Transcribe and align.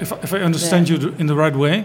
If, 0.00 0.12
if 0.24 0.32
I 0.32 0.38
understand 0.38 0.88
you 0.88 1.14
in 1.18 1.26
the 1.26 1.34
right 1.34 1.54
way, 1.54 1.84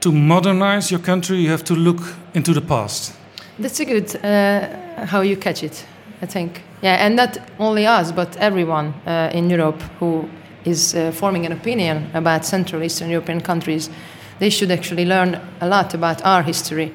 to 0.00 0.12
modernize 0.12 0.90
your 0.90 1.00
country, 1.00 1.38
you 1.38 1.50
have 1.50 1.64
to 1.64 1.74
look 1.74 2.00
into 2.34 2.52
the 2.52 2.60
past. 2.60 3.14
That's 3.58 3.80
a 3.80 3.84
good 3.84 4.14
uh, 4.22 5.06
how 5.06 5.22
you 5.22 5.36
catch 5.36 5.62
it, 5.62 5.86
I 6.22 6.26
think. 6.26 6.62
Yeah, 6.82 7.06
and 7.06 7.16
not 7.16 7.38
only 7.58 7.86
us, 7.86 8.12
but 8.12 8.36
everyone 8.36 8.94
uh, 9.06 9.30
in 9.32 9.50
Europe 9.50 9.82
who 9.98 10.28
is 10.64 10.94
uh, 10.94 11.10
forming 11.12 11.46
an 11.46 11.52
opinion 11.52 12.10
about 12.14 12.44
Central 12.44 12.82
Eastern 12.82 13.10
European 13.10 13.40
countries, 13.40 13.90
they 14.38 14.50
should 14.50 14.70
actually 14.70 15.06
learn 15.06 15.40
a 15.60 15.66
lot 15.66 15.94
about 15.94 16.24
our 16.24 16.42
history. 16.42 16.92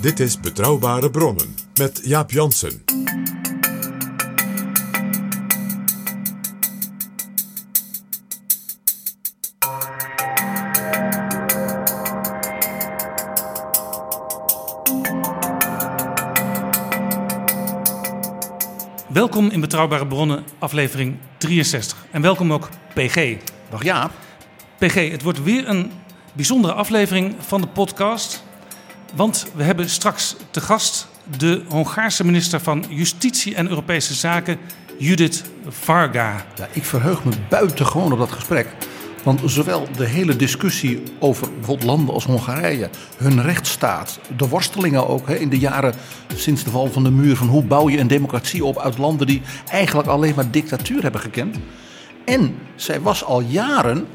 Dit 0.00 0.20
is 0.20 0.40
Betrouwbare 0.40 1.10
Bronnen 1.10 1.54
met 1.78 2.00
Jaap 2.04 2.30
Jansen. 2.30 2.82
Welkom 19.32 19.50
in 19.50 19.60
Betrouwbare 19.60 20.06
Bronnen, 20.06 20.44
aflevering 20.58 21.16
63. 21.38 22.06
En 22.10 22.22
welkom 22.22 22.52
ook 22.52 22.68
PG. 22.94 23.36
Dag 23.70 23.82
Jaap. 23.82 24.10
PG, 24.78 25.10
het 25.10 25.22
wordt 25.22 25.42
weer 25.42 25.68
een 25.68 25.90
bijzondere 26.32 26.74
aflevering 26.74 27.34
van 27.38 27.60
de 27.60 27.66
podcast. 27.66 28.44
Want 29.14 29.46
we 29.54 29.62
hebben 29.62 29.90
straks 29.90 30.36
te 30.50 30.60
gast 30.60 31.08
de 31.38 31.62
Hongaarse 31.68 32.24
minister 32.24 32.60
van 32.60 32.84
Justitie 32.88 33.54
en 33.54 33.68
Europese 33.68 34.14
Zaken, 34.14 34.58
Judith 34.98 35.44
Varga. 35.68 36.44
Ja, 36.56 36.68
ik 36.72 36.84
verheug 36.84 37.24
me 37.24 37.32
buitengewoon 37.48 38.12
op 38.12 38.18
dat 38.18 38.32
gesprek. 38.32 38.66
Want 39.22 39.40
zowel 39.44 39.86
de 39.96 40.06
hele 40.06 40.36
discussie 40.36 41.02
over 41.18 41.48
bijvoorbeeld 41.52 41.88
landen 41.88 42.14
als 42.14 42.24
Hongarije, 42.24 42.90
hun 43.16 43.42
rechtsstaat, 43.42 44.20
de 44.36 44.48
worstelingen 44.48 45.08
ook 45.08 45.26
hè, 45.26 45.34
in 45.34 45.48
de 45.48 45.58
jaren 45.58 45.94
sinds 46.34 46.64
de 46.64 46.70
val 46.70 46.86
van 46.86 47.02
de 47.02 47.10
muur, 47.10 47.36
van 47.36 47.48
hoe 47.48 47.64
bouw 47.64 47.88
je 47.88 47.98
een 47.98 48.06
democratie 48.06 48.64
op 48.64 48.78
uit 48.78 48.98
landen 48.98 49.26
die 49.26 49.42
eigenlijk 49.70 50.08
alleen 50.08 50.34
maar 50.34 50.50
dictatuur 50.50 51.02
hebben 51.02 51.20
gekend. 51.20 51.56
En 52.24 52.54
zij 52.74 53.00
was 53.00 53.24
al 53.24 53.40
jaren 53.40 54.06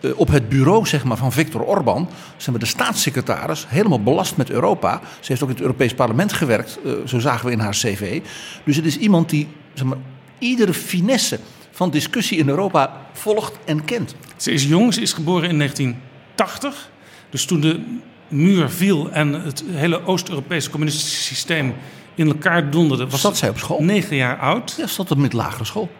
eh, 0.00 0.10
op 0.14 0.28
het 0.28 0.48
bureau 0.48 0.86
zeg 0.86 1.04
maar, 1.04 1.16
van 1.16 1.32
Viktor 1.32 1.62
Orbán, 1.62 2.08
zeg 2.36 2.50
maar, 2.50 2.58
de 2.58 2.66
staatssecretaris, 2.66 3.66
helemaal 3.68 4.02
belast 4.02 4.36
met 4.36 4.50
Europa. 4.50 5.00
Ze 5.20 5.26
heeft 5.26 5.42
ook 5.42 5.48
in 5.48 5.54
het 5.54 5.64
Europees 5.64 5.94
Parlement 5.94 6.32
gewerkt, 6.32 6.78
eh, 6.84 6.92
zo 7.04 7.18
zagen 7.18 7.46
we 7.46 7.52
in 7.52 7.58
haar 7.58 7.72
cv. 7.72 8.20
Dus 8.64 8.76
het 8.76 8.84
is 8.84 8.96
iemand 8.96 9.28
die 9.28 9.48
zeg 9.74 9.86
maar, 9.86 9.98
iedere 10.38 10.74
finesse 10.74 11.38
van 11.80 11.90
discussie 11.90 12.38
in 12.38 12.48
Europa 12.48 13.06
volgt 13.12 13.58
en 13.64 13.84
kent. 13.84 14.14
Ze 14.36 14.52
is 14.52 14.64
jong, 14.64 14.94
ze 14.94 15.00
is 15.00 15.12
geboren 15.12 15.48
in 15.48 15.58
1980. 15.58 16.90
Dus 17.30 17.44
toen 17.44 17.60
de 17.60 17.80
muur 18.28 18.70
viel 18.70 19.10
en 19.10 19.32
het 19.32 19.64
hele 19.70 20.06
Oost-Europese 20.06 20.70
communistische 20.70 21.22
systeem 21.22 21.74
in 22.14 22.26
elkaar 22.26 22.70
donderde, 22.70 23.08
was 23.08 23.20
Zat 23.20 23.36
zij 23.36 23.48
op 23.48 23.58
school? 23.58 23.82
negen 23.82 24.16
jaar 24.16 24.38
oud. 24.38 24.74
Ja, 24.76 24.86
zat 24.86 25.10
op 25.10 25.18
middelagere 25.18 25.64
school. 25.64 25.90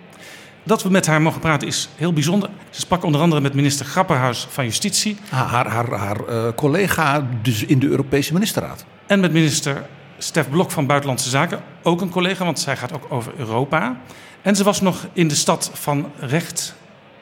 Dat 0.62 0.82
we 0.82 0.90
met 0.90 1.06
haar 1.06 1.22
mogen 1.22 1.40
praten 1.40 1.68
is 1.68 1.88
heel 1.96 2.12
bijzonder. 2.12 2.50
Ze 2.70 2.80
sprak 2.80 3.04
onder 3.04 3.20
andere 3.20 3.40
met 3.40 3.54
minister 3.54 3.86
Grapperhaus 3.86 4.46
van 4.50 4.64
Justitie 4.64 5.16
Haar, 5.28 5.46
haar, 5.48 5.68
haar, 5.68 5.92
haar, 5.92 6.24
eh, 6.26 6.48
collega 6.56 7.28
dus 7.42 7.64
in 7.64 7.78
de 7.78 7.86
Europese 7.86 8.32
ministerraad. 8.32 8.84
en 9.06 9.20
met 9.20 9.32
minister 9.32 9.86
Stef 10.18 10.50
Blok 10.50 10.70
van 10.70 10.86
Buitenlandse 10.86 11.28
Zaken, 11.28 11.60
ook 11.82 12.00
een 12.00 12.10
collega, 12.10 12.44
want 12.44 12.58
zij 12.58 12.76
gaat 12.76 12.92
ook 12.92 13.06
over 13.08 13.32
Europa. 13.36 14.00
En 14.42 14.56
ze 14.56 14.64
was 14.64 14.80
nog 14.80 15.06
in 15.12 15.28
de 15.28 15.34
stad 15.34 15.70
van 15.74 16.12
recht 16.18 16.74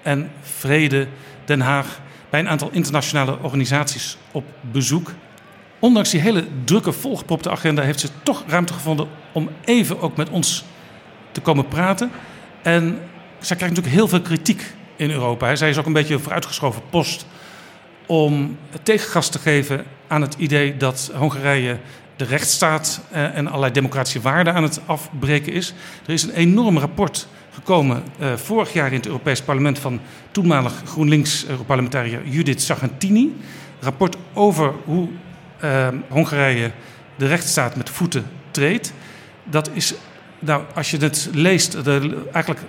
en 0.03 0.31
vrede, 0.41 1.06
Den 1.45 1.61
Haag, 1.61 2.01
bij 2.31 2.41
een 2.41 2.49
aantal 2.49 2.69
internationale 2.73 3.39
organisaties 3.43 4.17
op 4.33 4.45
bezoek. 4.61 5.12
Ondanks 5.79 6.11
die 6.11 6.21
hele 6.21 6.45
drukke, 6.65 6.93
volgepropte 6.93 7.51
agenda 7.51 7.83
heeft 7.83 8.01
ze 8.01 8.09
toch 8.23 8.45
ruimte 8.47 8.73
gevonden 8.73 9.09
om 9.33 9.49
even 9.65 10.01
ook 10.01 10.17
met 10.17 10.29
ons 10.29 10.65
te 11.33 11.41
komen 11.41 11.69
praten. 11.69 12.11
En 12.62 12.99
zij 13.39 13.56
krijgt 13.56 13.77
natuurlijk 13.77 13.95
heel 13.95 14.09
veel 14.09 14.21
kritiek 14.21 14.75
in 14.97 15.11
Europa. 15.11 15.56
Zij 15.56 15.69
is 15.69 15.79
ook 15.79 15.87
een 15.87 15.93
beetje 15.93 16.19
vooruitgeschoven 16.19 16.83
post 16.91 17.27
om 18.06 18.59
tegengas 18.83 19.29
te 19.29 19.39
geven 19.39 19.85
aan 20.06 20.23
het 20.23 20.35
idee 20.39 20.77
dat 20.77 21.11
Hongarije 21.15 21.79
de 22.19 22.25
rechtsstaat 22.25 23.01
eh, 23.11 23.37
en 23.37 23.47
allerlei 23.47 23.73
democratische 23.73 24.21
waarden 24.21 24.55
aan 24.55 24.62
het 24.62 24.81
afbreken 24.87 25.53
is. 25.53 25.75
Er 26.06 26.12
is 26.12 26.23
een 26.23 26.34
enorm 26.34 26.79
rapport 26.79 27.29
gekomen 27.53 28.03
eh, 28.19 28.33
vorig 28.33 28.73
jaar 28.73 28.87
in 28.87 28.97
het 28.97 29.06
Europees 29.06 29.43
Parlement 29.43 29.79
van 29.79 30.01
toenmalig 30.31 30.83
GroenLinks-Europarlementariër 30.84 32.29
Judith 32.29 32.62
Sargentini. 32.62 33.37
Rapport 33.81 34.17
over 34.34 34.73
hoe 34.84 35.09
eh, 35.59 35.89
Hongarije 36.09 36.71
de 37.17 37.27
rechtsstaat 37.27 37.77
met 37.77 37.91
voeten 37.91 38.27
treedt. 38.50 38.93
Dat 39.45 39.71
is, 39.73 39.95
nou, 40.39 40.62
als 40.75 40.91
je 40.91 40.97
het 40.97 41.29
leest, 41.33 41.77
eigenlijk 42.33 42.61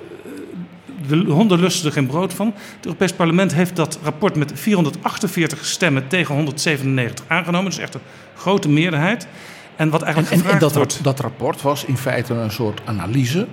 de 1.10 1.32
honden 1.32 1.60
lusten 1.60 1.86
er 1.86 1.92
geen 1.92 2.08
brood 2.08 2.34
van. 2.34 2.54
Het 2.76 2.86
Europees 2.86 3.14
Parlement 3.14 3.54
heeft 3.54 3.76
dat 3.76 4.00
rapport 4.04 4.36
met 4.36 4.52
448 4.56 5.66
stemmen 5.66 6.08
tegen 6.08 6.36
197 6.36 7.26
aangenomen. 7.28 7.70
Dus 7.70 7.80
echt 7.80 7.94
een 7.94 8.02
grote 8.36 8.70
meerderheid. 8.70 9.28
En 9.76 9.90
wat 9.90 10.02
En, 10.02 10.06
eigenlijk 10.06 10.36
en, 10.36 10.38
en 10.38 10.44
gevraagd 10.44 10.62
dat, 10.62 10.76
wordt... 10.76 11.04
dat 11.04 11.20
rapport 11.20 11.62
was 11.62 11.86
in 11.86 11.98
feite 11.98 12.34
een 12.34 12.52
soort 12.52 12.82
analyse 12.86 13.48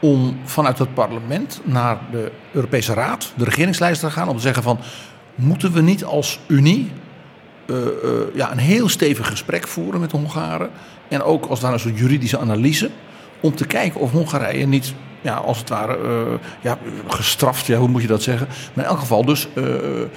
om 0.00 0.36
vanuit 0.44 0.78
het 0.78 0.94
parlement 0.94 1.60
naar 1.64 1.98
de 2.10 2.32
Europese 2.52 2.94
Raad, 2.94 3.32
de 3.36 3.44
regeringslijsten 3.44 4.08
te 4.08 4.14
gaan, 4.14 4.28
om 4.28 4.36
te 4.36 4.42
zeggen 4.42 4.62
van 4.62 4.78
moeten 5.34 5.72
we 5.72 5.80
niet 5.80 6.04
als 6.04 6.38
Unie 6.46 6.90
eh, 7.66 7.76
eh, 7.86 7.90
ja, 8.34 8.52
een 8.52 8.58
heel 8.58 8.88
stevig 8.88 9.28
gesprek 9.28 9.68
voeren 9.68 10.00
met 10.00 10.10
de 10.10 10.16
Hongaren 10.16 10.70
en 11.08 11.22
ook 11.22 11.46
als 11.46 11.60
daar 11.60 11.72
een 11.72 11.80
soort 11.80 11.98
juridische 11.98 12.38
analyse 12.38 12.90
om 13.40 13.54
te 13.54 13.66
kijken 13.66 14.00
of 14.00 14.10
Hongarije 14.10 14.66
niet 14.66 14.94
ja, 15.22 15.34
als 15.34 15.58
het 15.58 15.68
ware 15.68 15.96
eh, 15.96 16.38
ja, 16.60 16.78
gestraft, 17.08 17.66
ja, 17.66 17.78
hoe 17.78 17.88
moet 17.88 18.02
je 18.02 18.08
dat 18.08 18.22
zeggen? 18.22 18.46
Maar 18.72 18.84
in 18.84 18.90
elk 18.90 18.98
geval 19.00 19.24
dus 19.24 19.48
eh, 19.54 19.64
eh, 20.00 20.08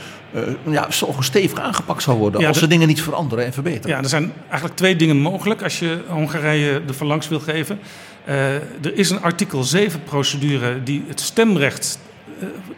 ja, 0.70 0.88
stevig 1.20 1.60
aangepakt 1.60 2.04
zou 2.04 2.18
worden 2.18 2.42
Ja, 2.42 2.48
als 2.48 2.56
de- 2.58 2.64
de 2.64 2.70
dingen 2.70 2.88
niet 2.88 3.02
veranderen 3.02 3.46
en 3.46 3.54
verbeteren. 3.54 3.90
Ja, 3.98 4.04
er 4.04 4.10
zijn 4.10 4.34
eigenlijk 4.50 4.76
twee 4.76 4.96
dingen 4.96 5.18
mogelijk 5.18 5.64
als 5.64 5.80
je 5.80 6.00
Hongarije 6.08 6.86
de 6.86 6.94
verlangs 6.94 7.28
wil 7.28 7.40
geven. 7.40 7.80
Er 8.26 8.94
is 8.98 9.10
een 9.10 9.22
artikel 9.22 9.64
7-procedure 9.76 10.84
die 10.84 11.04
het 11.08 11.20
stemrecht 11.20 12.00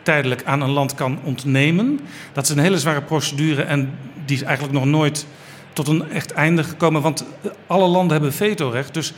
tijdelijk 0.03 0.43
aan 0.45 0.61
een 0.61 0.69
land 0.69 0.95
kan 0.95 1.19
ontnemen. 1.23 1.99
Dat 2.33 2.43
is 2.43 2.49
een 2.49 2.59
hele 2.59 2.79
zware 2.79 3.01
procedure 3.01 3.61
en 3.61 3.91
die 4.25 4.35
is 4.35 4.43
eigenlijk 4.43 4.73
nog 4.77 4.85
nooit 4.85 5.25
tot 5.73 5.87
een 5.87 6.11
echt 6.11 6.31
einde 6.31 6.63
gekomen. 6.63 7.01
Want 7.01 7.25
alle 7.67 7.87
landen 7.87 8.11
hebben 8.11 8.33
vetorecht. 8.33 8.93
Dus 8.93 9.13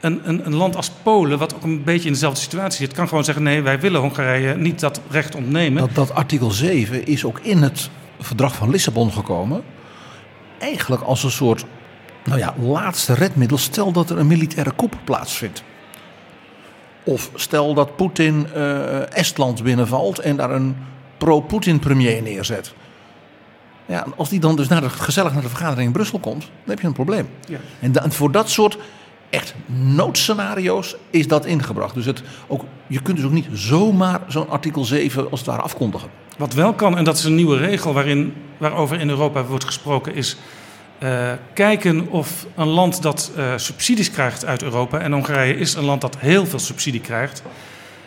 een, 0.00 0.20
een, 0.24 0.46
een 0.46 0.54
land 0.54 0.76
als 0.76 0.90
Polen, 1.02 1.38
wat 1.38 1.54
ook 1.54 1.62
een 1.62 1.84
beetje 1.84 2.06
in 2.06 2.12
dezelfde 2.12 2.40
situatie 2.40 2.86
zit, 2.86 2.96
kan 2.96 3.08
gewoon 3.08 3.24
zeggen: 3.24 3.42
nee, 3.42 3.62
wij 3.62 3.80
willen 3.80 4.00
Hongarije 4.00 4.56
niet 4.56 4.80
dat 4.80 5.00
recht 5.10 5.34
ontnemen. 5.34 5.82
Dat, 5.82 5.94
dat 5.94 6.14
artikel 6.14 6.50
7 6.50 7.06
is 7.06 7.24
ook 7.24 7.40
in 7.40 7.62
het 7.62 7.90
verdrag 8.18 8.54
van 8.54 8.70
Lissabon 8.70 9.12
gekomen. 9.12 9.62
Eigenlijk 10.58 11.02
als 11.02 11.24
een 11.24 11.30
soort 11.30 11.64
nou 12.24 12.38
ja, 12.38 12.54
laatste 12.60 13.14
redmiddel. 13.14 13.58
Stel 13.58 13.92
dat 13.92 14.10
er 14.10 14.18
een 14.18 14.26
militaire 14.26 14.72
coup 14.76 14.96
plaatsvindt. 15.04 15.62
Of 17.04 17.30
stel 17.34 17.74
dat 17.74 17.96
Poetin 17.96 18.46
eh, 18.54 19.16
Estland 19.16 19.62
binnenvalt 19.62 20.18
en 20.18 20.36
daar 20.36 20.50
een 20.50 20.76
pro-Poetin 21.18 21.78
premier 21.78 22.22
neerzet. 22.22 22.74
Ja, 23.86 24.06
als 24.16 24.28
die 24.28 24.40
dan 24.40 24.56
dus 24.56 24.68
naar 24.68 24.80
de, 24.80 24.90
gezellig 24.90 25.32
naar 25.32 25.42
de 25.42 25.48
vergadering 25.48 25.86
in 25.86 25.92
Brussel 25.92 26.18
komt, 26.18 26.40
dan 26.40 26.50
heb 26.70 26.80
je 26.80 26.86
een 26.86 26.92
probleem. 26.92 27.28
Ja. 27.46 27.58
En 27.80 27.92
da- 27.92 28.10
voor 28.10 28.32
dat 28.32 28.50
soort 28.50 28.78
echt 29.30 29.54
noodscenario's 29.66 30.96
is 31.10 31.28
dat 31.28 31.46
ingebracht. 31.46 31.94
Dus 31.94 32.04
het, 32.04 32.22
ook, 32.46 32.64
je 32.86 33.02
kunt 33.02 33.16
dus 33.16 33.26
ook 33.26 33.32
niet 33.32 33.48
zomaar 33.52 34.20
zo'n 34.28 34.48
artikel 34.48 34.84
7 34.84 35.30
als 35.30 35.40
het 35.40 35.48
ware 35.48 35.62
afkondigen. 35.62 36.08
Wat 36.38 36.54
wel 36.54 36.72
kan, 36.72 36.96
en 36.96 37.04
dat 37.04 37.18
is 37.18 37.24
een 37.24 37.34
nieuwe 37.34 37.56
regel 37.56 37.92
waarin, 37.92 38.34
waarover 38.56 39.00
in 39.00 39.08
Europa 39.08 39.44
wordt 39.44 39.64
gesproken, 39.64 40.14
is 40.14 40.36
eh, 40.98 41.32
kijken 41.52 42.08
of 42.10 42.46
een 42.54 42.66
land 42.66 43.02
dat 43.02 43.32
eh, 43.36 43.52
subsidies 43.56 44.10
krijgt 44.10 44.44
uit 44.44 44.62
Europa, 44.62 44.98
en 44.98 45.12
Hongarije 45.12 45.56
is 45.56 45.74
een 45.74 45.84
land 45.84 46.00
dat 46.00 46.18
heel 46.18 46.46
veel 46.46 46.58
subsidie 46.58 47.00
krijgt, 47.00 47.42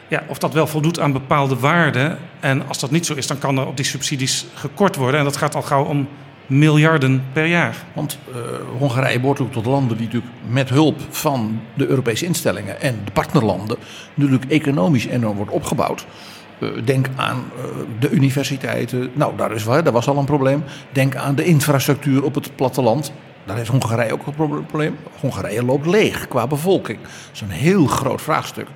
ja, 0.07 0.24
of 0.27 0.38
dat 0.38 0.53
wel 0.53 0.67
voldoet 0.67 1.00
aan 1.00 1.12
bepaalde 1.12 1.56
waarden. 1.56 2.17
En 2.39 2.67
als 2.67 2.79
dat 2.79 2.91
niet 2.91 3.06
zo 3.06 3.13
is, 3.13 3.27
dan 3.27 3.38
kan 3.38 3.57
er 3.57 3.67
op 3.67 3.77
die 3.77 3.85
subsidies 3.85 4.45
gekort 4.53 4.95
worden. 4.95 5.19
En 5.19 5.25
dat 5.25 5.38
gaat 5.38 5.56
al 5.56 5.62
gauw 5.62 5.83
om 5.83 6.07
miljarden 6.51 7.24
per 7.33 7.45
jaar. 7.45 7.75
Want 7.94 8.19
uh, 8.30 8.36
Hongarije 8.77 9.19
behoort 9.19 9.39
ook 9.39 9.51
tot 9.51 9.65
landen 9.65 9.98
die 9.98 10.06
natuurlijk 10.06 10.33
met 10.48 10.69
hulp 10.69 11.00
van 11.09 11.62
de 11.74 11.88
Europese 11.88 12.25
instellingen 12.25 12.81
en 12.81 13.00
de 13.06 13.12
partnerlanden 13.12 13.77
natuurlijk 14.13 14.51
economisch 14.51 15.06
enorm 15.06 15.36
wordt 15.36 15.51
opgebouwd. 15.51 16.06
Uh, 16.59 16.69
denk 16.83 17.07
aan 17.15 17.38
uh, 17.57 17.63
de 18.00 18.09
universiteiten. 18.09 19.12
Nou, 19.13 19.38
daar, 19.38 19.51
is, 19.51 19.63
daar 19.63 19.92
was 19.92 20.07
al 20.07 20.18
een 20.18 20.25
probleem. 20.25 20.63
Denk 20.92 21.15
aan 21.15 21.36
de 21.36 21.44
infrastructuur 21.44 22.24
op 22.24 22.36
het 22.36 22.56
platteland. 22.56 23.13
Daar 23.45 23.57
heeft 23.57 23.69
Hongarije 23.69 24.13
ook 24.13 24.27
een 24.27 24.63
probleem. 24.65 24.98
Hongarije 25.19 25.63
loopt 25.65 25.86
leeg 25.86 26.27
qua 26.27 26.48
bevolking. 26.48 27.00
Dat 27.01 27.12
is 27.33 27.42
een 27.42 27.50
heel 27.50 27.86
groot 27.86 28.21
vraagstuk. 28.21 28.68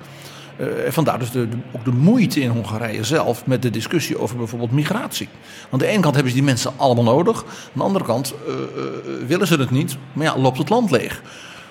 Uh, 0.60 0.66
vandaar 0.88 1.18
dus 1.18 1.30
de, 1.30 1.48
ook 1.72 1.84
de 1.84 1.92
moeite 1.92 2.40
in 2.40 2.50
Hongarije 2.50 3.04
zelf 3.04 3.46
met 3.46 3.62
de 3.62 3.70
discussie 3.70 4.18
over 4.18 4.36
bijvoorbeeld 4.36 4.70
migratie. 4.72 5.28
Aan 5.70 5.78
de 5.78 5.86
ene 5.86 6.00
kant 6.00 6.14
hebben 6.14 6.32
ze 6.32 6.38
die 6.38 6.46
mensen 6.46 6.72
allemaal 6.76 7.04
nodig. 7.04 7.44
Aan 7.44 7.70
de 7.72 7.82
andere 7.82 8.04
kant 8.04 8.34
uh, 8.48 8.54
uh, 8.54 9.26
willen 9.26 9.46
ze 9.46 9.56
het 9.56 9.70
niet, 9.70 9.96
maar 10.12 10.24
ja, 10.24 10.38
loopt 10.38 10.58
het 10.58 10.68
land 10.68 10.90
leeg. 10.90 11.22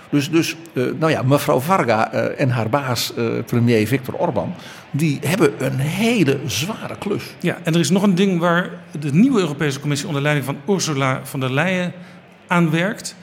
Dus, 0.10 0.32
dus 0.32 0.56
nou 0.74 1.12
ja, 1.12 1.22
mevrouw 1.22 1.60
Varga 1.60 2.12
en 2.12 2.50
haar 2.50 2.70
baas, 2.70 3.14
premier 3.46 3.88
Viktor 3.88 4.14
Orban, 4.14 4.54
die 4.92 5.20
hebben 5.26 5.66
een 5.66 5.80
hele 5.80 6.40
zware 6.46 6.98
klus. 6.98 7.24
Ja, 7.40 7.58
en 7.64 7.74
er 7.74 7.80
is 7.80 7.90
nog 7.90 8.04
een 8.04 8.16
ding 8.16 8.40
waar 8.40 8.70
de 9.00 9.14
nieuwe 9.14 9.40
Europese 9.40 9.80
Commissie 9.80 10.08
onder 10.08 10.24
leiding 10.24 10.46
van 10.46 10.58
Ursula 10.76 11.20
von 11.24 11.40
der 11.40 11.52
Leyen 11.52 11.94
aan 12.48 12.72
werkt. 12.72 13.16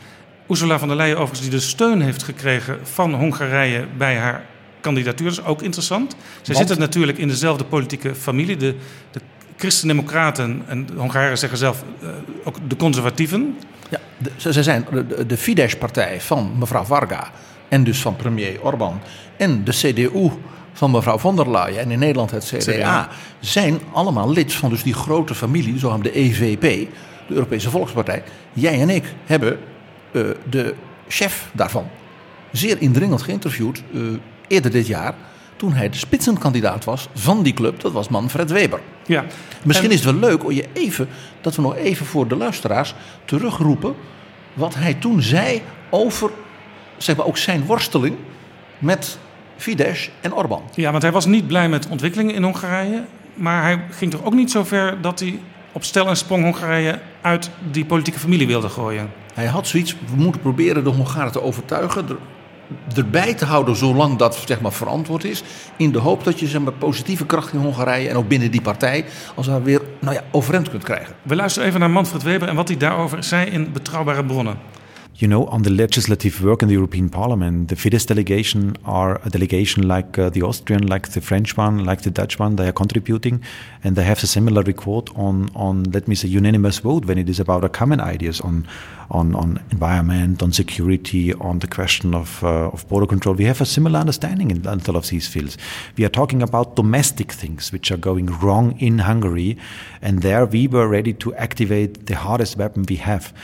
Ursula 0.49 0.79
von 0.79 0.89
der 0.89 0.97
Leyen 0.97 1.17
overigens 1.17 1.41
die 1.41 1.51
de 1.51 1.61
steun 1.61 2.01
heeft 2.01 2.23
gekregen 2.23 2.79
van 2.83 3.15
Hongarije 3.15 3.87
bij 3.97 4.17
haar 4.17 4.45
kandidatuur. 4.83 5.29
Dat 5.29 5.39
is 5.39 5.45
ook 5.45 5.63
interessant. 5.63 6.17
Zij 6.43 6.55
zitten 6.55 6.79
natuurlijk 6.79 7.19
in 7.19 7.29
dezelfde 7.29 7.65
politieke 7.65 8.15
familie. 8.15 8.57
De, 8.57 8.75
de 9.11 9.21
Christen-Democraten 9.57 10.63
en 10.67 10.87
de 10.87 10.93
Hongaren 10.97 11.39
zeggen 11.39 11.59
zelf 11.59 11.85
uh, 12.03 12.09
ook 12.45 12.57
de 12.69 12.77
conservatieven. 12.77 13.59
Ja, 13.89 13.99
de, 14.19 14.31
ze 14.53 14.63
zijn 14.63 14.87
de, 14.91 15.27
de 15.27 15.37
Fidesz-partij 15.37 16.21
van 16.21 16.53
mevrouw 16.59 16.85
Varga 16.85 17.31
en 17.69 17.85
dus 17.85 18.01
van 18.01 18.17
premier 18.17 18.63
Orbán. 18.63 19.01
En 19.37 19.65
de 19.65 19.73
CDU 19.73 20.31
van 20.73 20.91
mevrouw 20.91 21.19
von 21.19 21.37
der 21.37 21.51
Leyen 21.51 21.81
en 21.81 21.91
in 21.91 21.99
Nederland 21.99 22.31
het 22.31 22.45
CDA, 22.45 22.73
CDA. 22.73 23.09
zijn 23.41 23.81
allemaal 23.93 24.33
lid 24.33 24.53
van 24.53 24.71
dus 24.71 24.83
die 24.83 24.95
grote 24.95 25.35
familie, 25.35 25.79
zogenaamde 25.79 26.19
EVP, 26.19 26.61
de 27.29 27.35
Europese 27.35 27.71
Volkspartij. 27.71 28.23
Jij 28.53 28.81
en 28.81 28.91
ik 28.91 29.05
hebben 29.27 29.59
uh, 30.13 30.23
de 30.51 30.75
chef 31.09 31.51
daarvan 31.53 31.87
zeer 32.53 32.77
indringend 32.81 33.23
geïnterviewd 33.23 33.83
uh, 33.93 34.03
eerder 34.53 34.71
dit 34.71 34.87
jaar. 34.87 35.15
Toen 35.57 35.73
hij 35.73 35.89
de 35.89 35.97
spitsenkandidaat 35.97 36.85
was 36.85 37.09
van 37.15 37.43
die 37.43 37.55
club, 37.55 37.81
dat 37.81 37.93
was 37.93 38.09
Manfred 38.09 38.51
Weber. 38.51 38.81
Ja. 39.07 39.25
Misschien 39.63 39.89
en... 39.89 39.95
is 39.95 40.05
het 40.05 40.13
wel 40.13 40.31
leuk 40.31 40.45
om 40.45 40.53
je 40.53 40.69
even, 40.73 41.09
dat 41.41 41.57
we 41.57 41.63
nog 41.63 41.77
even 41.77 42.07
voor 42.07 42.29
de 42.29 42.37
luisteraars 42.37 42.95
terugroepen. 43.25 43.95
wat 44.53 44.75
hij 44.75 44.95
toen 44.95 45.23
zei 45.23 45.63
over 45.91 46.31
zeg 46.97 47.17
maar, 47.17 47.27
ook 47.27 47.37
zijn 47.37 47.65
worsteling 47.67 48.17
met 48.79 49.19
Fidesz 49.57 50.11
en 50.21 50.35
Orbán. 50.35 50.63
Ja, 50.75 50.91
want 50.91 51.03
hij 51.03 51.13
was 51.13 51.27
niet 51.27 51.47
blij 51.47 51.69
met 51.69 51.89
ontwikkelingen 51.89 52.35
in 52.35 52.43
Hongarije. 52.43 53.05
Maar 53.35 53.63
hij 53.63 53.85
ging 53.91 54.11
toch 54.11 54.25
ook 54.25 54.35
niet 54.35 54.51
zo 54.51 54.65
ver 54.65 55.01
dat 55.01 55.21
hij 55.21 55.39
op 55.73 55.85
stel 55.85 56.09
en 56.09 56.17
sprong 56.17 56.43
Hongarije 56.43 57.01
uit 57.21 57.51
die 57.71 57.85
politieke 57.85 58.19
familie 58.19 58.47
wilde 58.47 58.69
gooien. 58.69 59.11
Hij 59.35 59.47
had 59.47 59.67
zoiets, 59.67 59.97
we 60.11 60.17
moeten 60.17 60.41
proberen 60.41 60.85
de 60.85 60.91
Hongaren 60.91 61.33
te 61.33 61.43
overtuigen. 61.43 62.07
Er, 62.89 62.99
erbij 62.99 63.35
te 63.35 63.45
houden 63.45 63.77
zolang 63.77 64.19
dat 64.19 64.43
zeg 64.47 64.61
maar, 64.61 64.73
verantwoord 64.73 65.25
is. 65.25 65.43
In 65.77 65.93
de 65.93 65.99
hoop 65.99 66.25
dat 66.25 66.41
je 66.41 66.47
zeg 66.47 66.61
maar, 66.61 66.73
positieve 66.73 67.27
kracht 67.27 67.53
in 67.53 67.59
Hongarije 67.59 68.09
en 68.09 68.17
ook 68.17 68.29
binnen 68.29 68.51
die 68.51 68.63
partij. 68.63 69.05
als 69.35 69.47
daar 69.47 69.63
weer 69.63 69.81
nou 69.99 70.15
ja, 70.15 70.23
overeind 70.31 70.71
kunt 70.71 70.85
krijgen. 70.85 71.15
We 71.23 71.37
luisteren 71.37 71.69
even 71.69 71.81
naar 71.81 71.91
Manfred 71.91 72.23
Weber 72.23 72.49
en 72.49 72.55
wat 72.55 72.69
hij 72.69 72.77
daarover 72.77 73.25
zei 73.25 73.51
in 73.51 73.73
betrouwbare 73.73 74.25
bronnen. 74.25 74.57
You 75.15 75.29
know, 75.29 75.45
on 75.47 75.63
the 75.63 75.71
legislative 75.71 76.43
work 76.43 76.63
in 76.63 76.69
the 76.69 76.75
European 76.75 77.11
Parliament, 77.11 77.69
the 77.69 77.77
Fidesz 77.77 78.07
delegation 78.07 78.77
are 78.85 79.21
a 79.25 79.29
delegation 79.29 79.87
like 79.87 80.19
uh, 80.19 80.31
the 80.31 80.41
Austrian, 80.43 80.87
like 80.87 81.11
the 81.11 81.21
French 81.21 81.55
one, 81.57 81.85
like 81.85 82.01
the 82.01 82.11
Dutch 82.11 82.39
one. 82.39 82.57
They 82.57 82.67
are 82.67 82.73
contributing, 82.73 83.43
and 83.85 83.95
they 83.95 84.05
have 84.05 84.25
a 84.25 84.27
similar 84.27 84.63
record 84.63 85.11
on, 85.15 85.51
on 85.55 85.85
let 85.93 86.09
me 86.09 86.15
say, 86.15 86.29
unanimous 86.29 86.79
vote 86.79 87.05
when 87.05 87.19
it 87.19 87.29
is 87.29 87.39
about 87.39 87.63
a 87.63 87.69
common 87.69 88.01
ideas 88.01 88.41
on, 88.41 88.67
on, 89.11 89.35
on 89.35 89.63
environment, 89.71 90.43
on 90.43 90.51
security, 90.51 91.35
on 91.35 91.59
the 91.59 91.69
question 91.69 92.15
of, 92.15 92.43
uh, 92.43 92.71
of 92.71 92.89
border 92.89 93.07
control. 93.07 93.35
We 93.35 93.45
have 93.45 93.61
a 93.61 93.67
similar 93.67 94.01
understanding 94.01 94.51
in 94.51 94.67
all 94.67 94.97
of 94.97 95.09
these 95.09 95.29
fields. 95.29 95.59
We 95.97 96.07
are 96.07 96.09
talking 96.09 96.43
about 96.43 96.75
domestic 96.75 97.33
things 97.33 97.71
which 97.71 97.93
are 97.93 97.99
going 97.99 98.27
wrong 98.41 98.81
in 98.81 99.01
Hungary, 99.01 99.59
and 100.01 100.23
there 100.23 100.47
we 100.47 100.67
were 100.69 100.89
ready 100.89 101.13
to 101.13 101.35
activate 101.35 102.07
the 102.07 102.17
hardest 102.17 102.57
weapon 102.57 102.87
we 102.89 102.97
have. 102.97 103.35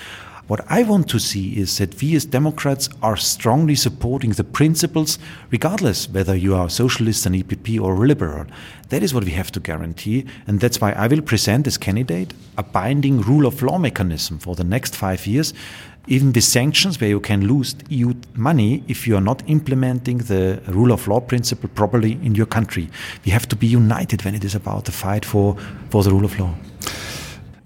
What 0.49 0.65
I 0.71 0.83
want 0.83 1.11
to 1.11 1.19
see 1.19 1.59
is 1.59 1.77
that 1.77 2.01
we 2.01 2.17
as 2.17 2.25
Democrats 2.25 2.89
are 3.03 3.19
strongly 3.19 3.75
supporting 3.75 4.31
the 4.31 4.45
principles, 4.45 5.19
regardless 5.51 6.09
whether 6.09 6.35
you 6.35 6.55
are 6.55 6.69
a 6.69 6.71
socialist, 6.71 7.27
an 7.27 7.35
EPP, 7.35 7.79
or 7.79 7.93
a 7.93 8.07
liberal. 8.09 8.47
That 8.89 9.03
is 9.03 9.13
what 9.13 9.25
we 9.25 9.33
have 9.33 9.53
to 9.53 9.61
guarantee, 9.61 10.25
and 10.47 10.59
that's 10.59 10.81
why 10.81 10.93
I 10.93 11.07
will 11.07 11.21
present 11.21 11.67
as 11.67 11.77
candidate 11.77 12.33
a 12.57 12.63
binding 12.63 13.21
rule 13.21 13.45
of 13.45 13.61
law 13.61 13.77
mechanism 13.77 14.39
for 14.39 14.55
the 14.55 14.65
next 14.65 14.97
five 14.97 15.27
years. 15.27 15.53
Even 16.07 16.33
with 16.33 16.45
sanctions, 16.45 16.99
where 16.99 17.11
you 17.11 17.21
can 17.21 17.47
lose 17.47 17.77
EU 17.91 18.15
money 18.33 18.83
if 18.89 19.07
you 19.07 19.17
are 19.17 19.21
not 19.21 19.43
implementing 19.51 20.17
the 20.17 20.63
rule 20.69 20.93
of 20.93 21.07
law 21.07 21.21
principle 21.21 21.69
properly 21.75 22.13
in 22.23 22.35
your 22.35 22.47
country. 22.47 22.89
We 23.27 23.33
have 23.33 23.47
to 23.49 23.57
be 23.57 23.67
united 23.67 24.25
when 24.25 24.35
it 24.35 24.45
is 24.45 24.55
about 24.55 24.87
the 24.87 24.93
fight 24.93 25.27
for, 25.27 25.59
for 25.91 26.03
the 26.03 26.11
rule 26.11 26.25
of 26.25 26.41
law 26.41 26.55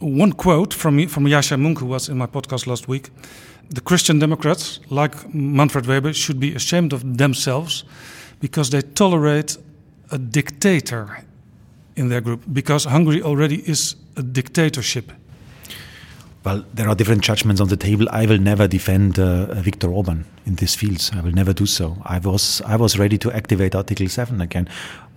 one 0.02 0.32
quote 0.32 0.74
from 0.74 1.06
from 1.08 1.26
Yasha 1.26 1.56
Munk, 1.56 1.78
who 1.78 1.86
was 1.86 2.08
in 2.08 2.18
my 2.18 2.26
podcast 2.26 2.66
last 2.66 2.88
week: 2.88 3.10
"The 3.74 3.80
Christian 3.80 4.18
Democrats, 4.18 4.80
like 4.90 5.32
Manfred 5.34 5.86
Weber, 5.86 6.12
should 6.12 6.40
be 6.40 6.54
ashamed 6.54 6.92
of 6.92 7.16
themselves 7.16 7.84
because 8.40 8.70
they 8.70 8.82
tolerate 8.82 9.56
a 10.10 10.18
dictator 10.18 11.24
in 11.94 12.08
their 12.08 12.20
group. 12.20 12.42
Because 12.52 12.88
Hungary 12.88 13.22
already 13.22 13.62
is 13.66 13.96
a 14.16 14.22
dictatorship." 14.22 15.12
Well, 16.44 16.64
there 16.74 16.88
are 16.88 16.96
different 16.96 17.22
judgments 17.22 17.60
on 17.60 17.68
the 17.68 17.76
table. 17.76 18.08
I 18.10 18.26
will 18.26 18.40
never 18.40 18.66
defend 18.66 19.16
uh, 19.18 19.54
Viktor 19.62 19.92
Orban 19.92 20.24
in 20.44 20.56
these 20.56 20.74
fields. 20.74 21.12
I 21.14 21.20
will 21.20 21.32
never 21.32 21.52
do 21.52 21.66
so. 21.66 21.96
I 22.04 22.18
was 22.18 22.60
I 22.66 22.76
was 22.76 22.98
ready 22.98 23.16
to 23.18 23.30
activate 23.30 23.76
Article 23.76 24.08
7 24.08 24.40
again. 24.40 24.68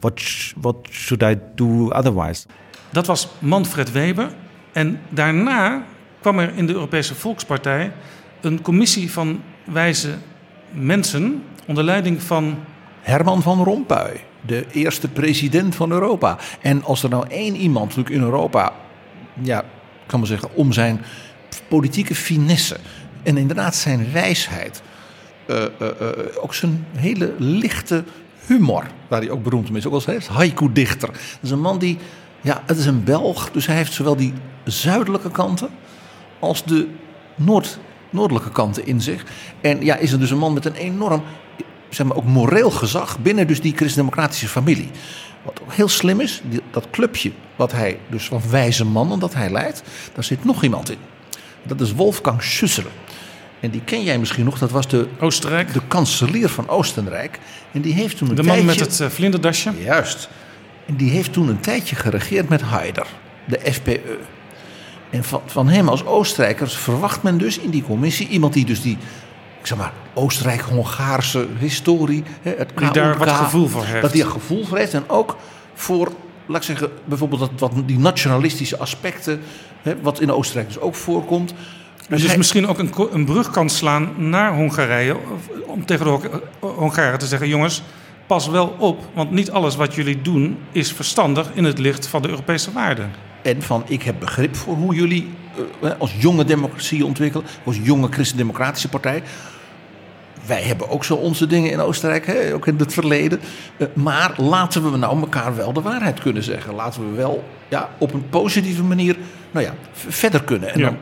What 0.01 0.19
sh 0.19 0.53
what 0.61 0.87
should 0.91 1.23
I 1.23 1.35
do 1.55 1.91
otherwise? 1.91 2.45
Dat 2.93 3.07
was 3.07 3.27
Manfred 3.41 3.89
Weber. 3.93 4.44
En 4.75 4.99
daarna 5.09 5.85
kwam 6.21 6.39
er 6.39 6.51
in 6.55 6.65
de 6.65 6.73
Europese 6.73 7.15
Volkspartij 7.15 7.91
een 8.41 8.61
commissie 8.61 9.11
van 9.11 9.41
wijze 9.63 10.15
mensen 10.71 11.43
onder 11.65 11.83
leiding 11.83 12.21
van. 12.21 12.57
Herman 13.01 13.41
van 13.41 13.63
Rompuy, 13.63 14.23
de 14.41 14.65
eerste 14.71 15.07
president 15.07 15.75
van 15.75 15.91
Europa. 15.91 16.37
En 16.61 16.83
als 16.83 17.03
er 17.03 17.09
nou 17.09 17.25
één 17.27 17.55
iemand 17.55 17.87
natuurlijk 17.87 18.15
in 18.15 18.21
Europa, 18.21 18.73
ja, 19.41 19.63
kan 20.05 20.19
maar 20.19 20.27
zeggen, 20.27 20.49
om 20.53 20.71
zijn 20.71 21.01
politieke 21.67 22.15
finesse 22.15 22.77
en 23.23 23.37
inderdaad 23.37 23.75
zijn 23.75 24.11
wijsheid, 24.11 24.81
uh, 25.47 25.55
uh, 25.57 25.87
uh, 26.01 26.09
ook 26.41 26.53
zijn 26.53 26.85
hele 26.95 27.33
lichte 27.37 28.03
humor, 28.45 28.83
waar 29.07 29.21
hij 29.21 29.29
ook 29.29 29.43
beroemd 29.43 29.69
om 29.69 29.75
is, 29.75 29.85
ook 29.85 29.93
als 29.93 30.27
haiku-dichter. 30.27 31.07
Dat 31.11 31.39
is 31.41 31.51
een 31.51 31.61
man 31.61 31.79
die 31.79 31.97
ja, 32.45 32.63
het 32.65 32.77
is 32.77 32.85
een 32.85 33.03
Belg, 33.03 33.51
dus 33.51 33.65
hij 33.65 33.75
heeft 33.75 33.93
zowel 33.93 34.15
die 34.15 34.33
zuidelijke 34.63 35.31
kanten 35.31 35.69
als 36.39 36.63
de 36.63 36.87
noord, 37.35 37.79
noordelijke 38.09 38.51
kanten 38.51 38.85
in 38.85 39.01
zich. 39.01 39.23
En 39.61 39.85
ja, 39.85 39.95
is 39.95 40.11
er 40.11 40.19
dus 40.19 40.31
een 40.31 40.37
man 40.37 40.53
met 40.53 40.65
een 40.65 40.75
enorm, 40.75 41.23
zeg 41.89 42.05
maar 42.05 42.17
ook 42.17 42.25
moreel 42.25 42.71
gezag 42.71 43.19
binnen 43.19 43.47
dus 43.47 43.61
die 43.61 43.75
christendemocratische 43.75 44.47
familie. 44.47 44.89
Wat 45.43 45.61
ook 45.61 45.73
heel 45.73 45.87
slim 45.87 46.19
is, 46.19 46.41
die, 46.49 46.61
dat 46.71 46.89
clubje 46.89 47.31
wat 47.55 47.71
hij 47.71 47.99
dus 48.09 48.27
van 48.27 48.41
wijze 48.49 48.85
mannen 48.85 49.19
dat 49.19 49.33
hij 49.33 49.49
leidt, 49.49 49.83
daar 50.13 50.23
zit 50.23 50.45
nog 50.45 50.63
iemand 50.63 50.89
in. 50.89 50.99
Dat 51.63 51.81
is 51.81 51.93
Wolfgang 51.93 52.41
Schüsselen. 52.41 52.91
En 53.59 53.69
die 53.69 53.81
ken 53.81 54.03
jij 54.03 54.19
misschien 54.19 54.45
nog, 54.45 54.57
dat 54.57 54.71
was 54.71 54.87
de, 54.87 55.07
Oostenrijk. 55.19 55.73
de 55.73 55.81
kanselier 55.87 56.49
van 56.49 56.69
Oostenrijk. 56.69 57.39
En 57.71 57.81
die 57.81 57.93
heeft 57.93 58.17
toen 58.17 58.29
een 58.29 58.35
De 58.35 58.43
man 58.43 58.55
tijdje, 58.55 58.79
met 58.79 58.79
het 58.79 58.99
uh, 58.99 59.07
vlinderdasje. 59.07 59.71
Juist. 59.83 60.29
En 60.85 60.95
die 60.95 61.11
heeft 61.11 61.33
toen 61.33 61.47
een 61.47 61.59
tijdje 61.59 61.95
geregeerd 61.95 62.49
met 62.49 62.61
Haider, 62.61 63.07
de 63.45 63.59
FPE. 63.73 64.17
En 65.09 65.23
van, 65.23 65.41
van 65.45 65.67
hem 65.67 65.87
als 65.89 66.05
Oostenrijkers 66.05 66.75
verwacht 66.77 67.23
men 67.23 67.37
dus 67.37 67.59
in 67.59 67.69
die 67.69 67.83
commissie 67.83 68.27
iemand 68.27 68.53
die 68.53 68.65
dus 68.65 68.81
die, 68.81 68.97
ik 69.59 69.67
zeg 69.67 69.77
maar, 69.77 69.91
Oostenrijk-Hongaarse 70.13 71.47
historie, 71.59 72.23
het 72.41 72.71
Die 72.75 72.91
daar 72.91 73.17
wat 73.17 73.29
gevoel 73.31 73.67
voor 73.67 73.83
heeft. 73.83 74.01
Dat 74.01 74.11
die 74.11 74.23
er 74.23 74.29
gevoel 74.29 74.65
voor 74.65 74.77
heeft 74.77 74.93
en 74.93 75.09
ook 75.09 75.37
voor, 75.73 76.11
laat 76.45 76.57
ik 76.57 76.63
zeggen, 76.63 76.89
bijvoorbeeld 77.05 77.39
dat, 77.39 77.51
wat 77.59 77.87
die 77.87 77.99
nationalistische 77.99 78.77
aspecten, 78.77 79.41
hè, 79.81 80.01
wat 80.01 80.19
in 80.21 80.31
Oostenrijk 80.31 80.67
dus 80.67 80.79
ook 80.79 80.95
voorkomt. 80.95 81.53
Dus, 82.09 82.23
hij- 82.25 82.37
misschien 82.37 82.67
ook 82.67 82.79
een, 82.79 82.91
een 83.11 83.25
brug 83.25 83.49
kan 83.51 83.69
slaan 83.69 84.09
naar 84.17 84.53
Hongarije. 84.55 85.15
Om 85.65 85.85
tegen 85.85 86.05
de 86.05 86.11
Hong- 86.11 86.41
Hongaren 86.59 87.19
te 87.19 87.27
zeggen: 87.27 87.47
jongens, 87.47 87.83
pas 88.27 88.47
wel 88.47 88.75
op. 88.77 89.03
Want 89.13 89.31
niet 89.31 89.51
alles 89.51 89.75
wat 89.75 89.95
jullie 89.95 90.21
doen 90.21 90.57
is 90.71 90.91
verstandig 90.93 91.49
in 91.53 91.63
het 91.63 91.77
licht 91.79 92.07
van 92.07 92.21
de 92.21 92.29
Europese 92.29 92.71
waarden. 92.71 93.11
En 93.41 93.61
van 93.61 93.83
ik 93.87 94.03
heb 94.03 94.19
begrip 94.19 94.55
voor 94.55 94.75
hoe 94.75 94.95
jullie 94.95 95.29
eh, 95.81 95.91
als 95.97 96.15
jonge 96.19 96.45
democratie 96.45 97.05
ontwikkelen. 97.05 97.45
Als 97.63 97.79
jonge 97.83 98.07
christendemocratische 98.11 98.89
partij. 98.89 99.23
Wij 100.45 100.61
hebben 100.61 100.89
ook 100.89 101.03
zo 101.03 101.15
onze 101.15 101.47
dingen 101.47 101.71
in 101.71 101.79
Oostenrijk, 101.79 102.25
hè, 102.25 102.53
ook 102.53 102.67
in 102.67 102.75
het 102.77 102.93
verleden. 102.93 103.39
Eh, 103.77 103.87
maar 103.93 104.33
laten 104.37 104.91
we 104.91 104.97
nou 104.97 105.19
elkaar 105.19 105.55
wel 105.55 105.73
de 105.73 105.81
waarheid 105.81 106.19
kunnen 106.19 106.43
zeggen. 106.43 106.73
Laten 106.75 107.09
we 107.09 107.15
wel 107.15 107.43
ja, 107.67 107.89
op 107.97 108.13
een 108.13 108.29
positieve 108.29 108.83
manier 108.83 109.17
nou 109.51 109.65
ja, 109.65 109.73
verder 109.93 110.43
kunnen. 110.43 110.73
En 110.73 110.79
Ja. 110.79 110.85
dan, 110.85 110.97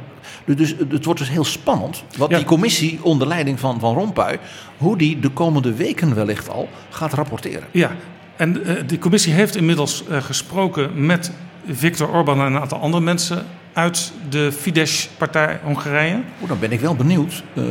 dus 0.46 0.75
het 0.89 1.06
wordt 1.06 1.20
dus 1.20 1.30
heel 1.30 1.44
spannend 1.44 2.03
wat 2.18 2.30
Ja. 2.30 2.38
die 2.38 2.46
commissie 2.46 3.00
onder 3.01 3.27
leiding 3.27 3.60
van 3.60 3.80
Van 3.80 3.96
Rompuy... 3.96 4.39
hoe 4.77 4.98
die 4.98 5.20
de 5.20 5.30
komende 5.30 5.74
weken 5.74 6.15
wellicht 6.15 6.50
al 6.50 6.70
gaat 6.89 7.13
rapporteren. 7.13 7.68
Ja, 7.72 7.92
en 8.36 8.65
eh, 8.65 8.75
die 8.86 9.00
commissie 9.00 9.34
heeft 9.34 9.56
inmiddels 9.56 10.03
eh, 10.08 10.22
gesproken 10.22 11.06
met 11.06 11.32
Viktor 11.72 12.10
Orbán 12.10 12.39
en 12.39 12.46
een 12.46 12.60
aantal 12.60 12.80
andere 12.80 13.03
mensen 13.03 13.46
uit 13.74 14.12
de 14.30 14.51
Fidesz-partij 14.51 15.60
Hongarije. 15.63 16.13
Oeh, 16.39 16.50
dan 16.50 16.60
ben 16.60 16.72
ik 16.72 16.80
wel 16.80 16.96
benieuwd. 16.96 17.44
Eh, 17.53 17.63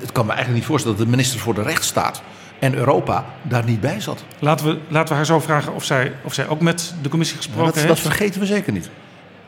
het 0.00 0.12
kan 0.12 0.24
me 0.26 0.32
eigenlijk 0.32 0.58
niet 0.58 0.68
voorstellen 0.68 0.96
dat 0.96 1.06
de 1.06 1.12
minister 1.12 1.40
voor 1.40 1.54
de 1.54 1.62
rechtsstaat 1.62 2.22
en 2.58 2.74
Europa 2.74 3.24
daar 3.42 3.64
niet 3.64 3.80
bij 3.80 4.00
zat. 4.00 4.24
Laten 4.38 4.66
we, 4.66 4.78
laten 4.88 5.08
we 5.08 5.14
haar 5.14 5.26
zo 5.26 5.40
vragen 5.40 5.74
of 5.74 5.84
zij, 5.84 6.12
of 6.22 6.34
zij 6.34 6.48
ook 6.48 6.60
met 6.60 6.94
de 7.02 7.08
commissie 7.08 7.36
gesproken 7.36 7.64
dat, 7.64 7.74
heeft. 7.74 7.88
dat 7.88 8.00
vergeten 8.00 8.40
we 8.40 8.46
zeker 8.46 8.72
niet. 8.72 8.90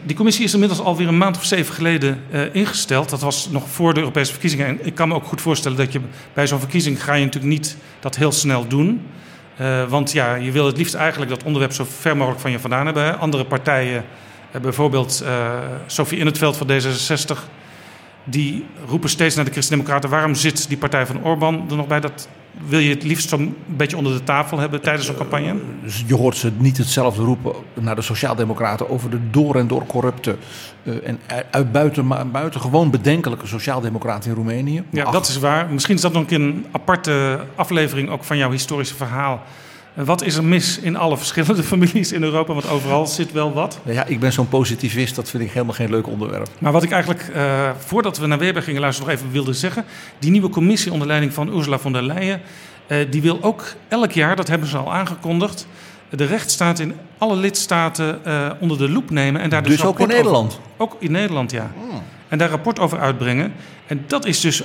Die 0.04 0.16
commissie 0.16 0.44
is 0.44 0.52
inmiddels 0.52 0.80
alweer 0.80 1.08
een 1.08 1.18
maand 1.18 1.36
of 1.36 1.44
zeven 1.44 1.74
geleden 1.74 2.22
eh, 2.30 2.54
ingesteld. 2.54 3.10
Dat 3.10 3.20
was 3.20 3.48
nog 3.50 3.68
voor 3.68 3.94
de 3.94 4.00
Europese 4.00 4.30
verkiezingen. 4.30 4.66
En 4.66 4.86
ik 4.86 4.94
kan 4.94 5.08
me 5.08 5.14
ook 5.14 5.24
goed 5.24 5.40
voorstellen 5.40 5.76
dat 5.76 5.92
je 5.92 6.00
bij 6.32 6.46
zo'n 6.46 6.58
verkiezing 6.58 7.04
ga 7.04 7.14
je 7.14 7.24
natuurlijk 7.24 7.52
niet 7.52 7.76
dat 8.00 8.16
heel 8.16 8.32
snel 8.32 8.68
doen. 8.68 9.06
Eh, 9.56 9.88
want 9.88 10.12
ja, 10.12 10.34
je 10.34 10.50
wil 10.50 10.66
het 10.66 10.76
liefst 10.76 10.94
eigenlijk 10.94 11.30
dat 11.30 11.42
onderwerp 11.42 11.72
zo 11.72 11.86
ver 11.98 12.16
mogelijk 12.16 12.40
van 12.40 12.50
je 12.50 12.58
vandaan 12.58 12.84
hebben. 12.84 13.18
Andere 13.18 13.44
partijen, 13.44 14.04
eh, 14.50 14.60
bijvoorbeeld 14.60 15.24
Sophie 15.86 16.18
In 16.18 16.26
het 16.26 16.38
Veld 16.38 16.56
van 16.56 16.66
D66, 16.66 17.48
die 18.24 18.66
roepen 18.86 19.10
steeds 19.10 19.34
naar 19.34 19.44
de 19.44 19.50
Christen-Democraten: 19.50 20.10
waarom 20.10 20.34
zit 20.34 20.68
die 20.68 20.76
partij 20.76 21.06
van 21.06 21.24
Orbán 21.24 21.66
er 21.70 21.76
nog 21.76 21.86
bij? 21.86 22.00
Dat 22.00 22.28
wil 22.66 22.78
je 22.78 22.90
het 22.90 23.02
liefst 23.02 23.28
zo'n 23.28 23.56
beetje 23.66 23.96
onder 23.96 24.12
de 24.12 24.24
tafel 24.24 24.58
hebben 24.58 24.80
tijdens 24.80 25.06
zo'n 25.06 25.16
campagne? 25.16 25.54
Dus 25.82 26.04
je 26.06 26.14
hoort 26.14 26.36
ze 26.36 26.52
niet 26.56 26.76
hetzelfde 26.78 27.22
roepen 27.22 27.54
naar 27.80 27.94
de 27.94 28.02
Sociaaldemocraten 28.02 28.90
over 28.90 29.10
de 29.10 29.30
door 29.30 29.56
en 29.56 29.66
door 29.66 29.86
corrupte 29.86 30.36
eh, 30.82 30.94
en 31.04 31.20
uit 31.50 31.72
buiten, 31.72 32.30
buitengewoon 32.32 32.90
bedenkelijke 32.90 33.46
Sociaaldemocraten 33.46 34.30
in 34.30 34.36
Roemenië. 34.36 34.82
Ja, 34.90 35.04
Ach, 35.04 35.12
dat 35.12 35.28
is 35.28 35.38
waar. 35.38 35.68
Misschien 35.70 35.94
is 35.94 36.00
dat 36.00 36.12
nog 36.12 36.22
een 36.22 36.28
keer 36.28 36.40
een 36.40 36.66
aparte 36.70 37.40
aflevering 37.54 38.10
ook 38.10 38.24
van 38.24 38.36
jouw 38.36 38.50
historische 38.50 38.94
verhaal. 38.94 39.42
En 39.94 40.04
Wat 40.04 40.22
is 40.22 40.36
er 40.36 40.44
mis 40.44 40.78
in 40.78 40.96
alle 40.96 41.16
verschillende 41.16 41.62
families 41.72 42.12
in 42.12 42.22
Europa? 42.22 42.52
Want 42.52 42.68
overal 42.68 43.06
zit 43.06 43.32
wel 43.32 43.52
wat. 43.52 43.80
Ja, 43.84 44.04
ik 44.06 44.20
ben 44.20 44.32
zo'n 44.32 44.48
positivist, 44.48 45.14
dat 45.14 45.30
vind 45.30 45.42
ik 45.42 45.50
helemaal 45.50 45.74
geen 45.74 45.90
leuk 45.90 46.06
onderwerp. 46.06 46.48
Maar 46.58 46.72
wat 46.72 46.82
ik 46.82 46.90
eigenlijk, 46.90 47.28
eh, 47.34 47.70
voordat 47.78 48.18
we 48.18 48.26
naar 48.26 48.38
Weber 48.38 48.62
gingen 48.62 48.80
luisteren, 48.80 49.10
nog 49.10 49.18
even 49.20 49.32
wilde 49.32 49.52
zeggen. 49.52 49.84
Die 50.18 50.30
nieuwe 50.30 50.48
commissie 50.48 50.92
onder 50.92 51.06
leiding 51.06 51.32
van 51.32 51.56
Ursula 51.56 51.78
von 51.78 51.92
der 51.92 52.02
Leyen, 52.02 52.40
eh, 52.86 52.98
die 53.10 53.22
wil 53.22 53.38
ook 53.42 53.64
elk 53.88 54.12
jaar, 54.12 54.36
dat 54.36 54.48
hebben 54.48 54.68
ze 54.68 54.76
al 54.76 54.92
aangekondigd, 54.92 55.66
de 56.10 56.24
rechtsstaat 56.24 56.78
in 56.78 56.94
alle 57.18 57.36
lidstaten 57.36 58.24
eh, 58.24 58.50
onder 58.60 58.78
de 58.78 58.88
loep 58.88 59.10
nemen. 59.10 59.40
En 59.40 59.50
daar 59.50 59.62
dus, 59.62 59.72
Dus 59.76 59.84
ook 59.84 59.98
in 59.98 60.04
over- 60.04 60.16
Nederland. 60.16 60.60
ook 60.76 60.96
in 60.98 61.12
Nederland, 61.12 61.50
ja. 61.50 61.70
En 62.28 62.38
daar 62.38 62.50
rapport 62.50 62.78
over 62.78 62.98
uitbrengen. 62.98 63.52
En 63.86 64.04
dat 64.06 64.24
is 64.26 64.40
dus, 64.40 64.62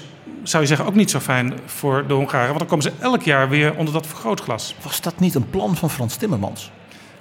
zou 0.50 0.64
je 0.64 0.70
zeggen, 0.70 0.86
ook 0.88 0.96
niet 0.96 1.10
zo 1.10 1.20
fijn 1.20 1.54
voor 1.66 2.08
de 2.08 2.14
Hongaren. 2.14 2.48
Want 2.48 2.60
dan 2.60 2.68
komen 2.68 2.84
ze 2.84 2.92
elk 3.00 3.22
jaar 3.24 3.50
weer 3.50 3.76
onder 3.76 3.94
dat 3.94 4.08
vergrootglas. 4.08 4.76
Was 4.82 5.02
dat 5.02 5.20
niet 5.20 5.36
een 5.36 5.50
plan 5.50 5.76
van 5.78 5.90
Frans 5.90 6.16
Timmermans? 6.16 6.72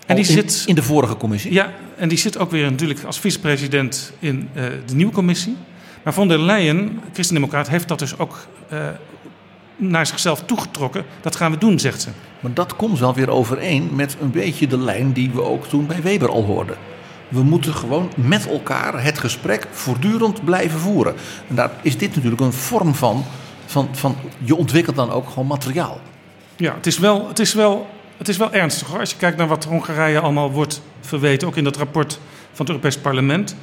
En 0.07 0.17
die 0.17 0.27
in, 0.27 0.33
zit- 0.33 0.63
in 0.67 0.75
de 0.75 0.83
vorige 0.83 1.17
commissie? 1.17 1.53
Ja, 1.53 1.73
en 1.97 2.09
die 2.09 2.19
zit 2.19 2.39
ook 2.39 2.51
weer 2.51 2.71
natuurlijk 2.71 3.03
als 3.05 3.19
vicepresident 3.21 4.13
in 4.19 4.49
eh, 4.55 4.65
de 4.87 4.95
nieuwe 4.95 5.13
commissie. 5.13 5.57
Maar 6.03 6.13
von 6.13 6.29
der 6.29 6.41
Leyen, 6.41 7.01
christendemocraat, 7.13 7.69
heeft 7.69 7.89
dat 7.89 7.99
dus 7.99 8.19
ook 8.19 8.47
eh, 8.69 8.79
naar 9.77 10.07
zichzelf 10.07 10.43
toegetrokken. 10.45 11.05
Dat 11.21 11.37
gaan 11.37 11.51
we 11.51 11.59
doen, 11.59 11.79
zegt 11.79 12.01
ze. 12.03 12.09
Maar 12.41 12.53
dat 12.55 12.77
komt 12.77 12.99
wel 12.99 13.15
weer 13.15 13.31
overeen 13.31 13.91
met 13.93 14.17
een 14.21 14.31
beetje 14.31 14.67
de 14.67 14.79
lijn 14.79 15.13
die 15.13 15.31
we 15.31 15.43
ook 15.43 15.67
toen 15.67 15.87
bij 15.87 16.03
Weber 16.03 16.29
al 16.31 16.43
hoorden. 16.45 16.77
We 17.29 17.43
moeten 17.43 17.75
gewoon 17.75 18.13
met 18.17 18.49
elkaar 18.49 19.03
het 19.03 19.19
gesprek 19.19 19.67
voortdurend 19.71 20.45
blijven 20.45 20.79
voeren. 20.79 21.15
En 21.49 21.55
daar 21.55 21.71
is 21.83 21.99
dit 21.99 22.15
natuurlijk 22.15 22.43
een 22.43 22.53
vorm 22.53 22.95
van, 22.95 23.25
van, 23.67 23.89
van 23.93 24.17
je 24.39 24.55
ontwikkelt 24.55 24.97
dan 24.97 25.11
ook 25.11 25.29
gewoon 25.29 25.47
materiaal. 25.47 26.01
Ja, 26.57 26.75
het 26.75 26.87
is 26.87 26.99
wel, 26.99 27.29
het 27.29 27.39
is 27.39 27.55
wel, 27.55 27.87
het 28.17 28.29
is 28.29 28.37
wel 28.37 28.53
ernstig 28.53 28.89
hoor. 28.89 29.01
Als 29.01 29.11
je 29.11 29.17
kijkt 29.17 29.37
naar 29.37 29.49
wat 29.49 29.65
Hongarije 29.65 30.21
allemaal 30.21 30.51
wordt 30.51 30.83
verweten, 31.01 31.49
ook 31.49 31.57
in 31.57 31.65
dat 31.65 31.77
rapport 31.77 32.19
van 32.53 32.67
het 32.67 32.69
Europees 32.69 32.99
Parlement. 32.99 33.57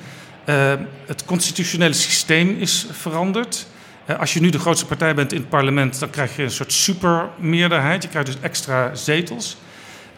Eh, 0.45 0.73
het 1.05 1.25
constitutionele 1.25 1.93
systeem 1.93 2.55
is 2.59 2.87
veranderd. 2.91 3.67
Eh, 4.05 4.19
als 4.19 4.33
je 4.33 4.41
nu 4.41 4.49
de 4.49 4.59
grootste 4.59 4.85
partij 4.85 5.15
bent 5.15 5.33
in 5.33 5.39
het 5.39 5.49
parlement, 5.49 5.99
dan 5.99 6.09
krijg 6.09 6.35
je 6.35 6.43
een 6.43 6.51
soort 6.51 6.73
supermeerderheid. 6.73 8.03
Je 8.03 8.09
krijgt 8.09 8.27
dus 8.27 8.41
extra 8.41 8.95
zetels. 8.95 9.57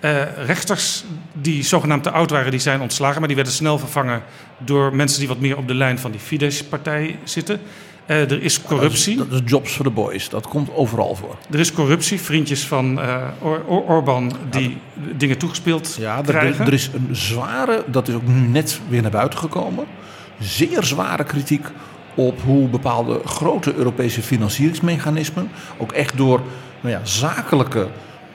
Eh, 0.05 0.45
rechters 0.45 1.03
die 1.33 1.63
zogenaamd 1.63 2.03
te 2.03 2.11
oud 2.11 2.29
waren, 2.29 2.51
die 2.51 2.59
zijn 2.59 2.81
ontslagen, 2.81 3.17
maar 3.19 3.27
die 3.27 3.35
werden 3.35 3.53
snel 3.53 3.77
vervangen 3.79 4.21
door 4.57 4.95
mensen 4.95 5.19
die 5.19 5.27
wat 5.27 5.39
meer 5.39 5.57
op 5.57 5.67
de 5.67 5.73
lijn 5.73 5.99
van 5.99 6.11
die 6.11 6.19
Fidesz-partij 6.19 7.17
zitten. 7.23 7.59
Eh, 8.05 8.31
er 8.31 8.43
is 8.43 8.61
corruptie. 8.61 9.17
Dat 9.17 9.31
is 9.31 9.39
jobs 9.45 9.71
for 9.73 9.85
the 9.85 9.91
boys. 9.91 10.29
Dat 10.29 10.47
komt 10.47 10.69
overal 10.75 11.15
voor. 11.15 11.37
Er 11.51 11.59
is 11.59 11.71
corruptie, 11.73 12.21
vriendjes 12.21 12.67
van 12.67 13.01
eh 13.01 13.23
Or- 13.41 13.63
Or- 13.67 13.83
Orbán 13.83 14.31
die 14.49 14.77
dingen 15.17 15.37
toegespeeld 15.37 15.95
Ja, 15.99 16.17
er, 16.17 16.23
krijgen. 16.23 16.65
er 16.65 16.73
is 16.73 16.89
een 16.93 17.15
zware, 17.15 17.83
dat 17.87 18.07
is 18.07 18.15
ook 18.15 18.27
nu 18.27 18.47
net 18.47 18.79
weer 18.89 19.01
naar 19.01 19.11
buiten 19.11 19.39
gekomen. 19.39 19.85
Zeer 20.39 20.83
zware 20.83 21.23
kritiek 21.23 21.65
op 22.15 22.41
hoe 22.41 22.67
bepaalde 22.67 23.21
grote 23.25 23.73
Europese 23.75 24.21
financieringsmechanismen, 24.21 25.49
ook 25.77 25.91
echt 25.91 26.17
door 26.17 26.41
nou 26.81 26.93
ja, 26.95 27.01
zakelijke 27.05 27.87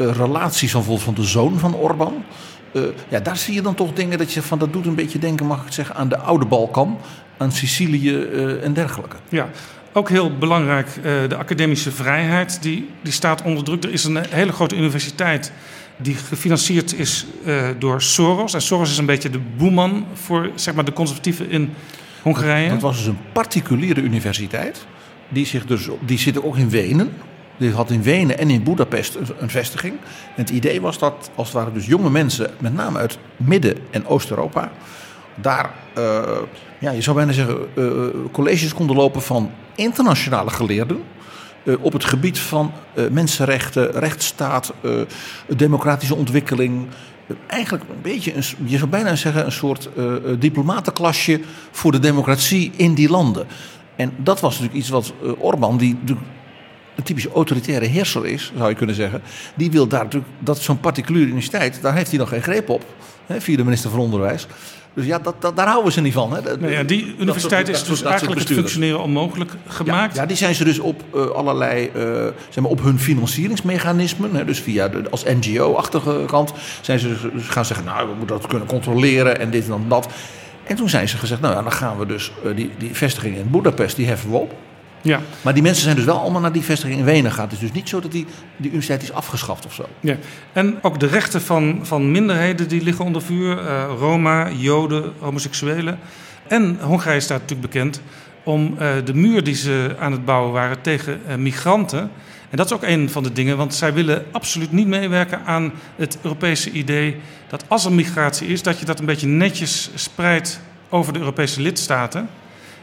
relaties 0.04 0.70
van 0.70 0.80
bijvoorbeeld 0.80 1.16
van 1.16 1.24
de 1.24 1.30
zoon 1.30 1.58
van 1.58 1.74
Orbán. 1.74 2.24
eh, 2.72 2.82
ja, 3.08 3.20
daar 3.20 3.36
zie 3.36 3.54
je 3.54 3.62
dan 3.62 3.74
toch 3.74 3.92
dingen 3.92 4.18
dat 4.18 4.32
je 4.32 4.42
van 4.42 4.58
dat 4.58 4.72
doet 4.72 4.86
een 4.86 4.94
beetje 4.94 5.18
denken, 5.18 5.46
mag 5.46 5.58
ik 5.58 5.64
het 5.64 5.74
zeggen, 5.74 5.94
aan 5.94 6.08
de 6.08 6.18
oude 6.18 6.46
Balkan, 6.46 6.98
aan 7.36 7.52
Sicilië 7.52 8.22
eh, 8.22 8.64
en 8.64 8.72
dergelijke. 8.72 9.16
Ja, 9.28 9.48
ook 9.92 10.08
heel 10.08 10.38
belangrijk, 10.38 10.88
eh, 10.88 11.02
de 11.28 11.36
academische 11.36 11.90
vrijheid, 11.90 12.62
die, 12.62 12.88
die 13.02 13.12
staat 13.12 13.42
onder 13.42 13.64
druk. 13.64 13.84
Er 13.84 13.92
is 13.92 14.04
een 14.04 14.18
hele 14.28 14.52
grote 14.52 14.76
universiteit 14.76 15.52
die 15.96 16.14
gefinancierd 16.14 16.98
is 16.98 17.26
eh, 17.44 17.68
door 17.78 18.02
Soros. 18.02 18.54
En 18.54 18.62
Soros 18.62 18.90
is 18.90 18.98
een 18.98 19.06
beetje 19.06 19.30
de 19.30 19.40
boeman 19.56 20.06
voor 20.14 20.50
zeg 20.54 20.74
maar, 20.74 20.84
de 20.84 20.92
conservatieven 20.92 21.50
in 21.50 21.72
Hongarije. 22.22 22.68
Dat 22.68 22.80
was 22.80 22.96
dus 22.96 23.06
een 23.06 23.18
particuliere 23.32 24.00
universiteit. 24.00 24.86
Die, 25.28 25.46
zich 25.46 25.66
dus, 25.66 25.88
die 26.00 26.18
zit 26.18 26.42
ook 26.42 26.56
in 26.56 26.70
Wenen. 26.70 27.12
Die 27.60 27.72
had 27.72 27.90
in 27.90 28.02
Wenen 28.02 28.38
en 28.38 28.50
in 28.50 28.62
Budapest 28.62 29.16
een, 29.38 29.50
vestiging. 29.50 29.92
En 30.36 30.42
het 30.42 30.50
idee 30.50 30.80
was 30.80 30.98
dat 30.98 31.30
als 31.34 31.46
het 31.48 31.56
ware 31.56 31.72
dus 31.72 31.86
jonge 31.86 32.10
mensen, 32.10 32.50
met 32.58 32.74
name 32.74 32.98
uit 32.98 33.18
Midden- 33.36 33.76
en 33.90 34.06
Oost-Europa, 34.06 34.72
daar, 35.34 35.70
eh, 35.94 36.22
ja, 36.78 36.90
je 36.90 37.00
zou 37.00 37.16
bijna 37.16 37.32
zeggen, 37.32 37.58
eh, 37.76 37.84
colleges 38.32 38.74
konden 38.74 38.96
lopen 38.96 39.22
van 39.22 39.50
internationale 39.74 40.50
geleerden. 40.50 41.02
eh, 41.64 41.74
op 41.80 41.92
het 41.92 42.04
gebied 42.04 42.38
van 42.38 42.72
eh, 42.94 43.04
mensenrechten, 43.10 43.90
rechtsstaat, 43.90 44.72
eh, 44.80 44.90
democratische 45.56 46.14
ontwikkeling. 46.14 46.86
Eh, 47.26 47.36
eigenlijk 47.46 47.84
een 47.90 48.02
beetje, 48.02 48.34
een, 48.36 48.42
je 48.64 48.78
zou 48.78 48.90
bijna 48.90 49.16
zeggen, 49.16 49.44
een 49.44 49.52
soort 49.52 49.88
eh, 49.96 50.14
eh, 50.14 50.20
diplomatenklasje 50.38 51.40
voor 51.70 51.92
de 51.92 51.98
democratie 51.98 52.72
in 52.76 52.94
die 52.94 53.10
landen. 53.10 53.46
En 53.96 54.12
dat 54.16 54.40
was 54.40 54.52
natuurlijk 54.52 54.78
iets 54.78 54.88
wat 54.88 55.12
eh, 55.22 55.30
Orbán, 55.38 55.76
die 55.76 55.98
een 57.00 57.06
typische 57.06 57.30
autoritaire 57.34 57.86
heerser 57.86 58.26
is, 58.26 58.52
zou 58.56 58.68
je 58.68 58.74
kunnen 58.74 58.94
zeggen. 58.94 59.22
Die 59.54 59.70
wil 59.70 59.86
daar 59.86 60.02
natuurlijk, 60.04 60.32
dat 60.38 60.58
zo'n 60.58 60.80
particuliere 60.80 61.26
universiteit, 61.26 61.78
daar 61.82 61.94
heeft 61.94 62.10
hij 62.10 62.18
nog 62.18 62.28
geen 62.28 62.42
greep 62.42 62.68
op. 62.68 62.84
Hè, 63.26 63.40
via 63.40 63.56
de 63.56 63.64
minister 63.64 63.90
van 63.90 63.98
Onderwijs. 64.00 64.46
Dus 64.94 65.06
ja, 65.06 65.18
dat, 65.18 65.34
dat, 65.38 65.56
daar 65.56 65.66
houden 65.68 65.92
ze 65.92 66.00
niet 66.00 66.12
van. 66.12 66.32
Hè. 66.34 66.56
Nou 66.56 66.72
ja, 66.72 66.82
die 66.82 67.14
universiteit 67.18 67.66
soort- 67.66 67.78
is 67.78 67.84
dus 67.84 67.98
soort- 67.98 68.10
eigenlijk 68.10 68.40
het 68.40 68.52
functioneren 68.52 69.00
onmogelijk 69.02 69.52
gemaakt. 69.66 70.14
Ja, 70.14 70.20
ja, 70.20 70.26
die 70.28 70.36
zijn 70.36 70.54
ze 70.54 70.64
dus 70.64 70.78
op 70.78 71.02
eh, 71.14 71.26
allerlei, 71.26 71.86
eh, 71.94 72.02
zeg 72.48 72.62
maar 72.62 72.70
op 72.70 72.82
hun 72.82 72.98
financieringsmechanismen, 72.98 74.34
hè, 74.34 74.44
dus 74.44 74.60
via 74.60 74.88
de, 74.88 75.02
als 75.10 75.24
NGO-achtige 75.24 76.22
kant, 76.26 76.52
zijn 76.80 76.98
ze 76.98 77.08
dus 77.34 77.48
gaan 77.48 77.64
zeggen, 77.64 77.86
nou, 77.86 78.08
we 78.08 78.14
moeten 78.16 78.36
dat 78.38 78.46
kunnen 78.46 78.68
controleren 78.68 79.40
en 79.40 79.50
dit 79.50 79.62
en 79.64 79.68
dan 79.70 79.84
dat. 79.88 80.08
En 80.64 80.76
toen 80.76 80.88
zijn 80.88 81.08
ze 81.08 81.16
gezegd, 81.16 81.40
nou 81.40 81.54
ja, 81.54 81.62
dan 81.62 81.72
gaan 81.72 81.98
we 81.98 82.06
dus 82.06 82.32
eh, 82.44 82.56
die, 82.56 82.70
die 82.78 82.90
vestiging 82.94 83.36
in 83.36 83.50
Budapest, 83.50 83.96
die 83.96 84.06
heffen 84.06 84.30
we 84.30 84.36
op. 84.36 84.54
Ja, 85.02 85.20
Maar 85.42 85.54
die 85.54 85.62
mensen 85.62 85.82
zijn 85.82 85.96
dus 85.96 86.04
wel 86.04 86.18
allemaal 86.20 86.40
naar 86.40 86.52
die 86.52 86.62
vestiging 86.62 86.98
in 86.98 87.04
Wenen 87.04 87.30
gegaan. 87.30 87.44
Het 87.44 87.54
is 87.54 87.60
dus 87.60 87.72
niet 87.72 87.88
zo 87.88 88.00
dat 88.00 88.12
die, 88.12 88.26
die 88.56 88.66
universiteit 88.66 89.02
is 89.02 89.12
afgeschaft 89.12 89.66
of 89.66 89.74
zo. 89.74 89.84
ja. 90.00 90.16
En 90.52 90.78
ook 90.82 91.00
de 91.00 91.06
rechten 91.06 91.42
van, 91.42 91.78
van 91.82 92.10
minderheden 92.10 92.68
die 92.68 92.82
liggen 92.82 93.04
onder 93.04 93.22
vuur. 93.22 93.58
eh, 93.58 93.84
Roma, 93.98 94.50
Joden, 94.50 95.12
homoseksuelen. 95.18 95.98
En 96.48 96.78
Hongarije 96.80 97.20
staat 97.20 97.40
natuurlijk 97.40 97.72
bekend 97.72 98.00
om 98.44 98.74
eh, 98.78 98.90
de 99.04 99.14
muur 99.14 99.44
die 99.44 99.54
ze 99.54 99.96
aan 99.98 100.12
het 100.12 100.24
bouwen 100.24 100.52
waren 100.52 100.80
tegen 100.80 101.20
eh, 101.26 101.36
migranten. 101.36 102.10
En 102.50 102.56
dat 102.56 102.66
is 102.66 102.72
ook 102.72 102.82
een 102.82 103.10
van 103.10 103.22
de 103.22 103.32
dingen, 103.32 103.56
want 103.56 103.74
zij 103.74 103.92
willen 103.92 104.24
absoluut 104.32 104.72
niet 104.72 104.86
meewerken 104.86 105.44
aan 105.44 105.72
het 105.96 106.18
Europese 106.22 106.70
idee 106.70 107.16
dat 107.48 107.64
als 107.68 107.84
er 107.84 107.92
migratie 107.92 108.48
is, 108.48 108.62
dat 108.62 108.78
je 108.78 108.84
dat 108.84 108.98
een 108.98 109.06
beetje 109.06 109.26
netjes 109.26 109.90
spreidt 109.94 110.60
over 110.88 111.12
de 111.12 111.18
Europese 111.18 111.60
lidstaten. 111.60 112.28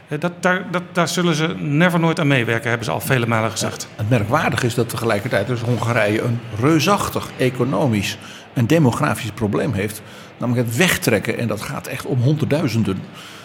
Dat, 0.08 0.32
daar, 0.40 0.70
dat, 0.70 0.82
daar 0.92 1.08
zullen 1.08 1.34
ze 1.34 1.54
never 1.58 2.00
nooit 2.00 2.20
aan 2.20 2.26
meewerken, 2.26 2.68
hebben 2.68 2.86
ze 2.86 2.92
al 2.92 3.00
vele 3.00 3.26
malen 3.26 3.50
gezegd. 3.50 3.88
Het 3.96 4.08
merkwaardige 4.08 4.66
is 4.66 4.74
dat 4.74 4.88
tegelijkertijd 4.88 5.46
dus 5.46 5.60
Hongarije 5.60 6.22
een 6.22 6.40
reusachtig 6.60 7.30
economisch 7.36 8.18
en 8.52 8.66
demografisch 8.66 9.30
probleem 9.30 9.72
heeft. 9.72 10.02
Namelijk 10.36 10.66
het 10.66 10.76
wegtrekken, 10.76 11.38
en 11.38 11.48
dat 11.48 11.62
gaat 11.62 11.86
echt 11.86 12.06
om 12.06 12.20
honderdduizenden 12.20 13.02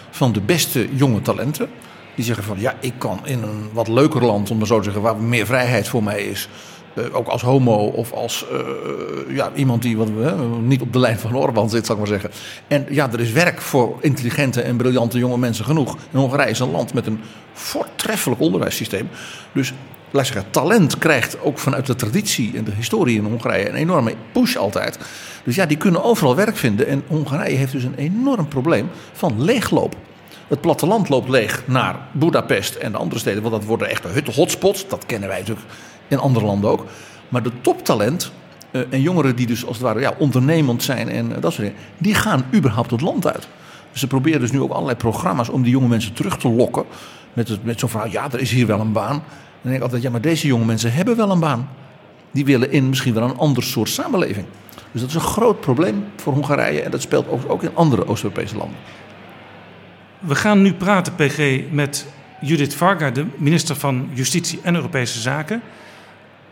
van 0.10 0.32
de 0.32 0.42
beste 0.42 0.96
jonge 0.96 1.22
talenten. 1.22 1.70
Die 2.16 2.26
zeggen 2.26 2.44
van 2.44 2.60
ja, 2.60 2.76
ik 2.80 2.94
kan 2.98 3.20
in 3.24 3.44
een 3.44 3.70
wat 3.74 3.88
leuker 3.88 4.26
land, 4.26 4.52
om 4.52 4.58
maar 4.58 4.68
zo 4.68 4.78
te 4.78 4.84
zeggen, 4.84 5.02
waar 5.02 5.18
meer 5.18 5.46
vrijheid 5.46 5.88
voor 5.88 6.04
mij 6.04 6.24
is. 6.24 6.50
Eh, 6.94 7.16
ook 7.16 7.28
als 7.28 7.42
homo 7.42 7.76
of 7.76 8.12
als 8.12 8.46
eh, 8.52 9.36
ja, 9.36 9.52
iemand 9.56 9.82
die 9.82 9.98
wat, 9.98 10.10
niet 10.62 10.82
op 10.82 10.94
de 10.94 11.00
lijn 11.00 11.20
van 11.20 11.36
Orbán 11.36 11.70
zit, 11.70 11.86
zal 11.86 11.96
ik 11.96 12.02
maar 12.02 12.20
zeggen. 12.20 12.32
En 12.68 12.86
ja, 12.90 13.12
er 13.12 13.20
is 13.20 13.32
werk 13.32 13.62
voor 13.62 13.98
intelligente 14.02 14.62
en 14.62 14.78
briljante 14.78 15.18
jonge 15.18 15.38
mensen 15.38 15.66
genoeg. 15.66 15.98
En 16.12 16.20
Hongarije 16.20 16.50
is 16.50 16.60
een 16.60 16.72
land 16.72 16.94
met 16.94 17.08
een 17.08 17.20
voortreffelijk 17.54 18.42
onderwijssysteem. 18.42 19.10
Dus 19.52 19.74
laat 20.12 20.34
talent 20.50 20.98
krijgt 20.98 21.42
ook 21.42 21.60
vanuit 21.60 21.86
de 21.86 21.96
traditie 21.96 22.52
en 22.58 22.64
de 22.64 22.72
historie 22.72 23.18
in 23.18 23.26
Hongarije 23.26 23.70
een 23.70 23.76
enorme 23.76 24.14
push 24.32 24.56
altijd. 24.56 25.00
Dus 25.44 25.56
ja, 25.56 25.66
die 25.66 25.78
kunnen 25.78 26.04
overal 26.04 26.36
werk 26.36 26.58
vinden. 26.58 26.88
En 26.88 27.04
Hongarije 27.08 27.56
heeft 27.56 27.72
dus 27.72 27.84
een 27.84 27.96
enorm 27.96 28.48
probleem 28.48 28.90
van 29.14 29.44
leegloop. 29.44 29.96
Het 30.48 30.62
platteland 30.62 31.10
loopt 31.10 31.30
leeg 31.30 31.64
naar 31.66 31.96
Budapest 32.12 32.76
en 32.76 32.92
de 32.92 32.98
andere 32.98 33.20
steden. 33.20 33.42
Want 33.42 33.54
dat 33.54 33.64
worden 33.64 33.90
echte 33.90 34.32
hotspots. 34.32 34.88
Dat 34.88 35.06
kennen 35.06 35.30
wij 35.30 35.40
natuurlijk 35.40 35.68
in 36.08 36.20
andere 36.20 36.46
landen 36.46 36.70
ook. 36.70 36.86
Maar 37.30 37.44
de 37.44 37.52
toptalent 37.62 38.32
eh, 38.72 38.82
en 38.90 39.02
jongeren 39.02 39.36
die 39.36 39.48
dus 39.48 39.66
als 39.66 39.78
het 39.78 39.86
ware 39.86 40.00
ja, 40.00 40.14
ondernemend 40.18 40.84
zijn 40.84 41.10
en 41.10 41.36
eh, 41.36 41.42
dat 41.42 41.54
soort 41.54 41.68
dingen. 41.68 41.82
Die 41.98 42.16
gaan 42.16 42.46
überhaupt 42.54 42.92
het 42.92 43.02
land 43.02 43.28
uit. 43.28 43.48
Dus 43.92 44.02
ze 44.02 44.08
proberen 44.08 44.40
dus 44.40 44.52
nu 44.52 44.62
ook 44.62 44.72
allerlei 44.72 44.98
programma's 44.98 45.50
om 45.50 45.64
die 45.64 45.72
jonge 45.72 45.88
mensen 45.88 46.14
terug 46.14 46.38
te 46.38 46.50
lokken. 46.50 46.86
Met, 47.34 47.64
met 47.64 47.80
zo'n 47.80 47.90
verhaal, 47.90 48.10
ja, 48.10 48.32
er 48.32 48.40
is 48.40 48.52
hier 48.52 48.68
wel 48.68 48.80
een 48.80 48.92
baan. 48.92 49.24
Dan 49.62 49.72
denk 49.72 49.76
ik 49.76 49.82
altijd, 49.82 50.02
ja, 50.02 50.10
maar 50.10 50.22
deze 50.22 50.48
jonge 50.48 50.66
mensen 50.66 50.94
hebben 50.94 51.16
wel 51.16 51.32
een 51.32 51.40
baan. 51.40 51.70
Die 52.32 52.46
willen 52.46 52.72
in 52.72 52.90
misschien 52.90 53.14
wel 53.14 53.24
een 53.24 53.38
ander 53.38 53.64
soort 53.64 53.90
samenleving. 53.90 54.46
Dus 54.92 55.02
dat 55.02 55.10
is 55.10 55.16
een 55.16 55.22
groot 55.22 55.60
probleem 55.60 56.06
voor 56.16 56.34
Hongarije. 56.34 56.82
En 56.82 56.92
dat 56.92 57.02
speelt 57.02 57.30
ook, 57.30 57.42
ook 57.48 57.64
in 57.64 57.76
andere 57.76 58.08
Oost-Europese 58.08 58.58
landen. 58.58 58.78
We 60.20 60.36
gaan 60.36 60.62
nu 60.62 60.74
praten, 60.74 61.16
PG, 61.16 61.62
met 61.72 62.06
Judith 62.42 62.76
Varga, 62.76 63.12
de 63.12 63.26
minister 63.38 63.76
van 63.76 64.10
Justitie 64.14 64.60
en 64.64 64.76
Europese 64.76 65.20
Zaken. 65.20 65.62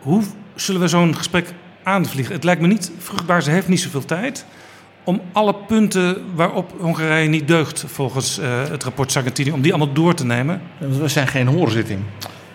Hoe 0.02 0.22
zullen 0.54 0.80
we 0.80 0.88
zo'n 0.88 1.16
gesprek 1.16 1.52
aanvliegen? 1.82 2.34
Het 2.34 2.44
lijkt 2.44 2.60
me 2.60 2.66
niet 2.66 2.92
vruchtbaar, 2.98 3.42
ze 3.42 3.50
heeft 3.50 3.68
niet 3.68 3.80
zoveel 3.80 4.04
tijd. 4.04 4.44
Om 5.04 5.20
alle 5.32 5.54
punten 5.54 6.34
waarop 6.34 6.74
Hongarije 6.78 7.28
niet 7.28 7.48
deugt 7.48 7.84
volgens 7.86 8.38
eh, 8.38 8.62
het 8.68 8.84
rapport 8.84 9.12
Sargentini, 9.12 9.50
om 9.50 9.60
die 9.60 9.72
allemaal 9.74 9.94
door 9.94 10.14
te 10.14 10.24
nenemen. 10.24 10.62
We 10.78 11.08
zijn 11.08 11.28
geen 11.28 11.46
hoorzitting. 11.46 12.00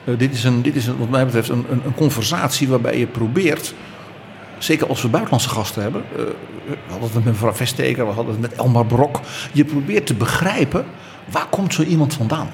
Eh, 0.04 0.18
dit, 0.18 0.34
is 0.34 0.44
een, 0.44 0.62
dit 0.62 0.76
is 0.76 0.88
wat 0.88 1.10
mij 1.10 1.26
betreft 1.26 1.50
een, 1.50 1.66
een, 1.70 1.94
conversatie 1.96 2.68
waarbij 2.68 2.98
je 3.00 3.08
probeert, 3.08 3.74
zeker 4.58 4.88
als 4.88 5.02
we 5.02 5.08
buitenlandse 5.08 5.50
gasten 5.50 5.82
hebben, 5.82 6.04
eh, 6.16 6.24
we 6.68 6.78
hadden 6.90 7.08
het 7.08 7.14
met 7.14 7.26
mevrouw 7.26 7.54
Vesteker, 7.54 8.08
we 8.08 8.14
hadden 8.14 8.34
het 8.34 8.42
met 8.42 8.54
Elmar 8.54 8.86
Brok, 8.86 9.20
je 9.54 9.66
probeert 9.66 10.06
te 10.06 10.14
begrijpen 10.14 10.86
waar 11.32 11.48
komt 11.50 11.74
zo 11.74 11.84
iemand 11.84 12.14
vandaan? 12.14 12.50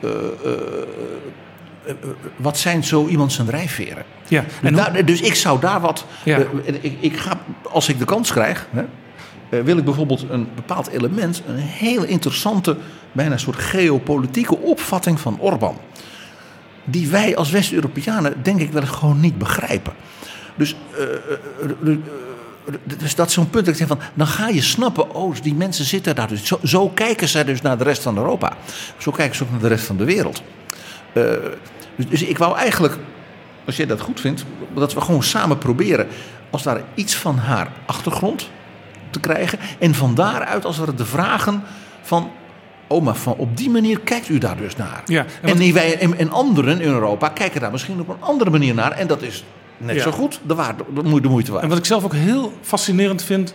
Eh, 0.00 0.10
wat 2.36 2.58
zijn 2.58 2.84
zo 2.84 3.06
iemand 3.06 3.32
zijn 3.32 3.46
drijfveren? 3.46 4.04
Ja, 4.28 4.44
En 4.62 4.74
hoe- 4.92 5.04
dus 5.04 5.20
ik 5.20 5.34
zou 5.34 5.60
daar 5.60 5.80
wat. 5.80 6.04
Ja. 6.24 6.38
eh, 6.38 6.74
ik, 6.80 6.96
ik 7.00 7.16
ga, 7.16 7.40
als 7.70 7.88
ik 7.88 7.98
de 7.98 8.04
kans 8.04 8.32
krijg, 8.32 8.66
hè, 8.70 8.82
eh, 9.48 9.64
wil 9.64 9.76
ik 9.76 9.84
bijvoorbeeld 9.84 10.24
een 10.30 10.48
bepaald 10.54 10.88
element, 10.88 11.42
een 11.46 11.56
heel 11.56 12.04
interessante, 12.04 12.76
bijna 13.12 13.32
een 13.32 13.38
soort 13.40 13.56
geopolitieke 13.58 14.58
opvatting 14.58 15.20
van 15.20 15.38
Orbán. 15.40 15.76
Die 16.84 17.08
wij 17.08 17.36
als 17.36 17.50
West-Europeanen, 17.50 18.34
denk 18.42 18.60
ik, 18.60 18.72
wel 18.72 18.86
gewoon 18.86 19.20
niet 19.20 19.38
begrijpen. 19.38 19.92
Dus, 20.54 20.76
eh, 20.96 21.02
eh, 21.02 21.10
eh, 21.84 21.90
eh, 21.92 22.74
dus 22.98 23.14
dat 23.14 23.26
is 23.28 23.32
zo'n 23.34 23.50
punt 23.50 23.64
dat 23.64 23.74
ik 23.74 23.80
zeg 23.80 23.88
van, 23.88 23.98
dan 24.14 24.26
ga 24.26 24.48
je 24.48 24.62
snappen, 24.62 25.14
oh, 25.14 25.34
die 25.42 25.54
mensen 25.54 25.84
zitten 25.84 26.14
daar 26.14 26.28
dus. 26.28 26.44
Zo, 26.46 26.58
zo 26.64 26.88
kijken 26.88 27.28
zij 27.28 27.44
dus 27.44 27.60
naar 27.62 27.78
de 27.78 27.84
rest 27.84 28.02
van 28.02 28.16
Europa. 28.16 28.56
Zo 28.98 29.10
kijken 29.10 29.36
ze 29.36 29.42
ook 29.44 29.50
naar 29.50 29.60
de 29.60 29.68
rest 29.68 29.84
van 29.84 29.96
de 29.96 30.04
wereld. 30.04 30.42
Eh, 31.14 31.22
dus, 31.96 32.06
dus 32.08 32.22
ik 32.22 32.38
wou 32.38 32.56
eigenlijk, 32.56 32.96
als 33.66 33.76
jij 33.76 33.86
dat 33.86 34.00
goed 34.00 34.20
vindt, 34.20 34.44
dat 34.74 34.94
we 34.94 35.00
gewoon 35.00 35.22
samen 35.22 35.58
proberen, 35.58 36.06
als 36.50 36.64
het 36.64 36.72
ware 36.74 36.84
iets 36.94 37.14
van 37.14 37.38
haar 37.38 37.68
achtergrond 37.86 38.50
te 39.10 39.20
krijgen. 39.20 39.58
En 39.78 39.94
van 39.94 40.14
daaruit, 40.14 40.64
als 40.64 40.76
het 40.76 40.98
de 40.98 41.04
vragen 41.04 41.62
van, 42.02 42.30
oh, 42.86 43.02
maar 43.02 43.14
van, 43.14 43.34
op 43.36 43.56
die 43.56 43.70
manier 43.70 44.00
kijkt 44.00 44.28
u 44.28 44.38
daar 44.38 44.56
dus 44.56 44.76
naar. 44.76 45.02
Ja, 45.06 45.24
en 45.42 45.72
wij, 45.72 45.98
en, 45.98 46.18
en 46.18 46.30
anderen 46.30 46.80
in 46.80 46.88
Europa 46.88 47.28
kijken 47.28 47.60
daar 47.60 47.70
misschien 47.70 48.00
op 48.00 48.08
een 48.08 48.20
andere 48.22 48.50
manier 48.50 48.74
naar. 48.74 48.92
En 48.92 49.06
dat 49.06 49.22
is 49.22 49.44
net 49.76 49.96
Ja. 49.96 50.02
zo 50.02 50.10
goed 50.10 50.40
de, 50.46 50.54
waarde, 50.54 50.84
de 50.94 51.02
moeite- 51.02 51.20
de 51.20 51.28
moeite 51.28 51.50
waard. 51.50 51.62
En 51.62 51.68
wat 51.68 51.78
ik 51.78 51.84
zelf 51.84 52.04
ook 52.04 52.12
heel 52.14 52.52
fascinerend 52.60 53.22
vind, 53.22 53.54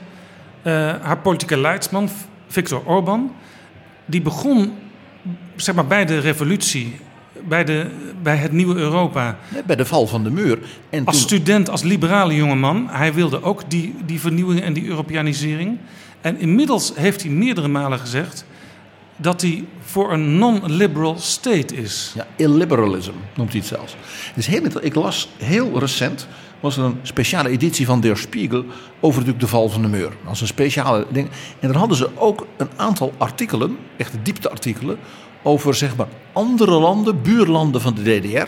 eh, 0.61 0.73
haar 1.01 1.17
politieke 1.17 1.57
leidsman, 1.57 2.09
Viktor 2.47 2.81
Orbán, 2.85 3.31
die 4.05 4.21
begon 4.21 4.73
zeg 5.55 5.75
maar, 5.75 5.87
bij 5.87 6.05
de 6.05 6.19
revolutie, 6.19 6.99
bij, 7.49 7.63
de, 7.63 7.85
bij 8.21 8.35
het 8.35 8.51
nieuwe 8.51 8.75
Europa, 8.75 9.37
Bij 9.65 9.75
de 9.75 9.85
val 9.85 10.07
van 10.07 10.23
de 10.23 10.31
muur. 10.31 10.59
En 10.89 11.05
als 11.05 11.17
toen, 11.17 11.25
student, 11.25 11.69
als 11.69 11.81
liberale 11.83 12.35
jongeman. 12.35 12.87
Hij 12.89 13.13
wilde 13.13 13.43
ook 13.43 13.69
die, 13.69 13.95
die 14.05 14.19
vernieuwing 14.19 14.61
en 14.61 14.73
die 14.73 14.85
Europeanisering. 14.85 15.77
En 16.21 16.39
inmiddels 16.39 16.91
heeft 16.95 17.21
hij 17.21 17.31
meerdere 17.31 17.67
malen 17.67 17.99
gezegd 17.99 18.45
dat 19.17 19.41
hij 19.41 19.65
voor 19.81 20.13
een 20.13 20.37
non-liberal 20.37 21.17
state 21.17 21.75
is. 21.75 22.11
Ja, 22.15 22.27
illiberalism 22.35 23.11
noemt 23.35 23.51
hij 23.51 23.59
het 23.59 23.69
zelfs. 23.69 23.95
Dus 24.35 24.47
heel, 24.47 24.63
ik 24.81 24.95
las 24.95 25.29
heel 25.37 25.79
recent, 25.79 26.27
was 26.59 26.77
er 26.77 26.83
een 26.83 26.99
speciale 27.01 27.49
editie 27.49 27.85
van 27.85 28.01
Der 28.01 28.17
Spiegel 28.17 28.65
over 28.99 29.19
natuurlijk 29.19 29.39
de 29.39 29.47
val 29.47 29.69
van 29.69 29.81
de 29.81 29.87
muur. 29.87 30.11
Als 30.25 30.41
een 30.41 30.47
speciale 30.47 31.05
ding. 31.11 31.29
En 31.59 31.67
daar 31.67 31.77
hadden 31.77 31.97
ze 31.97 32.09
ook 32.15 32.47
een 32.57 32.69
aantal 32.75 33.13
artikelen, 33.17 33.77
echt 33.97 34.13
diepteartikelen, 34.23 34.97
over 35.41 35.75
zeg 35.75 35.95
maar 35.95 36.07
andere 36.33 36.79
landen, 36.79 37.21
buurlanden 37.21 37.81
van 37.81 37.93
de 37.93 38.19
DDR, 38.19 38.47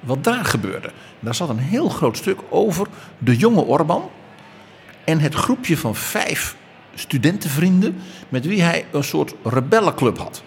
wat 0.00 0.24
daar 0.24 0.44
gebeurde. 0.44 0.90
Daar 1.20 1.34
zat 1.34 1.48
een 1.48 1.58
heel 1.58 1.88
groot 1.88 2.16
stuk 2.16 2.38
over 2.48 2.86
de 3.18 3.36
jonge 3.36 3.64
Orbán 3.64 4.02
en 5.04 5.20
het 5.20 5.34
groepje 5.34 5.76
van 5.76 5.94
vijf 5.94 6.56
studentenvrienden 6.94 7.96
met 8.28 8.46
wie 8.46 8.62
hij 8.62 8.86
een 8.92 9.04
soort 9.04 9.34
rebellenclub 9.42 10.18
had. 10.18 10.42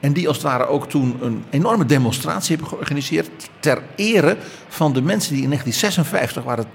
En 0.00 0.12
die 0.12 0.28
als 0.28 0.36
het 0.36 0.46
ware 0.46 0.66
ook 0.66 0.88
toen 0.88 1.16
een 1.20 1.44
enorme 1.50 1.86
demonstratie 1.86 2.56
hebben 2.56 2.68
georganiseerd 2.68 3.30
ter 3.60 3.82
ere 3.96 4.36
van 4.68 4.92
de 4.92 5.02
mensen 5.02 5.34
die 5.34 5.42
in 5.42 5.48
1956 5.48 6.42
waren 6.44 6.66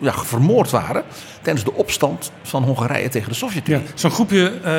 ja, 0.00 0.12
vermoord 0.12 0.70
waren 0.70 1.04
tijdens 1.42 1.64
de 1.64 1.72
opstand 1.72 2.32
van 2.42 2.62
Hongarije 2.62 3.08
tegen 3.08 3.28
de 3.28 3.34
Ja, 3.34 3.40
Sovjet-Unie. 3.40 3.82
Zo'n 3.94 4.10
groepje 4.10 4.60
eh, 4.62 4.72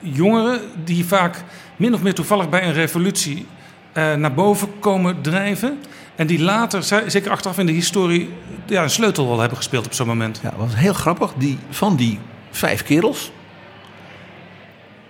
jongeren 0.00 0.60
die 0.84 1.04
vaak 1.04 1.44
min 1.76 1.94
of 1.94 2.02
meer 2.02 2.14
toevallig 2.14 2.48
bij 2.48 2.64
een 2.64 2.72
revolutie 2.72 3.46
eh, 3.92 4.14
naar 4.14 4.34
boven 4.34 4.78
komen 4.78 5.20
drijven. 5.20 5.78
En 6.14 6.26
die 6.26 6.40
later, 6.40 6.82
zeker 6.82 7.30
achteraf 7.30 7.58
in 7.58 7.66
de 7.66 7.72
historie, 7.72 8.30
ja, 8.66 8.82
een 8.82 8.90
sleutelrol 8.90 9.38
hebben 9.38 9.56
gespeeld 9.56 9.86
op 9.86 9.92
zo'n 9.92 10.06
moment. 10.06 10.40
Ja, 10.42 10.52
dat 10.58 10.74
heel 10.74 10.92
grappig. 10.92 11.32
Die, 11.36 11.58
van 11.70 11.96
die 11.96 12.18
vijf 12.50 12.82
kerels, 12.82 13.32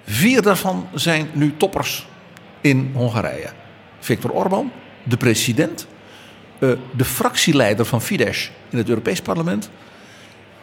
vier 0.05 0.42
daarvan 0.42 0.88
zijn 0.94 1.29
nu 1.33 1.55
toppers 1.57 2.07
in 2.61 2.90
Hongarije. 2.94 3.49
Viktor 3.99 4.31
Orbán, 4.31 4.72
de 5.03 5.16
president, 5.16 5.87
eh, 6.59 6.70
de 6.96 7.05
fractieleider 7.05 7.85
van 7.85 8.03
Fidesz 8.03 8.51
in 8.70 8.79
het 8.79 8.88
Europees 8.88 9.20
Parlement 9.20 9.70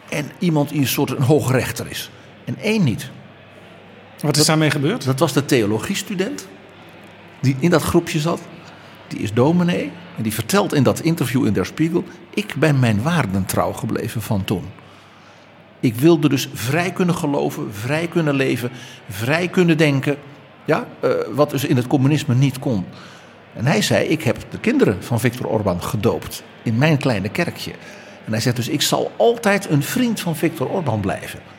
en 0.08 0.30
iemand 0.38 0.68
die 0.68 0.80
een 0.80 0.86
soort 0.86 1.10
een 1.10 1.22
hoogrechter 1.22 1.90
is. 1.90 2.10
En 2.44 2.56
één 2.60 2.84
niet. 2.84 3.10
Wat 4.24 4.36
is 4.36 4.46
daarmee 4.46 4.70
gebeurd? 4.70 5.04
Dat 5.04 5.18
was 5.18 5.32
de 5.32 5.44
theologiestudent 5.44 6.46
die 7.40 7.56
in 7.58 7.70
dat 7.70 7.82
groepje 7.82 8.18
zat. 8.18 8.40
Die 9.08 9.18
is 9.18 9.32
dominee 9.32 9.92
en 10.16 10.22
die 10.22 10.32
vertelt 10.32 10.74
in 10.74 10.82
dat 10.82 11.00
interview 11.00 11.46
in 11.46 11.52
Der 11.52 11.66
Spiegel... 11.66 12.04
ik 12.34 12.54
ben 12.56 12.78
mijn 12.78 13.02
waarden 13.02 13.46
trouw 13.46 13.72
gebleven 13.72 14.22
van 14.22 14.44
toen. 14.44 14.64
Ik 15.80 15.94
wilde 15.94 16.28
dus 16.28 16.48
vrij 16.52 16.92
kunnen 16.92 17.14
geloven, 17.14 17.74
vrij 17.74 18.06
kunnen 18.06 18.34
leven, 18.34 18.70
vrij 19.08 19.48
kunnen 19.48 19.76
denken. 19.76 20.16
Ja, 20.64 20.86
eh, 21.00 21.10
wat 21.34 21.50
dus 21.50 21.64
in 21.64 21.76
het 21.76 21.86
communisme 21.86 22.34
niet 22.34 22.58
kon. 22.58 22.84
En 23.52 23.66
hij 23.66 23.82
zei, 23.82 24.06
ik 24.06 24.22
heb 24.22 24.36
de 24.50 24.58
kinderen 24.58 25.02
van 25.02 25.20
Viktor 25.20 25.46
Orbán 25.46 25.82
gedoopt 25.82 26.42
in 26.62 26.78
mijn 26.78 26.96
kleine 26.96 27.28
kerkje. 27.28 27.72
En 28.24 28.32
hij 28.32 28.40
zegt 28.40 28.56
dus, 28.56 28.68
ik 28.68 28.82
zal 28.82 29.12
altijd 29.16 29.70
een 29.70 29.82
vriend 29.82 30.20
van 30.20 30.36
Viktor 30.36 30.68
Orbán 30.68 31.00
blijven. 31.00 31.53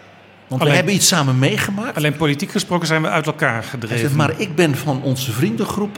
Want 0.47 0.61
Alleen- 0.61 0.71
we 0.73 0.77
hebben 0.77 0.95
iets 0.95 1.07
samen 1.07 1.39
meegemaakt. 1.39 1.97
Alleen 1.97 2.15
politiek 2.15 2.51
gesproken 2.51 2.87
zijn 2.87 3.01
we 3.01 3.09
uit 3.09 3.25
elkaar 3.25 3.63
gedreven. 3.63 3.99
zegt, 3.99 4.13
maar 4.15 4.33
ik 4.39 4.55
ben 4.55 4.75
van 4.75 5.01
onze 5.01 5.31
vriendengroep 5.31 5.97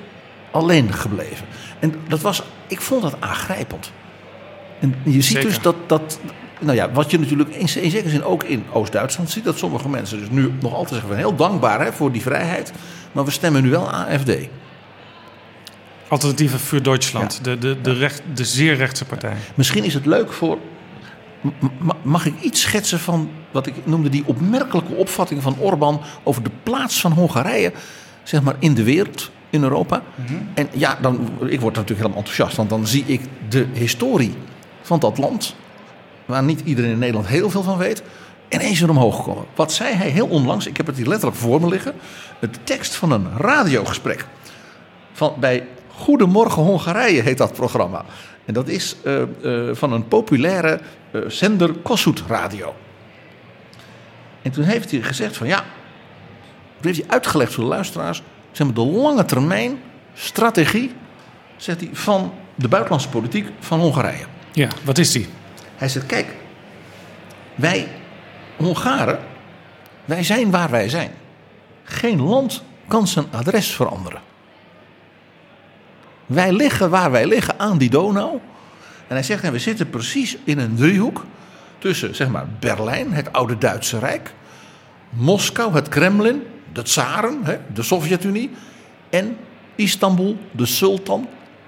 alleen 0.51 0.93
gebleven. 0.93 1.45
En 1.79 1.93
dat 2.07 2.21
was, 2.21 2.43
ik 2.67 2.81
vond 2.81 3.01
dat 3.01 3.15
aangrijpend. 3.19 3.91
En 4.79 4.95
je 5.03 5.12
ziet 5.12 5.23
Zeker. 5.23 5.43
dus 5.49 5.62
dat, 5.62 5.75
dat, 5.88 6.19
nou 6.60 6.75
ja, 6.75 6.91
wat 6.91 7.12
je 7.12 7.19
natuurlijk 7.19 7.49
in, 7.49 7.60
in 7.60 7.67
zekere 7.91 8.10
zin 8.10 8.23
ook 8.23 8.43
in 8.43 8.63
Oost-Duitsland 8.71 9.29
ziet, 9.29 9.43
dat 9.43 9.57
sommige 9.57 9.89
mensen 9.89 10.19
dus 10.19 10.29
nu 10.29 10.51
nog 10.62 10.71
altijd 10.73 10.89
zeggen 10.89 11.07
van 11.10 11.17
heel 11.17 11.36
dankbaar 11.36 11.79
hè, 11.86 11.93
voor 11.93 12.12
die 12.12 12.21
vrijheid, 12.21 12.71
maar 13.12 13.25
we 13.25 13.31
stemmen 13.31 13.63
nu 13.63 13.69
wel 13.69 13.91
AFD. 13.91 14.31
Alternatieven 16.07 16.60
voor 16.60 16.81
Duitsland, 16.81 17.33
Ja. 17.43 17.43
de, 17.43 17.57
de, 17.57 17.81
de, 17.81 17.93
recht, 17.93 18.21
de 18.33 18.45
zeer 18.45 18.75
rechtse 18.75 19.05
partij. 19.05 19.33
Misschien 19.55 19.83
is 19.83 19.93
het 19.93 20.05
leuk 20.05 20.33
voor. 20.33 20.57
Mag 22.02 22.26
ik 22.26 22.41
iets 22.41 22.62
schetsen 22.62 23.00
van 23.00 23.30
wat 23.52 23.67
ik 23.67 23.73
noemde 23.84 24.10
die 24.10 24.23
opmerkelijke 24.26 24.93
opvatting 24.93 25.41
van 25.41 25.56
Orbán 25.60 26.02
over 26.23 26.43
de 26.43 26.52
plaats 26.63 27.02
van 27.02 27.12
Hongarije, 27.12 27.71
zeg 28.23 28.41
maar 28.41 28.56
in 28.60 28.73
de 28.73 28.84
wereld, 28.84 29.32
in 29.50 29.63
Europa? 29.63 30.02
En 30.54 30.69
ja, 30.71 30.97
dan, 31.02 31.30
ik 31.39 31.62
word 31.62 31.76
natuurlijk 31.76 31.88
helemaal 31.88 32.17
enthousiast, 32.17 32.56
want 32.56 32.69
dan 32.69 32.88
zie 32.88 33.04
ik 33.06 33.21
de 33.50 33.65
historie 33.73 34.34
van 34.82 35.00
dat 35.00 35.17
land, 35.17 35.56
waar 36.26 36.43
niet 36.43 36.62
iedereen 36.63 36.91
in 36.91 37.00
Nederland 37.00 37.28
heel 37.28 37.50
veel 37.50 37.63
van 37.63 37.78
weet, 37.78 38.04
ineens 38.50 38.80
weer 38.80 38.89
omhoog 38.89 39.23
komen. 39.23 39.45
Wat 39.56 39.73
zei 39.73 39.93
hij 39.93 40.10
heel 40.10 40.28
onlangs? 40.28 40.67
Ik 40.67 40.78
heb 40.78 40.86
het 40.86 40.97
hier 40.97 41.08
letterlijk 41.08 41.39
voor 41.39 41.62
me 41.62 41.67
liggen. 41.67 41.93
Het 42.39 42.60
tekst 42.63 42.95
van 42.95 43.12
een 43.12 43.28
radiogesprek 43.38 44.26
van, 45.13 45.34
bij 45.39 45.67
Goedemorgen 45.97 46.62
Hongarije 46.62 47.21
heet 47.21 47.38
dat 47.38 47.54
programma. 47.54 48.06
En 48.47 48.53
dat 48.53 48.67
is 48.67 48.95
eh, 49.03 49.21
eh, 49.21 49.75
van 49.75 49.91
een 49.91 50.07
populaire 50.07 50.79
eh, 51.12 51.21
zender 51.27 51.73
Kossuth 51.73 52.23
Radio. 52.27 52.75
En 54.41 54.51
toen 54.51 54.63
heeft 54.63 54.91
hij 54.91 55.01
gezegd 55.01 55.38
van 55.38 55.47
ja, 55.47 55.57
toen 55.57 56.91
heeft 56.91 56.99
hij 56.99 57.10
uitgelegd 57.10 57.53
voor 57.53 57.63
de 57.63 57.69
luisteraars, 57.69 58.23
zeg 58.51 58.67
maar 58.67 58.75
de 58.75 58.86
lange 58.86 59.25
termijn 59.25 59.79
strategie, 60.13 60.93
zegt 61.57 61.79
hij, 61.79 61.89
van 61.93 62.33
de 62.55 62.67
buitenlandse 62.67 63.10
politiek 63.10 63.49
van 63.60 63.79
Hongarije. 63.79 64.25
Ja, 64.51 64.69
wat 64.83 64.97
is 64.97 65.12
die? 65.12 65.27
Hij 65.75 65.89
zegt, 65.89 66.05
kijk, 66.05 66.27
wij 67.55 67.88
Hongaren, 68.57 69.19
wij 70.05 70.23
zijn 70.23 70.51
waar 70.51 70.69
wij 70.69 70.89
zijn. 70.89 71.12
Geen 71.83 72.21
land 72.21 72.63
kan 72.88 73.07
zijn 73.07 73.25
adres 73.31 73.75
veranderen. 73.75 74.21
Wij 76.28 76.52
liggen 76.52 76.90
waar 76.90 77.12
wij 77.12 77.28
liggen, 77.28 77.60
aan 77.60 77.78
die 77.78 77.90
Donau. 77.90 78.40
En 79.08 79.16
hij 79.16 79.24
zegt, 79.24 79.44
en 79.44 79.52
we 79.52 79.60
zitten 79.60 79.90
precies 79.90 80.38
in 80.44 80.60
een 80.60 80.76
driehoek 80.76 81.26
tussen 81.78 82.16
zeg 82.16 82.28
maar, 82.30 82.48
Berlijn, 82.60 83.13
het 83.13 83.34
oude 83.34 83.58
Duitse 83.58 84.00
Rijk, 84.00 84.34
Moskou, 85.10 85.74
het 85.74 85.90
Kremlin, 85.90 86.44
de 86.74 86.82
tsaren, 86.82 87.40
hè, 87.44 87.58
de 87.74 87.84
Sovjet-Unie 87.84 88.52
en 89.10 89.38
Istanbul, 89.76 90.38
de 90.52 90.66
sultan. 90.66 91.28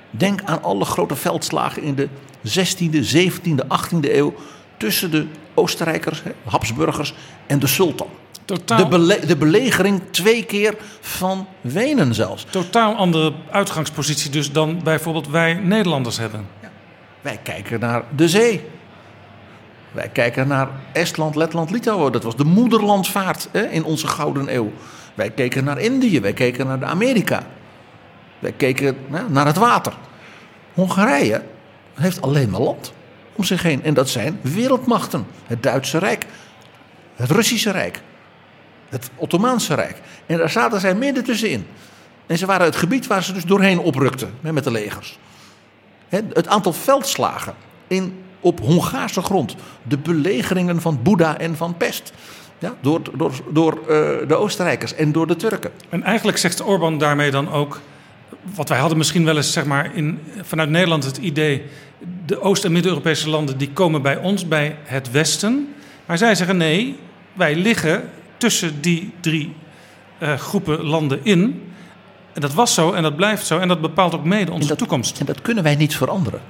Denk 0.09 0.41
aan 0.43 0.63
alle 0.63 0.85
grote 0.85 1.15
veldslagen 1.15 1.81
in 1.81 1.95
de 1.95 2.07
16e, 2.47 3.15
17e, 3.15 3.65
18e 3.67 4.11
eeuw 4.11 4.33
tussen 4.77 5.11
de 5.11 5.25
Oostenrijkers, 5.53 6.21
Habsburgers 6.43 7.13
en 7.47 7.59
de 7.59 7.67
sultan. 7.67 8.07
Totaal, 8.49 8.77
De, 8.77 8.87
bele- 8.87 9.25
de 9.25 9.35
belegering 9.37 10.01
twee 10.11 10.45
keer 10.45 10.75
van 11.01 11.47
Wenen 11.61 12.13
zelfs. 12.13 12.45
totaal 12.49 12.95
andere 12.95 13.33
uitgangspositie 13.51 14.31
dus 14.31 14.51
dan 14.51 14.83
bijvoorbeeld 14.83 15.27
wij 15.27 15.53
Nederlanders 15.53 16.17
hebben. 16.17 16.47
Wij 17.21 17.39
kijken 17.43 17.79
naar 17.79 18.03
de 18.15 18.29
zee. 18.29 18.61
Wij 19.91 20.09
kijken 20.09 20.47
naar 20.47 20.67
Estland, 20.93 21.35
Letland, 21.35 21.71
Litouwen. 21.71 22.11
Dat 22.11 22.23
was 22.23 22.35
de 22.35 22.43
moederlandvaart 22.43 23.49
hè, 23.51 23.61
in 23.67 23.83
onze 23.83 24.07
gouden 24.07 24.55
eeuw. 24.55 24.71
Wij 25.13 25.29
keken 25.29 25.63
naar 25.63 25.79
Indië, 25.79 26.19
wij 26.19 26.33
keken 26.33 26.67
naar 26.67 26.79
de 26.79 26.85
Amerika. 26.85 27.43
Wij 28.39 28.51
keken 28.51 28.97
naar 29.27 29.45
het 29.45 29.57
water. 29.57 29.93
Hongarije 30.73 31.41
heeft 31.93 32.21
alleen 32.21 32.49
maar 32.49 32.61
land 32.61 32.93
om 33.35 33.43
zich 33.43 33.63
heen. 33.63 33.83
En 33.83 33.93
dat 33.93 34.09
zijn 34.09 34.39
wereldmachten. 34.41 35.27
Het 35.47 35.63
Duitse 35.63 35.97
Rijk, 35.97 36.25
het 37.15 37.31
Russische 37.31 37.71
Rijk, 37.71 38.01
het 38.89 39.09
Ottomaanse 39.15 39.73
Rijk. 39.73 40.01
En 40.25 40.37
daar 40.37 40.49
zaten 40.49 40.79
zij 40.79 40.95
midden 40.95 41.23
tussenin. 41.23 41.67
En 42.25 42.37
ze 42.37 42.45
waren 42.45 42.65
het 42.65 42.75
gebied 42.75 43.07
waar 43.07 43.23
ze 43.23 43.33
dus 43.33 43.45
doorheen 43.45 43.79
oprukten 43.79 44.33
met 44.41 44.63
de 44.63 44.71
legers. 44.71 45.19
Het 46.09 46.47
aantal 46.47 46.73
veldslagen 46.73 47.53
in, 47.87 48.23
op 48.39 48.59
Hongaarse 48.59 49.21
grond. 49.21 49.55
De 49.83 49.97
belegeringen 49.97 50.81
van 50.81 50.99
Boeddha 51.03 51.37
en 51.37 51.55
van 51.55 51.77
Pest. 51.77 52.13
Ja, 52.59 52.75
door 52.81 53.01
door, 53.13 53.31
door 53.49 53.73
eh, 53.73 54.27
de 54.27 54.35
Oostenrijkers 54.35 54.93
en 54.93 55.11
door 55.11 55.27
de 55.27 55.35
Turken. 55.35 55.71
En 55.89 56.03
eigenlijk 56.03 56.37
zegt 56.37 56.63
Orbán 56.63 56.97
daarmee 56.97 57.31
dan 57.31 57.51
ook... 57.51 57.79
wat 58.55 58.69
wij 58.69 58.79
hadden 58.79 58.97
misschien 58.97 59.25
wel 59.25 59.35
eens 59.35 59.53
zeg 59.53 59.65
maar, 59.65 59.95
in, 59.95 60.19
vanuit 60.41 60.69
Nederland 60.69 61.03
het 61.03 61.17
idee... 61.17 61.63
de 62.25 62.41
Oost- 62.41 62.65
en 62.65 62.71
Midden-Europese 62.71 63.29
landen 63.29 63.57
die 63.57 63.71
komen 63.71 64.01
bij 64.01 64.17
ons, 64.17 64.47
bij 64.47 64.77
het 64.83 65.11
Westen. 65.11 65.73
Maar 66.05 66.17
zij 66.17 66.35
zeggen 66.35 66.57
nee, 66.57 66.99
wij 67.33 67.55
liggen 67.55 68.09
tussen 68.39 68.81
die 68.81 69.13
drie 69.19 69.55
eh, 70.17 70.33
groepen 70.33 70.83
landen 70.85 71.19
in... 71.23 71.63
En 72.33 72.41
dat 72.41 72.53
was 72.53 72.73
zo 72.73 72.91
en 72.91 73.03
dat 73.03 73.15
blijft 73.15 73.45
zo 73.45 73.59
en 73.59 73.67
dat 73.67 73.81
bepaalt 73.81 74.13
ook 74.15 74.23
mede 74.23 74.51
onze 74.51 74.67
dat- 74.67 74.77
toekomst. 74.77 75.19
En 75.19 75.25
dat 75.25 75.41
kunnen 75.41 75.63
wij 75.63 75.75
niet 75.75 75.95
veranderen. 75.95 76.41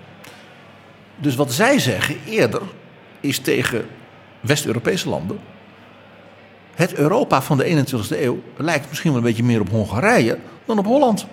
Dus 1.16 1.36
wat 1.36 1.54
zij 1.54 1.80
zeggen 1.80 2.16
eerder 2.26 2.62
is 3.20 3.40
tegen 3.40 3.86
West-Europese 4.40 5.10
landen. 5.10 5.40
Het 6.74 6.94
Europa 6.94 7.42
van 7.42 7.58
de 7.58 7.64
21e 7.66 8.22
eeuw 8.22 8.44
lijkt 8.58 8.90
misschien 8.90 9.10
wel 9.12 9.20
een 9.20 9.26
beetje 9.28 9.44
meer 9.44 9.60
op 9.60 9.70
Hongarije 9.70 10.38
dan 10.66 10.78
op 10.78 10.86
Holland. 10.86 11.26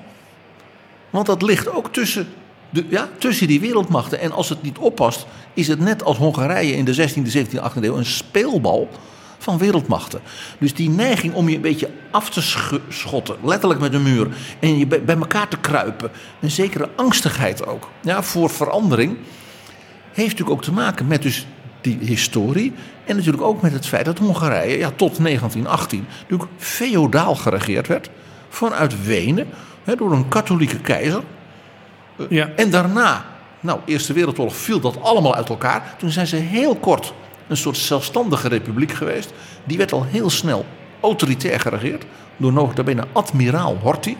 Want 1.10 1.26
dat 1.26 1.42
ligt 1.42 1.68
ook 1.68 1.92
tussen, 1.92 2.28
de, 2.70 2.86
ja, 2.88 3.08
tussen 3.18 3.46
die 3.46 3.60
wereldmachten. 3.60 4.20
En 4.20 4.32
als 4.32 4.48
het 4.48 4.62
niet 4.62 4.78
oppast, 4.78 5.26
is 5.54 5.68
het 5.68 5.78
net 5.80 6.04
als 6.04 6.16
Hongarije 6.16 6.72
in 6.76 6.84
de 6.84 6.94
16e, 7.10 7.36
17e, 7.36 7.60
18e 7.72 7.82
eeuw 7.82 7.96
een 7.96 8.04
speelbal 8.06 8.88
van 9.38 9.58
wereldmachten. 9.58 10.20
Dus 10.58 10.74
die 10.74 10.90
neiging 10.90 11.34
om 11.34 11.48
je 11.48 11.56
een 11.56 11.60
beetje 11.60 11.90
af 12.10 12.30
te 12.30 12.40
schotten, 12.88 13.36
letterlijk 13.42 13.80
met 13.80 13.94
een 13.94 14.02
muur, 14.02 14.28
en 14.60 14.78
je 14.78 14.86
bij, 14.86 15.04
bij 15.04 15.16
elkaar 15.16 15.48
te 15.48 15.56
kruipen, 15.56 16.10
een 16.40 16.50
zekere 16.50 16.88
angstigheid 16.96 17.66
ook 17.66 17.88
ja, 18.00 18.22
voor 18.22 18.50
verandering, 18.50 19.16
heeft 20.12 20.30
natuurlijk 20.30 20.56
ook 20.56 20.62
te 20.62 20.72
maken 20.72 21.06
met 21.06 21.22
dus 21.22 21.46
die 21.80 21.98
historie 22.00 22.72
en 23.04 23.16
natuurlijk 23.16 23.42
ook 23.42 23.62
met 23.62 23.72
het 23.72 23.86
feit 23.86 24.04
dat 24.04 24.18
Hongarije 24.18 24.78
ja, 24.78 24.90
tot 24.96 25.16
1918 25.16 26.06
natuurlijk 26.20 26.50
feodaal 26.56 27.34
geregeerd 27.34 27.86
werd 27.86 28.10
vanuit 28.48 29.04
Wenen 29.04 29.48
hè, 29.84 29.96
door 29.96 30.12
een 30.12 30.28
katholieke 30.28 30.80
keizer. 30.80 31.22
Ja. 32.28 32.50
En 32.56 32.70
daarna, 32.70 33.24
nou, 33.60 33.80
Eerste 33.84 34.12
Wereldoorlog 34.12 34.56
viel 34.56 34.80
dat 34.80 35.02
allemaal 35.02 35.34
uit 35.34 35.48
elkaar. 35.48 35.94
Toen 35.98 36.10
zijn 36.10 36.26
ze 36.26 36.36
heel 36.36 36.76
kort 36.76 37.14
een 37.48 37.56
soort 37.56 37.76
zelfstandige 37.76 38.48
republiek 38.48 38.92
geweest. 38.92 39.32
Die 39.64 39.78
werd 39.78 39.92
al 39.92 40.04
heel 40.04 40.30
snel 40.30 40.66
autoritair 41.00 41.60
geregeerd 41.60 42.04
door 42.36 42.52
nota 42.52 42.82
bene 42.82 43.04
admiraal 43.12 43.76
Horthy. 43.82 44.16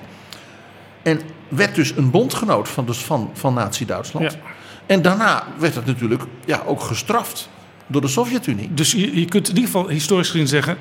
En 1.03 1.21
werd 1.49 1.75
dus 1.75 1.97
een 1.97 2.11
bondgenoot 2.11 2.69
van, 2.69 2.87
dus 2.87 2.99
van, 2.99 3.31
van 3.33 3.55
Nazi-Duitsland. 3.55 4.33
Ja. 4.33 4.39
En 4.87 5.03
daarna 5.03 5.45
werd 5.59 5.75
het 5.75 5.87
natuurlijk 5.87 6.23
ja, 6.45 6.63
ook 6.67 6.81
gestraft 6.81 7.49
door 7.87 8.01
de 8.01 8.09
Sovjet-Unie. 8.09 8.75
Dus 8.75 8.93
je, 8.93 9.21
je 9.21 9.27
kunt 9.27 9.49
in 9.49 9.55
ieder 9.55 9.71
geval 9.71 9.89
historisch 9.89 10.31
gezien 10.31 10.49
zeggen... 10.49 10.77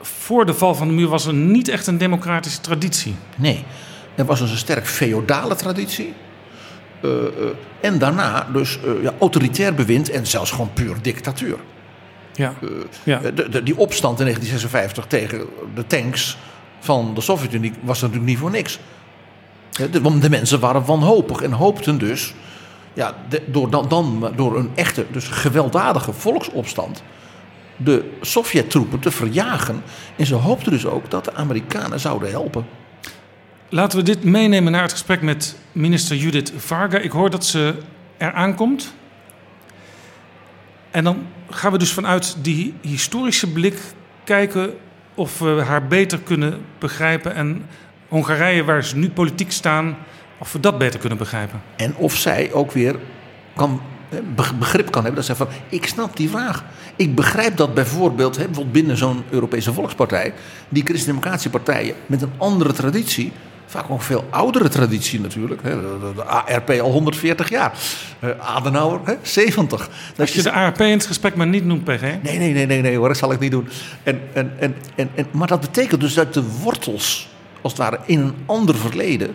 voor 0.00 0.46
de 0.46 0.54
val 0.54 0.74
van 0.74 0.88
de 0.88 0.94
muur 0.94 1.08
was 1.08 1.26
er 1.26 1.34
niet 1.34 1.68
echt 1.68 1.86
een 1.86 1.98
democratische 1.98 2.60
traditie. 2.60 3.14
Nee, 3.36 3.64
er 4.14 4.24
was 4.24 4.40
dus 4.40 4.50
een 4.50 4.56
sterk 4.56 4.86
feodale 4.86 5.54
traditie. 5.54 6.14
Eh, 7.00 7.10
eh, 7.10 7.30
en 7.80 7.98
daarna 7.98 8.46
dus 8.52 8.78
eh, 8.84 9.02
ja, 9.02 9.14
autoritair 9.20 9.74
bewind 9.74 10.10
en 10.10 10.26
zelfs 10.26 10.50
gewoon 10.50 10.72
puur 10.72 10.96
dictatuur. 11.02 11.56
Ja. 12.34 12.54
ja. 13.02 13.18
De, 13.18 13.48
de- 13.48 13.62
die 13.62 13.78
opstand 13.78 14.18
in 14.18 14.24
1956 14.24 15.06
tegen 15.06 15.46
de 15.74 15.86
tanks 15.86 16.36
van 16.78 17.14
de 17.14 17.20
Sovjet-Unie 17.20 17.72
was 17.82 18.00
natuurlijk 18.00 18.28
niet 18.28 18.38
voor 18.38 18.50
niks. 18.50 18.78
De, 19.90 20.00
want 20.00 20.22
de 20.22 20.30
mensen 20.30 20.60
waren 20.60 20.84
wanhopig 20.84 21.40
en 21.40 21.52
hoopten 21.52 21.98
dus, 21.98 22.34
ja, 22.92 23.14
door, 23.46 23.70
dan, 23.70 23.88
dan 23.88 24.32
door 24.36 24.56
een 24.58 24.70
echte, 24.74 25.06
dus 25.10 25.28
gewelddadige 25.28 26.12
volksopstand, 26.12 27.02
de 27.76 28.12
Sovjet-troepen 28.20 28.98
te 28.98 29.10
verjagen. 29.10 29.82
En 30.16 30.26
ze 30.26 30.34
hoopten 30.34 30.72
dus 30.72 30.86
ook 30.86 31.10
dat 31.10 31.24
de 31.24 31.34
Amerikanen 31.34 32.00
zouden 32.00 32.30
helpen. 32.30 32.66
Laten 33.68 33.98
we 33.98 34.04
dit 34.04 34.24
meenemen 34.24 34.72
naar 34.72 34.82
het 34.82 34.92
gesprek 34.92 35.22
met 35.22 35.56
minister 35.72 36.16
Judith 36.16 36.52
Varga. 36.56 36.98
Ik 36.98 37.10
hoor 37.10 37.30
dat 37.30 37.46
ze 37.46 37.74
er 38.16 38.32
aankomt. 38.32 38.94
En 40.90 41.04
dan 41.04 41.26
gaan 41.50 41.72
we 41.72 41.78
dus 41.78 41.92
vanuit 41.92 42.36
die 42.42 42.74
historische 42.80 43.52
blik 43.52 43.78
kijken 44.24 44.74
of 45.14 45.38
we 45.38 45.62
haar 45.66 45.86
beter 45.86 46.18
kunnen 46.18 46.60
begrijpen. 46.78 47.34
En 47.34 47.66
Hongarije, 48.08 48.64
waar 48.64 48.84
ze 48.84 48.96
nu 48.96 49.10
politiek 49.10 49.52
staan, 49.52 49.96
of 50.38 50.52
we 50.52 50.60
dat 50.60 50.78
beter 50.78 51.00
kunnen 51.00 51.18
begrijpen. 51.18 51.62
En 51.76 51.96
of 51.96 52.16
zij 52.16 52.52
ook 52.52 52.72
weer 52.72 52.96
kan 53.56 53.80
be- 54.34 54.54
begrip 54.58 54.90
kan 54.90 55.04
hebben. 55.04 55.26
Dat 55.26 55.36
ze 55.36 55.44
van, 55.44 55.48
ik 55.68 55.86
snap 55.86 56.16
die 56.16 56.30
vraag. 56.30 56.64
Ik 56.96 57.14
begrijp 57.14 57.56
dat 57.56 57.74
bijvoorbeeld 57.74 58.72
binnen 58.72 58.96
zo'n 58.96 59.24
Europese 59.30 59.72
volkspartij... 59.72 60.34
die 60.68 60.84
christendemocratische 60.84 61.50
partijen 61.50 61.94
met 62.06 62.22
een 62.22 62.32
andere 62.36 62.72
traditie... 62.72 63.32
vaak 63.66 63.84
ook 63.90 63.98
een 63.98 64.04
veel 64.04 64.24
oudere 64.30 64.68
traditie 64.68 65.20
natuurlijk. 65.20 65.62
Hè, 65.62 65.70
de, 65.70 65.96
de- 66.00 66.12
de 66.14 66.24
ARP 66.24 66.70
al 66.70 66.90
140 66.92 67.48
jaar. 67.50 67.72
Eh, 68.18 68.30
Adenauer, 68.38 69.00
hè, 69.04 69.14
70. 69.22 69.88
Als 70.18 70.32
je 70.32 70.42
de 70.42 70.52
ARP 70.52 70.80
in 70.80 70.86
het 70.90 71.06
gesprek 71.06 71.34
maar 71.36 71.46
niet 71.46 71.64
noemt, 71.64 71.84
PG. 71.84 72.00
Nee, 72.00 72.38
nee, 72.38 72.52
nee, 72.52 72.66
nee, 72.66 72.80
nee 72.82 72.96
hoor, 72.96 73.08
dat 73.08 73.16
zal 73.16 73.32
ik 73.32 73.38
niet 73.40 73.50
doen. 73.50 73.68
En, 74.02 74.20
en, 74.32 74.52
en, 74.58 74.74
en, 74.94 75.10
en, 75.14 75.26
maar 75.30 75.46
dat 75.48 75.60
betekent 75.60 76.00
dus 76.00 76.14
dat 76.14 76.34
de 76.34 76.42
wortels, 76.62 77.28
als 77.60 77.72
het 77.72 77.80
ware, 77.80 77.98
in 78.04 78.20
een 78.20 78.34
ander 78.46 78.74
verleden. 78.76 79.34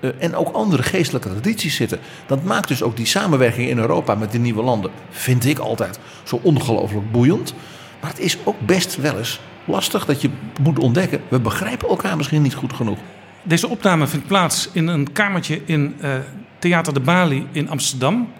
eh, 0.00 0.10
en 0.18 0.34
ook 0.36 0.54
andere 0.54 0.82
geestelijke 0.82 1.28
tradities 1.28 1.74
zitten. 1.76 1.98
Dat 2.26 2.44
maakt 2.44 2.68
dus 2.68 2.82
ook 2.82 2.96
die 2.96 3.06
samenwerking 3.06 3.68
in 3.68 3.78
Europa 3.78 4.14
met 4.14 4.30
die 4.30 4.40
nieuwe 4.40 4.62
landen, 4.62 4.90
vind 5.10 5.44
ik 5.44 5.58
altijd 5.58 5.98
zo 6.24 6.38
ongelooflijk 6.42 7.12
boeiend. 7.12 7.54
Maar 8.00 8.10
het 8.10 8.20
is 8.20 8.36
ook 8.44 8.56
best 8.60 8.96
wel 8.96 9.18
eens 9.18 9.40
lastig 9.64 10.04
dat 10.06 10.20
je 10.20 10.30
moet 10.60 10.78
ontdekken. 10.78 11.20
We 11.28 11.40
begrijpen 11.40 11.88
elkaar 11.88 12.16
misschien 12.16 12.42
niet 12.42 12.54
goed 12.54 12.72
genoeg. 12.72 12.98
Deze 13.46 13.68
opname 13.68 14.06
vindt 14.06 14.26
plaats 14.26 14.68
in 14.72 14.86
een 14.86 15.12
kamertje 15.12 15.62
in 15.64 15.96
eh, 16.00 16.18
Theater 16.58 16.94
de 16.94 17.00
Bali 17.00 17.46
in 17.52 17.68
Amsterdam. 17.68 18.32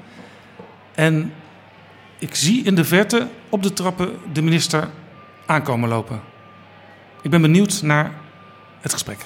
En 0.94 1.32
ik 2.18 2.34
zie 2.34 2.64
in 2.64 2.74
de 2.74 2.84
verte 2.84 3.28
op 3.48 3.62
de 3.62 3.72
trappen 3.72 4.16
de 4.32 4.42
minister 4.42 4.88
aankomen 5.46 5.88
lopen. 5.88 6.20
Ik 7.22 7.30
ben 7.30 7.40
benieuwd 7.40 7.82
naar 7.82 8.12
het 8.80 8.92
gesprek. 8.92 9.18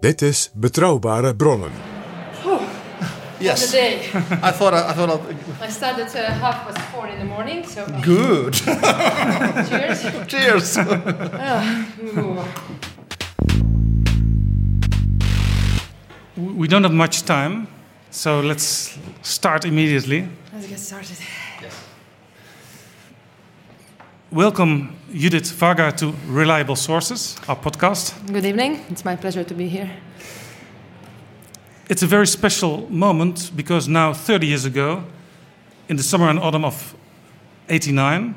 Dit 0.00 0.22
is 0.22 0.50
Betrouwbare 0.54 1.36
Bronnen. 1.36 1.91
Yes. 3.42 3.66
The 3.66 3.72
day. 3.72 4.08
I 4.42 4.52
thought, 4.52 4.72
I, 4.72 4.92
thought 4.92 5.20
I 5.60 5.68
started 5.68 6.06
uh, 6.06 6.30
half 6.34 6.64
past 6.64 6.78
four 6.92 7.08
in 7.08 7.18
the 7.18 7.24
morning, 7.24 7.66
so 7.66 7.84
good. 8.00 8.54
cheers. 9.68 10.02
Cheers. 10.28 10.78
We 16.36 16.66
don't 16.66 16.82
have 16.82 16.94
much 16.94 17.22
time, 17.24 17.68
so 18.10 18.40
let's 18.40 18.98
start 19.22 19.64
immediately. 19.64 20.28
Let's 20.52 20.66
get 20.66 20.78
started. 20.78 21.18
Yes. 21.60 21.84
Welcome, 24.30 24.96
Judith 25.12 25.52
Varga, 25.52 25.92
to 25.92 26.14
Reliable 26.26 26.76
Sources, 26.76 27.36
our 27.48 27.56
podcast. 27.56 28.14
Good 28.32 28.46
evening. 28.46 28.80
It's 28.88 29.04
my 29.04 29.14
pleasure 29.14 29.44
to 29.44 29.54
be 29.54 29.68
here. 29.68 29.90
It's 31.88 32.02
a 32.02 32.06
very 32.06 32.26
special 32.26 32.88
moment 32.90 33.50
because 33.56 33.88
now, 33.88 34.12
30 34.12 34.46
years 34.46 34.64
ago, 34.64 35.04
in 35.88 35.96
the 35.96 36.02
summer 36.02 36.28
and 36.28 36.38
autumn 36.38 36.64
of 36.64 36.94
89, 37.68 38.34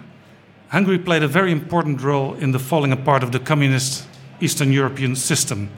Hungary 0.70 0.98
played 0.98 1.24
a 1.24 1.28
very 1.28 1.52
important 1.52 2.02
role 2.02 2.34
in 2.34 2.52
the 2.52 2.60
falling 2.60 2.92
apart 2.92 3.24
of 3.24 3.32
the 3.32 3.40
communist 3.40 4.08
Eastern 4.42 4.72
European 4.72 5.16
system. 5.16 5.70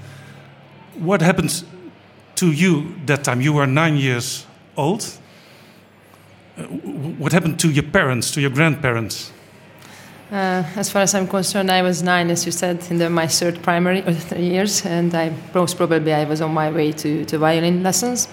What 0.98 1.22
happened 1.22 1.64
to 2.36 2.52
you 2.52 2.96
that 3.06 3.24
time? 3.24 3.42
You 3.42 3.54
were 3.54 3.68
nine 3.68 3.98
years 3.98 4.46
old. 4.76 5.06
Uh, 6.58 6.64
What 7.20 7.32
happened 7.34 7.60
to 7.60 7.70
your 7.70 7.84
parents, 7.84 8.32
to 8.32 8.42
your 8.42 8.50
grandparents? 8.50 9.32
Uh, 10.30 10.62
as 10.76 10.90
far 10.90 11.04
as 11.04 11.16
I'm 11.16 11.26
concerned, 11.26 11.72
I 11.72 11.82
was 11.82 12.04
nine, 12.04 12.30
as 12.30 12.46
you 12.46 12.52
said, 12.52 12.86
in 12.90 12.98
the, 12.98 13.10
my 13.10 13.28
third 13.28 13.64
primary 13.64 14.04
years, 14.36 14.86
and 14.86 15.16
I 15.16 15.32
most 15.54 15.78
probably 15.78 16.14
I 16.14 16.26
was 16.26 16.42
on 16.42 16.54
my 16.54 16.70
way 16.70 16.92
to, 16.92 17.24
to 17.24 17.38
violin 17.38 17.82
lessons. 17.82 18.28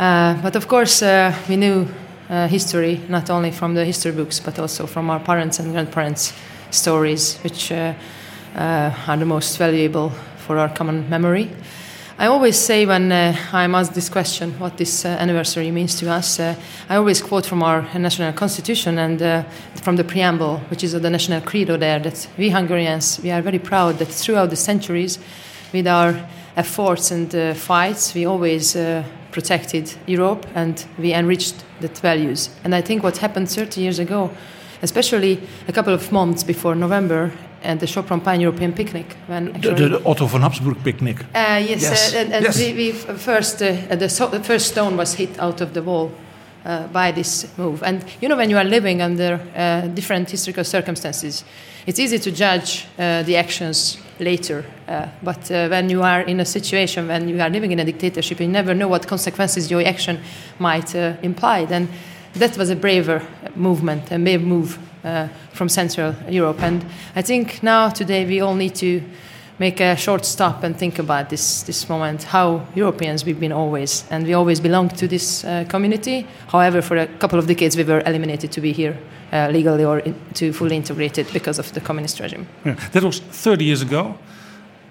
Uh, 0.00 0.34
but 0.42 0.56
of 0.56 0.66
course, 0.66 1.00
uh, 1.00 1.32
we 1.48 1.56
knew 1.56 1.86
uh, 2.28 2.48
history 2.48 3.00
not 3.08 3.30
only 3.30 3.52
from 3.52 3.74
the 3.74 3.84
history 3.84 4.10
books, 4.10 4.40
but 4.40 4.58
also 4.58 4.84
from 4.84 5.10
our 5.10 5.20
parents 5.20 5.60
and 5.60 5.70
grandparents' 5.70 6.32
stories, 6.72 7.38
which 7.44 7.70
uh, 7.70 7.94
uh, 8.56 8.92
are 9.06 9.16
the 9.16 9.24
most 9.24 9.58
valuable 9.58 10.10
for 10.38 10.58
our 10.58 10.70
common 10.70 11.08
memory. 11.08 11.48
I 12.22 12.26
always 12.26 12.56
say 12.56 12.86
when 12.86 13.10
uh, 13.10 13.36
I'm 13.52 13.74
asked 13.74 13.94
this 13.94 14.08
question, 14.08 14.56
what 14.60 14.76
this 14.76 15.04
uh, 15.04 15.08
anniversary 15.08 15.72
means 15.72 15.96
to 15.96 16.08
us, 16.08 16.38
uh, 16.38 16.54
I 16.88 16.94
always 16.94 17.20
quote 17.20 17.44
from 17.44 17.64
our 17.64 17.82
national 17.98 18.32
constitution 18.32 18.96
and 18.96 19.20
uh, 19.20 19.42
from 19.82 19.96
the 19.96 20.04
preamble, 20.04 20.58
which 20.70 20.84
is 20.84 20.92
the 20.92 21.10
national 21.10 21.40
credo 21.40 21.76
there, 21.76 21.98
that 21.98 22.28
we 22.38 22.48
Hungarians, 22.50 23.18
we 23.24 23.32
are 23.32 23.42
very 23.42 23.58
proud 23.58 23.98
that 23.98 24.06
throughout 24.06 24.50
the 24.50 24.56
centuries, 24.56 25.18
with 25.72 25.88
our 25.88 26.14
efforts 26.54 27.10
and 27.10 27.34
uh, 27.34 27.54
fights, 27.54 28.14
we 28.14 28.24
always 28.24 28.76
uh, 28.76 29.02
protected 29.32 29.92
Europe 30.06 30.46
and 30.54 30.86
we 30.98 31.12
enriched 31.12 31.64
that 31.80 31.98
values. 31.98 32.50
And 32.62 32.72
I 32.72 32.82
think 32.82 33.02
what 33.02 33.16
happened 33.16 33.50
30 33.50 33.80
years 33.80 33.98
ago, 33.98 34.30
especially 34.80 35.40
a 35.66 35.72
couple 35.72 35.92
of 35.92 36.12
months 36.12 36.44
before 36.44 36.76
November, 36.76 37.32
at 37.64 37.78
the 37.80 37.86
Chopin 37.86 38.20
Pan 38.20 38.40
European 38.40 38.72
picnic, 38.72 39.16
when 39.26 39.44
De, 39.46 39.52
actually- 39.54 39.74
de, 39.74 39.88
de 39.88 40.00
Otto 40.04 40.26
von 40.26 40.42
Habsburg 40.42 40.76
picnic. 40.84 41.16
uh, 41.34 41.58
yes, 41.68 41.82
Yes. 41.82 42.14
Uh, 42.14 42.18
and, 42.18 42.32
and 42.32 42.44
Yes. 42.44 42.58
we, 42.58 42.72
we 42.74 42.92
first 42.92 43.62
uh, 43.62 43.96
the, 43.96 44.08
so, 44.08 44.26
the 44.28 44.40
first 44.42 44.66
stone 44.66 44.96
was 44.96 45.14
hit 45.14 45.38
out 45.38 45.60
of 45.60 45.72
the 45.72 45.82
wall 45.82 46.10
uh, 46.64 46.86
by 46.92 47.12
this 47.12 47.46
move. 47.56 47.82
And 47.82 48.04
you 48.20 48.28
know, 48.28 48.36
when 48.36 48.50
you 48.50 48.56
are 48.58 48.64
living 48.68 49.02
under 49.02 49.40
uh, 49.56 49.88
different 49.94 50.30
historical 50.30 50.64
circumstances, 50.64 51.44
it's 51.86 51.98
easy 51.98 52.18
to 52.18 52.30
judge 52.30 52.86
uh, 52.98 53.22
the 53.24 53.36
actions 53.36 53.98
later. 54.20 54.64
Uh, 54.86 55.06
but 55.22 55.50
uh, 55.50 55.68
when 55.68 55.88
you 55.90 56.02
are 56.02 56.20
in 56.20 56.38
a 56.40 56.44
situation 56.44 57.08
when 57.08 57.28
you 57.28 57.40
are 57.40 57.50
living 57.50 57.72
in 57.72 57.78
a 57.80 57.84
dictatorship, 57.84 58.40
you 58.40 58.46
never 58.48 58.74
know 58.74 58.88
what 58.88 59.06
consequences 59.08 59.70
your 59.70 59.82
action 59.84 60.18
might 60.58 60.94
uh, 60.94 61.14
imply. 61.22 61.64
Then 61.66 61.88
that 62.34 62.56
was 62.56 62.70
a 62.70 62.76
braver 62.76 63.20
movement, 63.56 64.12
a 64.12 64.18
brave 64.18 64.42
move 64.42 64.78
uh, 65.04 65.28
from 65.52 65.68
Central 65.68 66.14
Europe. 66.28 66.62
And 66.62 66.84
I 67.16 67.22
think 67.22 67.62
now, 67.62 67.88
today, 67.88 68.24
we 68.24 68.40
all 68.40 68.54
need 68.54 68.74
to 68.76 69.02
make 69.58 69.80
a 69.80 69.96
short 69.96 70.24
stop 70.24 70.64
and 70.64 70.76
think 70.76 70.98
about 70.98 71.28
this, 71.28 71.62
this 71.62 71.88
moment, 71.88 72.24
how 72.24 72.66
Europeans 72.74 73.24
we've 73.24 73.38
been 73.38 73.52
always, 73.52 74.04
and 74.10 74.26
we 74.26 74.34
always 74.34 74.60
belonged 74.60 74.96
to 74.96 75.06
this 75.06 75.44
uh, 75.44 75.64
community. 75.68 76.26
However, 76.48 76.82
for 76.82 76.96
a 76.96 77.06
couple 77.06 77.38
of 77.38 77.46
decades, 77.46 77.76
we 77.76 77.84
were 77.84 78.02
eliminated 78.06 78.50
to 78.52 78.60
be 78.60 78.72
here 78.72 78.96
uh, 79.32 79.48
legally 79.52 79.84
or 79.84 80.00
in, 80.00 80.14
to 80.34 80.52
fully 80.52 80.76
integrated 80.76 81.26
because 81.32 81.58
of 81.58 81.72
the 81.72 81.80
communist 81.80 82.20
regime. 82.20 82.46
Yeah, 82.64 82.74
that 82.92 83.04
was 83.04 83.20
30 83.20 83.64
years 83.64 83.82
ago. 83.82 84.18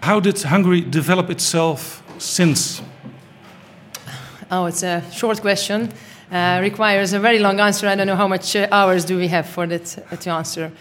How 0.01 0.19
did 0.19 0.41
Hungary 0.41 0.81
develop 0.81 1.29
itself 1.29 2.01
since? 2.17 2.81
Oh, 4.49 4.65
it's 4.65 4.83
a 4.83 5.01
short 5.11 5.41
question. 5.41 5.91
Uh, 6.31 6.59
requires 6.61 7.11
a 7.11 7.19
very 7.19 7.39
long 7.39 7.59
answer. 7.59 7.89
I 7.89 7.95
don't 7.95 8.07
know 8.07 8.15
how 8.15 8.29
much 8.29 8.55
uh, 8.55 8.65
hours 8.71 9.03
do 9.03 9.17
we 9.17 9.27
have 9.27 9.45
for 9.45 9.67
that 9.67 9.97
uh, 10.09 10.15
to 10.15 10.29
answer. 10.29 10.71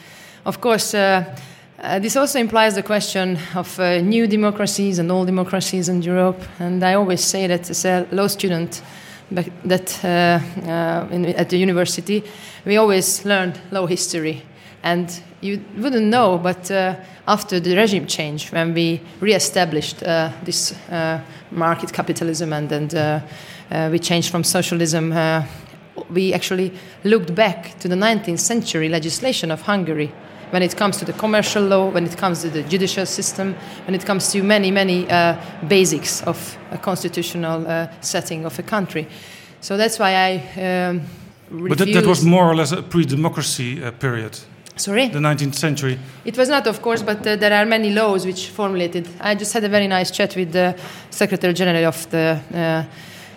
Of 0.47 0.61
course, 0.61 0.93
this 0.93 2.17
also 2.17 2.39
implies 2.39 2.77
the 2.77 2.85
question 2.85 3.37
of 3.57 3.79
new 3.79 4.29
democracies 4.29 5.01
and 5.01 5.11
old 5.11 5.27
democracies 5.27 5.89
in 5.89 6.03
Europe. 6.03 6.41
And 6.61 6.85
I 6.85 6.95
always 6.95 7.25
say 7.25 7.49
that 7.49 7.69
as 7.69 7.85
a 7.85 8.07
law 8.13 8.29
student 8.29 8.81
that 9.31 10.05
in, 10.05 11.27
at 11.27 11.49
the 11.49 11.59
university, 11.59 12.23
we 12.65 12.77
always 12.77 13.25
learned 13.25 13.61
law 13.73 13.87
history. 13.87 14.43
And 14.83 15.11
you 15.41 15.61
wouldn't 15.77 16.07
know, 16.07 16.39
but 16.39 16.71
uh, 16.71 16.95
after 17.27 17.61
the 17.61 17.77
regime 17.77 18.07
change, 18.07 18.53
when 18.53 18.73
we 18.73 19.01
re-established 19.21 20.03
uh, 20.03 20.31
this 20.45 20.73
uh, 20.91 21.21
market 21.51 21.93
capitalism 21.93 22.53
and, 22.53 22.73
and 22.73 23.23
we 23.91 23.99
changed 23.99 24.31
from 24.31 24.45
socialism, 24.45 25.13
uh, 25.13 25.45
we 26.11 26.33
actually 26.33 26.73
looked 27.05 27.35
back 27.35 27.79
to 27.79 27.89
the 27.89 27.95
19th 27.95 28.41
century 28.41 28.89
legislation 28.89 29.51
of 29.51 29.63
Hungary 29.63 30.13
when 30.51 30.63
it 30.63 30.77
comes 30.77 30.97
to 30.97 31.05
the 31.05 31.13
commercial 31.13 31.63
law, 31.63 31.89
when 31.91 32.05
it 32.05 32.17
comes 32.17 32.43
to 32.43 32.51
the 32.51 32.63
judicial 32.65 33.07
system, 33.07 33.55
when 33.87 33.95
it 33.95 34.05
comes 34.05 34.33
to 34.33 34.43
many, 34.43 34.71
many 34.71 35.09
uh, 35.09 35.37
basics 35.69 36.23
of 36.23 36.59
a 36.73 36.79
constitutional 36.79 37.67
uh, 37.67 37.89
setting 38.01 38.45
of 38.45 38.59
a 38.59 38.63
country. 38.63 39.07
So 39.61 39.77
that's 39.77 39.99
why 39.99 40.15
I 40.15 40.89
um, 40.89 41.03
But 41.51 41.79
that, 41.79 41.93
that 41.93 42.07
was 42.07 42.25
more 42.25 42.45
or 42.45 42.55
less 42.55 42.73
a 42.73 42.83
pre-democracy 42.83 43.83
uh, 43.83 43.91
period, 43.91 44.39
Sorry? 44.77 45.09
the 45.09 45.19
19th 45.19 45.55
century. 45.55 45.99
It 46.25 46.37
was 46.39 46.49
not, 46.49 46.67
of 46.67 46.81
course, 46.81 47.03
but 47.03 47.27
uh, 47.27 47.37
there 47.37 47.53
are 47.53 47.67
many 47.67 47.91
laws 47.91 48.25
which 48.25 48.49
formulated. 48.49 49.09
I 49.21 49.35
just 49.35 49.53
had 49.53 49.65
a 49.65 49.69
very 49.69 49.89
nice 49.89 50.11
chat 50.11 50.37
with 50.37 50.53
the 50.53 50.77
Secretary 51.11 51.53
General 51.53 51.87
of 51.87 52.09
the 52.11 52.41
uh, 52.55 52.57
uh, 52.57 52.85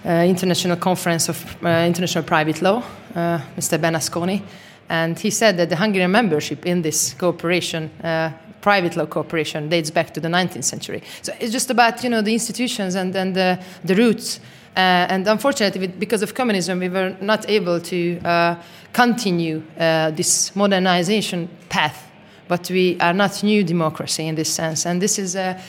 International 0.06 0.78
Conference 0.78 1.30
of 1.30 1.58
uh, 1.64 1.86
International 1.88 2.24
Private 2.24 2.62
Law, 2.62 2.84
uh, 3.16 3.40
Mr. 3.58 3.80
Benasconi, 3.80 4.42
and 4.90 5.18
he 5.18 5.30
said 5.30 5.58
that 5.58 5.70
the 5.70 5.76
Hungarian 5.76 6.12
membership 6.12 6.66
in 6.66 6.82
this 6.82 7.14
cooperation, 7.14 7.90
uh, 8.04 8.32
private 8.62 8.96
law 8.96 9.06
cooperation, 9.06 9.70
dates 9.70 9.92
back 9.92 10.14
to 10.14 10.20
the 10.20 10.28
19th 10.28 10.64
century. 10.64 11.02
So 11.22 11.34
it's 11.40 11.52
just 11.52 11.70
about 11.70 12.04
you 12.04 12.10
know 12.10 12.22
the 12.22 12.34
institutions 12.34 12.96
and 12.96 13.16
and 13.16 13.36
the, 13.36 13.60
the 13.84 13.96
roots. 13.96 14.40
Uh, 14.76 15.06
and 15.10 15.28
unfortunately, 15.28 15.88
because 15.88 16.24
of 16.24 16.34
communism, 16.34 16.80
we 16.80 16.90
were 16.90 17.16
not 17.22 17.48
able 17.48 17.80
to 17.80 18.20
uh, 18.20 18.56
continue 18.92 19.62
uh, 19.78 20.10
this 20.12 20.56
modernization 20.56 21.48
path. 21.70 22.10
but 22.48 22.70
we 22.70 22.98
are 23.00 23.14
not 23.14 23.44
new 23.44 23.64
democracy 23.64 24.28
in 24.28 24.36
this 24.36 24.54
sense. 24.54 24.86
And 24.86 25.02
this 25.02 25.18
is 25.18 25.36
uh, 25.36 25.60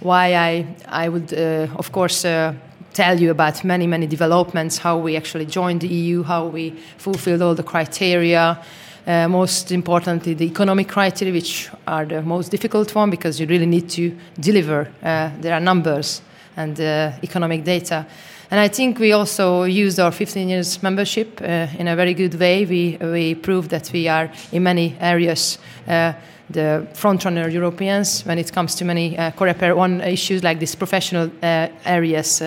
why 0.00 0.34
I, 0.34 0.66
I 0.88 1.08
would, 1.08 1.32
uh, 1.32 1.68
of 1.76 1.92
course, 1.92 2.24
uh, 2.24 2.54
tell 2.94 3.20
you 3.20 3.30
about 3.30 3.64
many, 3.64 3.86
many 3.86 4.06
developments, 4.06 4.78
how 4.78 4.96
we 4.96 5.16
actually 5.16 5.46
joined 5.46 5.80
the 5.80 5.88
EU, 5.88 6.22
how 6.22 6.46
we 6.46 6.70
fulfilled 6.96 7.42
all 7.42 7.54
the 7.54 7.62
criteria. 7.62 8.58
Uh, 9.06 9.28
most 9.28 9.70
importantly, 9.70 10.32
the 10.32 10.46
economic 10.46 10.88
criteria, 10.88 11.34
which 11.34 11.68
are 11.86 12.06
the 12.06 12.22
most 12.22 12.50
difficult 12.50 12.94
one 12.94 13.10
because 13.10 13.38
you 13.38 13.46
really 13.46 13.66
need 13.66 13.90
to 13.90 14.16
deliver. 14.40 14.88
Uh, 15.02 15.30
there 15.40 15.52
are 15.52 15.60
numbers 15.60 16.22
and 16.56 16.80
uh, 16.80 17.12
economic 17.22 17.64
data. 17.64 18.06
And 18.50 18.60
I 18.60 18.68
think 18.68 18.98
we 18.98 19.12
also 19.12 19.64
used 19.64 19.98
our 19.98 20.12
15 20.12 20.48
years 20.48 20.82
membership 20.82 21.40
uh, 21.42 21.66
in 21.78 21.88
a 21.88 21.96
very 21.96 22.14
good 22.14 22.34
way. 22.34 22.64
We, 22.64 22.96
we 23.00 23.34
proved 23.34 23.70
that 23.70 23.90
we 23.92 24.08
are 24.08 24.30
in 24.52 24.62
many 24.62 24.96
areas 25.00 25.58
uh, 25.88 26.12
the 26.50 26.86
frontrunner 26.92 27.50
Europeans 27.50 28.24
when 28.26 28.38
it 28.38 28.52
comes 28.52 28.74
to 28.76 28.84
many 28.84 29.16
uh, 29.16 29.30
Coreper 29.32 29.74
one 29.74 30.00
issues 30.02 30.42
like 30.42 30.58
these 30.58 30.74
professional 30.74 31.30
uh, 31.42 31.68
areas. 31.84 32.42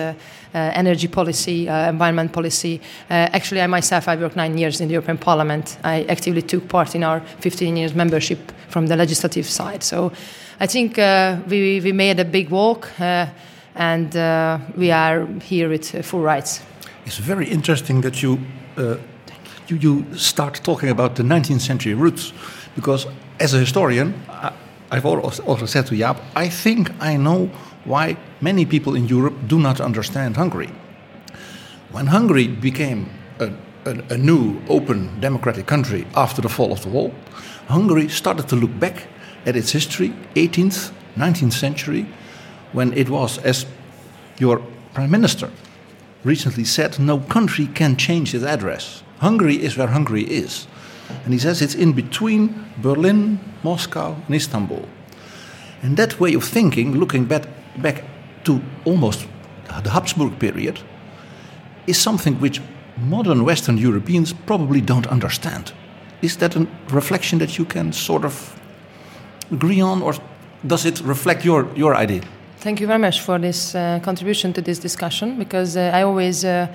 Uh, 0.54 0.70
energy 0.72 1.08
policy, 1.08 1.68
uh, 1.68 1.90
environment 1.90 2.32
policy. 2.32 2.80
Uh, 3.10 3.28
actually, 3.34 3.60
I 3.60 3.66
myself, 3.66 4.08
I 4.08 4.16
worked 4.16 4.34
nine 4.34 4.56
years 4.56 4.80
in 4.80 4.88
the 4.88 4.94
European 4.94 5.18
Parliament. 5.18 5.76
I 5.84 6.04
actively 6.08 6.40
took 6.40 6.68
part 6.68 6.94
in 6.94 7.04
our 7.04 7.20
15 7.40 7.76
years 7.76 7.94
membership 7.94 8.38
from 8.68 8.86
the 8.86 8.96
legislative 8.96 9.44
side. 9.44 9.82
So 9.82 10.10
I 10.58 10.66
think 10.66 10.96
we, 11.48 11.80
we 11.80 11.92
made 11.92 12.18
a 12.18 12.24
big 12.24 12.48
walk 12.48 12.88
and 13.78 14.16
uh, 14.16 14.58
we 14.76 14.90
are 14.90 15.26
here 15.42 15.68
with 15.68 16.04
full 16.04 16.20
rights. 16.22 16.60
It's 17.04 17.18
very 17.18 17.46
interesting 17.46 18.00
that 18.02 18.22
you, 18.22 18.38
uh, 18.76 18.96
you, 19.68 19.76
you 19.76 20.16
start 20.16 20.60
talking 20.64 20.90
about 20.90 21.14
the 21.14 21.22
19th 21.22 21.60
century 21.60 21.94
roots, 21.94 22.32
because 22.74 23.06
as 23.38 23.54
a 23.54 23.58
historian, 23.58 24.14
I, 24.28 24.52
I've 24.90 25.06
also 25.06 25.66
said 25.66 25.86
to 25.86 25.94
Jaap, 25.94 26.16
I 26.34 26.48
think 26.48 26.90
I 27.00 27.16
know 27.16 27.50
why 27.88 28.16
many 28.40 28.64
people 28.64 28.94
in 28.94 29.08
Europe 29.08 29.34
do 29.46 29.58
not 29.58 29.80
understand 29.80 30.36
Hungary. 30.36 30.70
When 31.90 32.06
Hungary 32.06 32.46
became 32.46 33.10
a, 33.40 33.50
a, 33.86 33.90
a 34.10 34.16
new, 34.18 34.60
open, 34.68 35.18
democratic 35.20 35.66
country 35.66 36.06
after 36.14 36.42
the 36.42 36.48
fall 36.48 36.72
of 36.72 36.82
the 36.82 36.90
wall, 36.90 37.14
Hungary 37.68 38.08
started 38.08 38.48
to 38.48 38.56
look 38.56 38.78
back 38.78 39.06
at 39.46 39.56
its 39.56 39.72
history, 39.72 40.10
18th, 40.34 40.92
19th 41.16 41.54
century, 41.54 42.06
when 42.72 42.92
it 42.92 43.08
was, 43.08 43.38
as 43.38 43.66
your 44.38 44.62
prime 44.92 45.10
minister 45.10 45.50
recently 46.24 46.64
said, 46.64 46.98
no 46.98 47.18
country 47.18 47.66
can 47.66 47.96
change 47.96 48.34
its 48.34 48.44
address. 48.44 49.02
Hungary 49.18 49.62
is 49.62 49.76
where 49.76 49.88
Hungary 49.88 50.24
is. 50.24 50.66
And 51.24 51.32
he 51.32 51.38
says 51.38 51.62
it's 51.62 51.74
in 51.74 51.92
between 51.92 52.66
Berlin, 52.76 53.40
Moscow, 53.62 54.16
and 54.26 54.34
Istanbul. 54.34 54.86
And 55.82 55.96
that 55.96 56.20
way 56.20 56.34
of 56.34 56.44
thinking, 56.44 56.96
looking 56.96 57.24
back, 57.24 57.44
back 57.82 58.04
to 58.44 58.60
almost 58.84 59.26
the 59.82 59.90
Habsburg 59.90 60.38
period, 60.38 60.80
is 61.86 61.98
something 61.98 62.40
which 62.40 62.60
modern 62.96 63.44
Western 63.44 63.78
Europeans 63.78 64.32
probably 64.32 64.80
don't 64.80 65.06
understand. 65.06 65.72
Is 66.22 66.36
that 66.36 66.56
a 66.56 66.66
reflection 66.90 67.38
that 67.38 67.58
you 67.58 67.64
can 67.64 67.92
sort 67.92 68.24
of 68.24 68.60
agree 69.52 69.80
on, 69.80 70.02
or 70.02 70.14
does 70.66 70.84
it 70.84 71.00
reflect 71.00 71.44
your, 71.44 71.68
your 71.76 71.94
idea? 71.94 72.22
Thank 72.58 72.80
you 72.80 72.86
very 72.86 72.98
much 72.98 73.20
for 73.20 73.38
this 73.38 73.74
uh, 73.74 74.00
contribution 74.02 74.52
to 74.54 74.60
this 74.60 74.78
discussion 74.78 75.38
because 75.38 75.76
uh, 75.76 75.92
I 75.94 76.02
always 76.02 76.44
uh, 76.44 76.66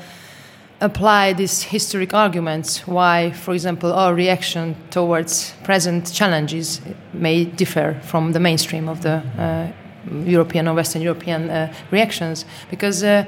apply 0.80 1.34
these 1.34 1.64
historic 1.64 2.14
arguments 2.14 2.88
why, 2.88 3.32
for 3.32 3.54
example, 3.54 3.92
our 3.92 4.14
reaction 4.14 4.76
towards 4.92 5.54
present 5.64 6.14
challenges 6.14 6.82
may 7.14 7.44
differ 7.46 8.00
from 8.04 8.32
the 8.32 8.40
mainstream 8.40 8.88
of 8.88 9.02
the 9.02 9.22
uh, 9.38 9.72
European 10.26 10.68
or 10.68 10.76
Western 10.76 11.02
European 11.02 11.50
uh, 11.50 11.74
reactions 11.92 12.46
because 12.70 13.04
uh, 13.04 13.26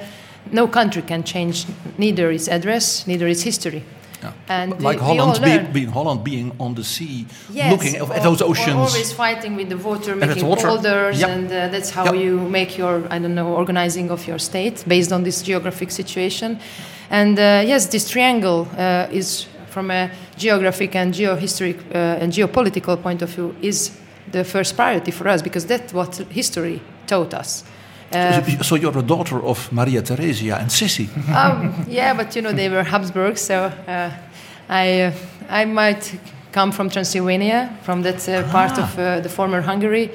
no 0.51 0.67
country 0.67 1.01
can 1.01 1.23
change 1.23 1.65
neither 1.97 2.31
its 2.31 2.47
address, 2.47 3.07
neither 3.07 3.27
its 3.27 3.41
history. 3.43 3.83
Yeah. 4.21 4.33
And 4.47 4.81
like 4.81 4.99
Holland, 4.99 5.43
be, 5.43 5.79
being 5.79 5.89
Holland 5.89 6.23
being 6.23 6.51
on 6.59 6.73
the 6.73 6.83
sea, 6.83 7.25
yes, 7.51 7.71
looking 7.71 7.95
at 7.95 8.23
those 8.23 8.41
oceans. 8.41 8.75
always 8.75 9.11
fighting 9.11 9.55
with 9.55 9.69
the 9.69 9.77
water, 9.77 10.15
making 10.15 10.45
water. 10.47 10.67
boulders, 10.67 11.19
yep. 11.19 11.29
and 11.29 11.47
uh, 11.47 11.67
that's 11.67 11.91
how 11.91 12.05
yep. 12.05 12.15
you 12.15 12.39
make 12.49 12.77
your, 12.77 13.03
I 13.09 13.19
don't 13.19 13.35
know, 13.35 13.53
organizing 13.53 14.09
of 14.11 14.25
your 14.25 14.39
state 14.39 14.83
based 14.87 15.11
on 15.11 15.23
this 15.23 15.41
geographic 15.41 15.91
situation. 15.91 16.59
And 17.09 17.37
uh, 17.37 17.63
yes, 17.65 17.87
this 17.87 18.09
triangle 18.09 18.67
uh, 18.77 19.07
is, 19.11 19.45
from 19.69 19.91
a 19.91 20.09
geographic 20.37 20.95
and 20.95 21.13
geohistoric 21.13 21.77
uh, 21.93 22.21
and 22.21 22.33
geopolitical 22.33 23.01
point 23.01 23.21
of 23.21 23.29
view, 23.29 23.55
is 23.61 23.91
the 24.31 24.43
first 24.43 24.75
priority 24.75 25.11
for 25.11 25.27
us 25.27 25.41
because 25.41 25.65
that's 25.65 25.93
what 25.93 26.15
history 26.29 26.81
taught 27.07 27.33
us. 27.33 27.63
Uh, 28.11 28.41
so 28.61 28.75
you're 28.75 28.97
a 28.97 29.01
daughter 29.01 29.43
of 29.43 29.71
Maria 29.71 30.01
Theresia 30.01 30.59
and 30.59 30.69
Sissi. 30.69 31.07
um, 31.35 31.85
yeah, 31.89 32.13
but 32.13 32.35
you 32.35 32.41
know 32.41 32.53
they 32.53 32.69
were 32.69 32.83
Habsburgs, 32.83 33.41
so 33.41 33.65
uh, 33.87 34.11
I 34.69 35.01
uh, 35.01 35.11
I 35.49 35.65
might 35.65 36.19
come 36.51 36.71
from 36.71 36.89
Transylvania, 36.89 37.77
from 37.83 38.03
that 38.03 38.29
uh, 38.29 38.43
part 38.51 38.77
of 38.79 38.97
uh, 38.97 39.19
the 39.19 39.29
former 39.29 39.61
Hungary, 39.61 40.09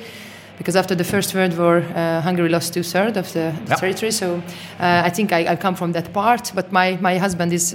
because 0.60 0.76
after 0.76 0.94
the 0.94 1.04
First 1.04 1.34
World 1.34 1.56
War, 1.56 1.78
uh, 1.78 2.20
Hungary 2.20 2.50
lost 2.50 2.74
two 2.74 2.82
thirds 2.82 3.16
of 3.16 3.32
the, 3.32 3.54
the 3.64 3.76
territory. 3.76 4.10
So 4.12 4.42
I 4.78 5.08
think 5.08 5.32
I, 5.32 5.52
I, 5.52 5.56
come 5.56 5.74
from 5.74 5.92
that 5.92 6.12
part. 6.12 6.52
But 6.54 6.70
my, 6.70 6.98
my 7.00 7.16
husband 7.16 7.52
is 7.54 7.72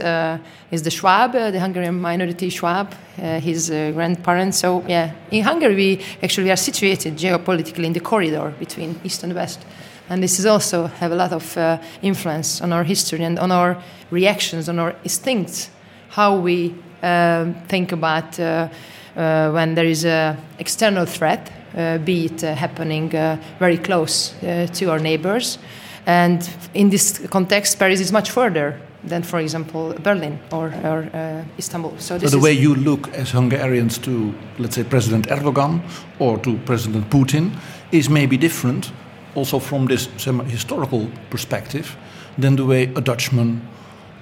is 0.69 0.81
the 0.83 0.91
Schwab, 0.91 1.31
the 1.31 1.59
Hungarian 1.59 1.99
minority 1.99 2.49
Schwab. 2.49 2.93
his 3.17 3.69
grandparents. 3.69 4.59
So 4.59 4.83
yeah, 4.87 5.13
in 5.31 5.43
Hungary 5.43 5.75
we 5.75 6.01
actually 6.21 6.51
are 6.51 6.57
situated 6.57 7.17
geopolitically 7.17 7.85
in 7.85 7.93
the 7.93 8.01
corridor 8.01 8.53
between 8.59 8.99
east 9.03 9.23
and 9.23 9.33
west 9.33 9.65
and 10.09 10.21
this 10.21 10.39
is 10.39 10.45
also 10.45 10.87
have 10.87 11.11
a 11.11 11.15
lot 11.15 11.31
of 11.31 11.57
uh, 11.57 11.77
influence 12.01 12.61
on 12.61 12.71
our 12.71 12.83
history 12.83 13.23
and 13.23 13.39
on 13.39 13.51
our 13.51 13.81
reactions, 14.11 14.69
on 14.69 14.79
our 14.79 14.95
instincts, 15.03 15.69
how 16.09 16.35
we 16.37 16.75
uh, 17.01 17.51
think 17.67 17.91
about 17.91 18.39
uh, 18.39 18.67
uh 19.15 19.51
when 19.51 19.75
there 19.75 19.85
is 19.85 20.05
an 20.05 20.37
external 20.59 21.05
threat, 21.05 21.49
uh, 21.49 21.64
Uh, 21.75 21.97
be 21.97 22.25
it 22.25 22.41
uh, 22.41 22.55
happening 22.55 23.13
uh, 23.13 23.37
very 23.59 23.77
close 23.77 24.33
uh, 24.43 24.65
to 24.73 24.89
our 24.89 24.99
neighbors. 24.99 25.57
And 26.05 26.49
in 26.73 26.89
this 26.89 27.19
context, 27.29 27.77
Paris 27.79 27.99
is 27.99 28.11
much 28.11 28.31
further 28.31 28.79
than, 29.03 29.23
for 29.23 29.39
example, 29.39 29.93
Berlin 30.01 30.39
or, 30.51 30.73
or 30.83 31.45
Istanbul. 31.59 31.93
So, 31.97 32.17
so 32.17 32.29
the 32.29 32.39
way 32.39 32.53
you 32.53 32.75
look 32.75 33.09
as 33.13 33.31
Hungarians 33.31 33.97
to, 33.99 34.33
let's 34.57 34.75
say, 34.75 34.83
President 34.83 35.27
Erdogan 35.27 35.81
or 36.19 36.37
to 36.39 36.57
President 36.65 37.09
Putin 37.09 37.51
is 37.91 38.09
maybe 38.09 38.37
different 38.37 38.91
also 39.35 39.59
from 39.59 39.87
this 39.87 40.07
historical 40.47 41.09
perspective 41.29 41.97
than 42.37 42.55
the 42.55 42.65
way 42.65 42.83
a 42.95 43.01
Dutchman 43.01 43.61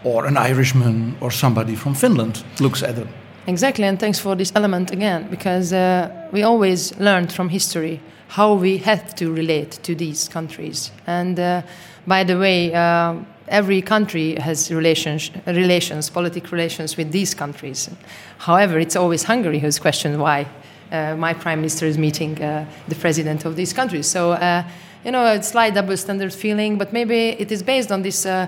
or 0.04 0.26
an 0.26 0.38
Irishman 0.38 1.16
or 1.22 1.32
somebody 1.32 1.76
from 1.76 1.94
Finland 1.94 2.44
looks 2.60 2.82
at 2.82 2.98
it. 2.98 3.08
Exactly, 3.46 3.84
and 3.84 4.00
thanks 4.00 4.20
for 4.20 4.36
this 4.36 4.54
element 4.56 4.92
again, 4.92 5.28
because 5.30 5.74
uh, 5.74 6.30
we 6.32 6.44
always 6.44 6.98
learned 6.98 7.32
from 7.34 7.50
history 7.50 8.00
how 8.30 8.54
we 8.54 8.78
have 8.78 9.14
to 9.16 9.34
relate 9.34 9.72
to 9.84 9.94
these 9.94 10.30
countries. 10.30 10.92
And 11.06 11.38
uh, 11.38 11.62
by 12.08 12.24
the 12.24 12.40
way, 12.40 12.74
uh, 12.74 13.16
every 13.50 13.82
country 13.82 14.36
has 14.36 14.72
relations, 14.72 15.30
relations, 15.46 16.10
political 16.10 16.52
relations 16.52 16.96
with 16.96 17.12
these 17.12 17.34
countries. 17.34 17.90
However, 18.38 18.80
it's 18.80 18.96
always 18.96 19.24
Hungary 19.24 19.60
who's 19.60 19.78
questioned 19.78 20.22
why 20.22 20.48
uh, 20.92 21.16
my 21.18 21.34
prime 21.34 21.60
minister 21.60 21.86
is 21.86 21.98
meeting 21.98 22.42
uh, 22.42 22.66
the 22.88 22.96
president 22.96 23.44
of 23.44 23.58
these 23.58 23.74
countries. 23.74 24.08
So 24.08 24.32
uh, 24.32 24.64
you 25.04 25.12
know, 25.12 25.26
it's 25.26 25.48
a 25.48 25.52
slight 25.52 25.74
double 25.74 25.98
standard 25.98 26.34
feeling, 26.34 26.78
but 26.78 26.94
maybe 26.94 27.32
it 27.32 27.52
is 27.52 27.62
based 27.62 27.92
on 27.92 28.04
this 28.04 28.26
uh, 28.26 28.48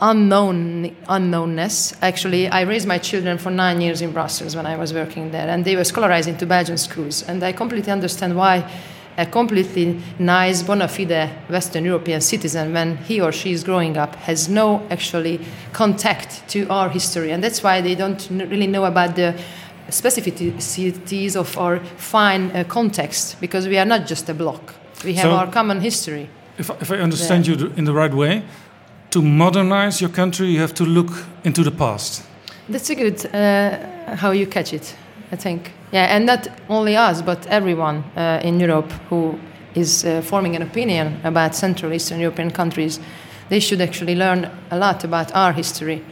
unknown 0.00 0.96
unknownness. 1.08 1.96
Actually, 2.02 2.48
I 2.48 2.62
raised 2.62 2.86
my 2.86 2.98
children 2.98 3.38
for 3.38 3.50
nine 3.50 3.80
years 3.80 4.00
in 4.00 4.12
Brussels 4.12 4.56
when 4.56 4.66
I 4.66 4.76
was 4.76 4.92
working 4.92 5.30
there, 5.30 5.48
and 5.48 5.64
they 5.64 5.76
were 5.76 5.84
scholarized 5.84 6.28
into 6.28 6.46
Belgian 6.46 6.78
schools, 6.78 7.22
and 7.28 7.42
I 7.42 7.52
completely 7.52 7.92
understand 7.92 8.36
why 8.36 8.64
a 9.18 9.26
completely 9.26 10.00
nice 10.18 10.62
bona 10.62 10.88
fide 10.88 11.30
Western 11.48 11.84
European 11.84 12.20
citizen, 12.20 12.72
when 12.72 12.96
he 12.96 13.20
or 13.20 13.32
she 13.32 13.52
is 13.52 13.64
growing 13.64 13.96
up, 13.96 14.14
has 14.16 14.48
no 14.48 14.86
actually 14.90 15.40
contact 15.72 16.48
to 16.48 16.66
our 16.68 16.88
history, 16.88 17.30
and 17.32 17.42
that's 17.44 17.62
why 17.62 17.80
they 17.80 17.94
don't 17.94 18.28
really 18.30 18.66
know 18.66 18.84
about 18.84 19.16
the 19.16 19.34
specificities 19.88 21.36
of 21.36 21.58
our 21.58 21.80
fine 21.96 22.50
uh, 22.52 22.64
context, 22.64 23.40
because 23.40 23.68
we 23.68 23.76
are 23.78 23.84
not 23.84 24.06
just 24.06 24.28
a 24.28 24.34
block. 24.34 24.74
We 25.04 25.14
have 25.14 25.24
so 25.24 25.32
our 25.32 25.50
common 25.50 25.80
history. 25.80 26.28
If, 26.58 26.70
if 26.80 26.90
I 26.90 26.96
understand 26.96 27.44
there. 27.44 27.58
you 27.58 27.72
in 27.76 27.84
the 27.84 27.92
right 27.92 28.12
way, 28.14 28.42
to 29.10 29.22
modernize 29.22 30.00
your 30.00 30.10
country, 30.10 30.46
you 30.48 30.60
have 30.60 30.74
to 30.74 30.84
look 30.84 31.10
into 31.44 31.62
the 31.62 31.70
past. 31.70 32.22
That's 32.68 32.90
a 32.90 32.94
good 32.94 33.26
uh, 33.34 34.16
how 34.16 34.30
you 34.30 34.46
catch 34.46 34.72
it, 34.72 34.96
I 35.32 35.36
think. 35.36 35.72
Yeah, 35.92 36.16
and 36.16 36.26
not 36.26 36.48
only 36.68 36.96
us, 36.96 37.22
but 37.22 37.46
everyone 37.46 38.04
uh, 38.16 38.40
in 38.44 38.60
Europe 38.60 38.92
who 39.10 39.38
is 39.74 40.04
uh, 40.04 40.20
forming 40.22 40.56
an 40.56 40.62
opinion 40.62 41.20
about 41.24 41.54
Central 41.54 41.92
Eastern 41.92 42.20
European 42.20 42.50
countries, 42.50 43.00
they 43.48 43.60
should 43.60 43.80
actually 43.80 44.14
learn 44.14 44.48
a 44.70 44.78
lot 44.78 45.04
about 45.04 45.34
our 45.34 45.52
history. 45.52 46.02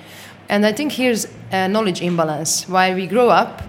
And 0.49 0.67
I 0.67 0.73
think 0.73 0.93
here's 0.93 1.29
a 1.53 1.69
knowledge 1.69 2.03
imbalance. 2.03 2.69
Why 2.69 2.95
we 2.95 3.07
grow 3.07 3.29
up 3.29 3.63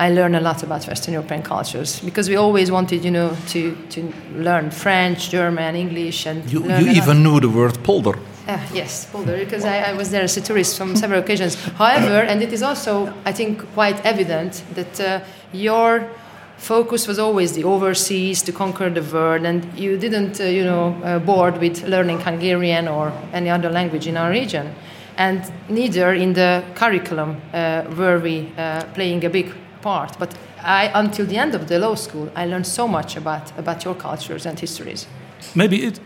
I 0.00 0.08
learn 0.08 0.34
a 0.34 0.40
lot 0.40 0.62
about 0.62 0.86
Western 0.86 1.12
European 1.12 1.42
cultures 1.42 2.00
because 2.00 2.30
we 2.30 2.36
always 2.36 2.70
wanted, 2.70 3.04
you 3.04 3.10
know, 3.10 3.36
to, 3.48 3.76
to 3.90 4.12
learn 4.34 4.70
French, 4.70 5.28
German, 5.28 5.76
English, 5.76 6.26
and 6.26 6.50
You, 6.50 6.62
you 6.62 6.70
a 6.70 6.80
lot. 6.80 6.96
even 6.96 7.22
knew 7.22 7.38
the 7.38 7.50
word 7.50 7.82
polder. 7.84 8.18
Ah, 8.48 8.68
yes, 8.72 9.06
Boulder, 9.12 9.36
because 9.36 9.64
I, 9.64 9.90
I 9.90 9.92
was 9.92 10.10
there 10.10 10.22
as 10.22 10.36
a 10.36 10.40
tourist 10.40 10.80
on 10.80 10.96
several 10.96 11.20
occasions. 11.20 11.54
However, 11.54 12.22
and 12.22 12.42
it 12.42 12.52
is 12.52 12.62
also, 12.62 13.12
I 13.24 13.32
think, 13.32 13.64
quite 13.74 14.04
evident 14.04 14.64
that 14.74 15.00
uh, 15.00 15.20
your 15.52 16.08
focus 16.56 17.06
was 17.06 17.18
always 17.18 17.52
the 17.52 17.64
overseas 17.64 18.42
to 18.42 18.52
conquer 18.52 18.90
the 18.90 19.02
world, 19.02 19.44
and 19.44 19.64
you 19.78 19.96
didn't, 19.96 20.40
uh, 20.40 20.44
you 20.44 20.64
know, 20.64 20.96
uh, 21.04 21.18
bored 21.18 21.58
with 21.58 21.82
learning 21.84 22.20
Hungarian 22.20 22.88
or 22.88 23.12
any 23.32 23.50
other 23.50 23.70
language 23.70 24.06
in 24.06 24.16
our 24.16 24.30
region, 24.30 24.74
and 25.16 25.40
neither 25.68 26.12
in 26.12 26.32
the 26.32 26.62
curriculum 26.74 27.40
uh, 27.52 27.84
were 27.96 28.18
we 28.18 28.50
uh, 28.58 28.84
playing 28.94 29.24
a 29.24 29.30
big 29.30 29.52
part. 29.82 30.18
But 30.18 30.34
I, 30.62 30.90
until 30.94 31.26
the 31.26 31.36
end 31.36 31.54
of 31.54 31.68
the 31.68 31.78
law 31.78 31.94
school, 31.94 32.30
I 32.34 32.46
learned 32.46 32.66
so 32.66 32.88
much 32.88 33.16
about 33.16 33.52
about 33.58 33.84
your 33.84 33.94
cultures 33.94 34.46
and 34.46 34.58
histories. 34.58 35.06
Maybe 35.54 35.76
it, 35.76 36.00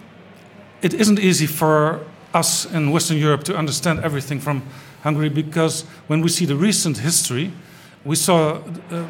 it 0.82 0.94
isn't 0.94 1.18
easy 1.18 1.46
for 1.46 2.00
us 2.34 2.66
in 2.72 2.90
Western 2.90 3.16
Europe 3.16 3.44
to 3.44 3.56
understand 3.56 4.00
everything 4.00 4.40
from 4.40 4.62
Hungary 5.02 5.28
because 5.28 5.84
when 6.08 6.20
we 6.20 6.28
see 6.28 6.46
the 6.46 6.56
recent 6.56 6.98
history, 6.98 7.52
we 8.04 8.16
saw 8.16 8.54
uh, 8.54 8.60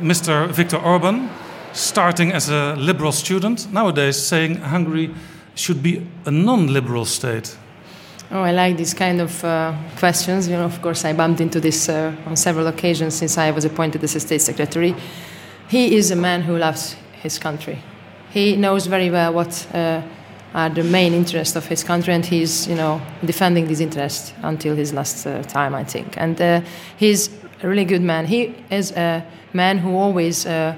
Mr. 0.01 0.49
Viktor 0.51 0.77
Orban 0.77 1.31
starting 1.73 2.33
as 2.33 2.49
a 2.49 2.77
liberal 2.77 3.13
student, 3.13 3.73
nowadays 3.73 4.17
saying 4.17 4.57
Hungary 4.57 5.15
should 5.55 5.83
be 5.83 6.07
a 6.27 6.31
non 6.31 6.73
liberal 6.73 7.05
state. 7.05 7.57
Oh, 8.31 8.43
I 8.43 8.53
like 8.53 8.77
these 8.77 8.95
kind 8.95 9.21
of 9.21 9.45
uh, 9.45 9.75
questions. 9.97 10.49
You 10.49 10.57
know, 10.57 10.65
of 10.65 10.81
course, 10.81 11.05
I 11.05 11.13
bumped 11.13 11.41
into 11.41 11.61
this 11.61 11.89
uh, 11.89 12.15
on 12.27 12.37
several 12.37 12.67
occasions 12.67 13.15
since 13.15 13.39
I 13.39 13.51
was 13.51 13.65
appointed 13.65 14.03
as 14.03 14.17
a 14.17 14.21
state 14.21 14.41
secretary. 14.41 14.95
He 15.69 15.97
is 15.97 16.11
a 16.11 16.17
man 16.17 16.43
who 16.43 16.57
loves 16.57 16.97
his 17.23 17.39
country. 17.39 17.79
He 18.31 18.57
knows 18.57 18.87
very 18.87 19.11
well 19.11 19.33
what 19.33 19.67
uh, 19.75 20.03
are 20.55 20.71
the 20.71 20.85
main 20.85 21.13
interests 21.13 21.57
of 21.57 21.67
his 21.67 21.83
country, 21.83 22.15
and 22.15 22.25
he's, 22.25 22.67
you 22.69 22.77
know, 22.77 23.01
defending 23.25 23.67
these 23.67 23.81
interests 23.81 24.33
until 24.43 24.77
his 24.77 24.93
last 24.93 25.27
uh, 25.27 25.43
time, 25.43 25.75
I 25.75 25.85
think. 25.85 26.17
And 26.17 26.41
uh, 26.41 26.61
he's 26.97 27.29
a 27.63 27.69
really 27.69 27.85
good 27.85 28.03
man. 28.03 28.27
He 28.27 28.55
is 28.71 28.93
a 28.93 29.25
man 29.53 29.79
who 29.79 29.97
always 29.97 30.47
uh, 30.47 30.75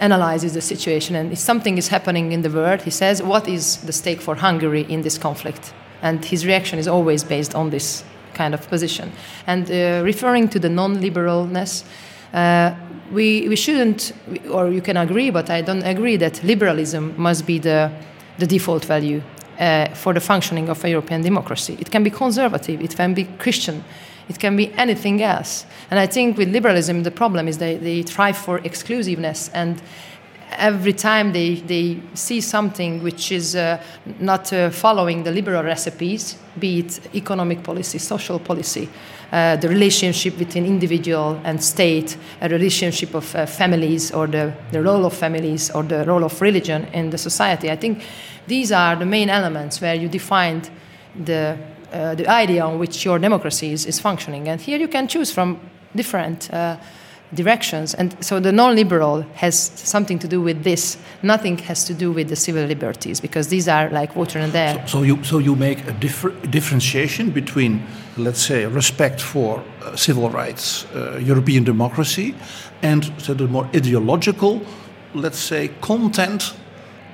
analyzes 0.00 0.54
the 0.54 0.60
situation, 0.60 1.16
and 1.16 1.32
if 1.32 1.38
something 1.38 1.76
is 1.76 1.88
happening 1.88 2.32
in 2.32 2.42
the 2.42 2.50
world, 2.50 2.82
he 2.82 2.90
says, 2.90 3.22
"What 3.22 3.48
is 3.48 3.76
the 3.78 3.92
stake 3.92 4.20
for 4.20 4.36
Hungary 4.36 4.86
in 4.88 5.02
this 5.02 5.18
conflict?" 5.18 5.74
And 6.02 6.24
his 6.24 6.46
reaction 6.46 6.78
is 6.78 6.88
always 6.88 7.24
based 7.24 7.54
on 7.54 7.70
this 7.70 8.04
kind 8.34 8.54
of 8.54 8.68
position. 8.68 9.12
And 9.46 9.70
uh, 9.70 10.02
referring 10.04 10.48
to 10.48 10.58
the 10.58 10.68
non-liberalness. 10.68 11.84
Uh, 12.32 12.74
we, 13.10 13.48
we 13.48 13.56
shouldn't, 13.56 14.12
or 14.50 14.68
you 14.70 14.82
can 14.82 14.96
agree, 14.96 15.30
but 15.30 15.50
I 15.50 15.62
don't 15.62 15.82
agree 15.82 16.16
that 16.16 16.42
liberalism 16.44 17.14
must 17.16 17.46
be 17.46 17.58
the, 17.58 17.90
the 18.38 18.46
default 18.46 18.84
value 18.84 19.22
uh, 19.58 19.88
for 19.94 20.14
the 20.14 20.20
functioning 20.20 20.68
of 20.68 20.84
a 20.84 20.88
European 20.88 21.22
democracy. 21.22 21.76
It 21.80 21.90
can 21.90 22.02
be 22.02 22.10
conservative, 22.10 22.80
it 22.80 22.96
can 22.96 23.14
be 23.14 23.24
Christian, 23.38 23.84
it 24.28 24.38
can 24.38 24.56
be 24.56 24.72
anything 24.74 25.22
else. 25.22 25.66
And 25.90 25.98
I 25.98 26.06
think 26.06 26.38
with 26.38 26.48
liberalism, 26.48 27.02
the 27.02 27.10
problem 27.10 27.48
is 27.48 27.58
they, 27.58 27.76
they 27.76 28.02
thrive 28.02 28.36
for 28.36 28.58
exclusiveness 28.58 29.50
and 29.54 29.82
every 30.52 30.92
time 30.92 31.32
they, 31.32 31.56
they 31.56 32.00
see 32.14 32.40
something 32.40 33.02
which 33.02 33.32
is 33.32 33.54
uh, 33.54 33.82
not 34.18 34.52
uh, 34.52 34.70
following 34.70 35.22
the 35.22 35.30
liberal 35.30 35.62
recipes, 35.62 36.38
be 36.58 36.80
it 36.80 37.00
economic 37.14 37.62
policy, 37.62 37.98
social 37.98 38.38
policy, 38.38 38.88
uh, 39.32 39.56
the 39.56 39.68
relationship 39.68 40.38
between 40.38 40.64
individual 40.64 41.40
and 41.44 41.62
state, 41.62 42.16
a 42.40 42.48
relationship 42.48 43.14
of 43.14 43.34
uh, 43.34 43.46
families, 43.46 44.10
or 44.10 44.26
the, 44.26 44.52
the 44.72 44.82
role 44.82 45.04
of 45.04 45.12
families, 45.12 45.70
or 45.70 45.82
the 45.82 46.04
role 46.04 46.24
of 46.24 46.40
religion 46.40 46.86
in 46.92 47.10
the 47.10 47.18
society. 47.18 47.70
I 47.70 47.76
think 47.76 48.02
these 48.46 48.72
are 48.72 48.96
the 48.96 49.06
main 49.06 49.28
elements 49.28 49.80
where 49.80 49.94
you 49.94 50.08
defined 50.08 50.70
the, 51.24 51.58
uh, 51.92 52.14
the 52.14 52.26
idea 52.28 52.64
on 52.64 52.78
which 52.78 53.04
your 53.04 53.18
democracy 53.18 53.72
is, 53.72 53.86
is 53.86 54.00
functioning. 54.00 54.48
And 54.48 54.60
here 54.60 54.78
you 54.78 54.88
can 54.88 55.08
choose 55.08 55.30
from 55.30 55.60
different 55.94 56.52
uh, 56.52 56.76
directions. 57.34 57.94
And 57.94 58.16
so 58.24 58.40
the 58.40 58.52
non 58.52 58.74
liberal 58.74 59.22
has 59.34 59.58
something 59.58 60.18
to 60.20 60.28
do 60.28 60.40
with 60.40 60.64
this. 60.64 60.96
Nothing 61.22 61.58
has 61.58 61.84
to 61.84 61.94
do 61.94 62.12
with 62.12 62.28
the 62.28 62.36
civil 62.36 62.64
liberties 62.64 63.20
because 63.20 63.48
these 63.48 63.68
are 63.68 63.90
like 63.90 64.16
water 64.16 64.38
and 64.38 64.54
air. 64.54 64.86
So 64.86 65.02
you, 65.02 65.22
so 65.24 65.38
you 65.38 65.54
make 65.54 65.86
a 65.86 65.92
differ, 65.92 66.30
differentiation 66.50 67.30
between, 67.30 67.82
let's 68.18 68.40
say, 68.40 68.66
respect 68.66 69.20
for 69.20 69.62
uh, 69.82 69.96
civil 69.96 70.30
rights, 70.30 70.86
uh, 70.94 71.18
European 71.18 71.64
democracy, 71.64 72.34
and 72.82 73.04
the 73.26 73.46
more 73.46 73.68
ideological, 73.74 74.60
let's 75.14 75.38
say, 75.38 75.68
content 75.80 76.54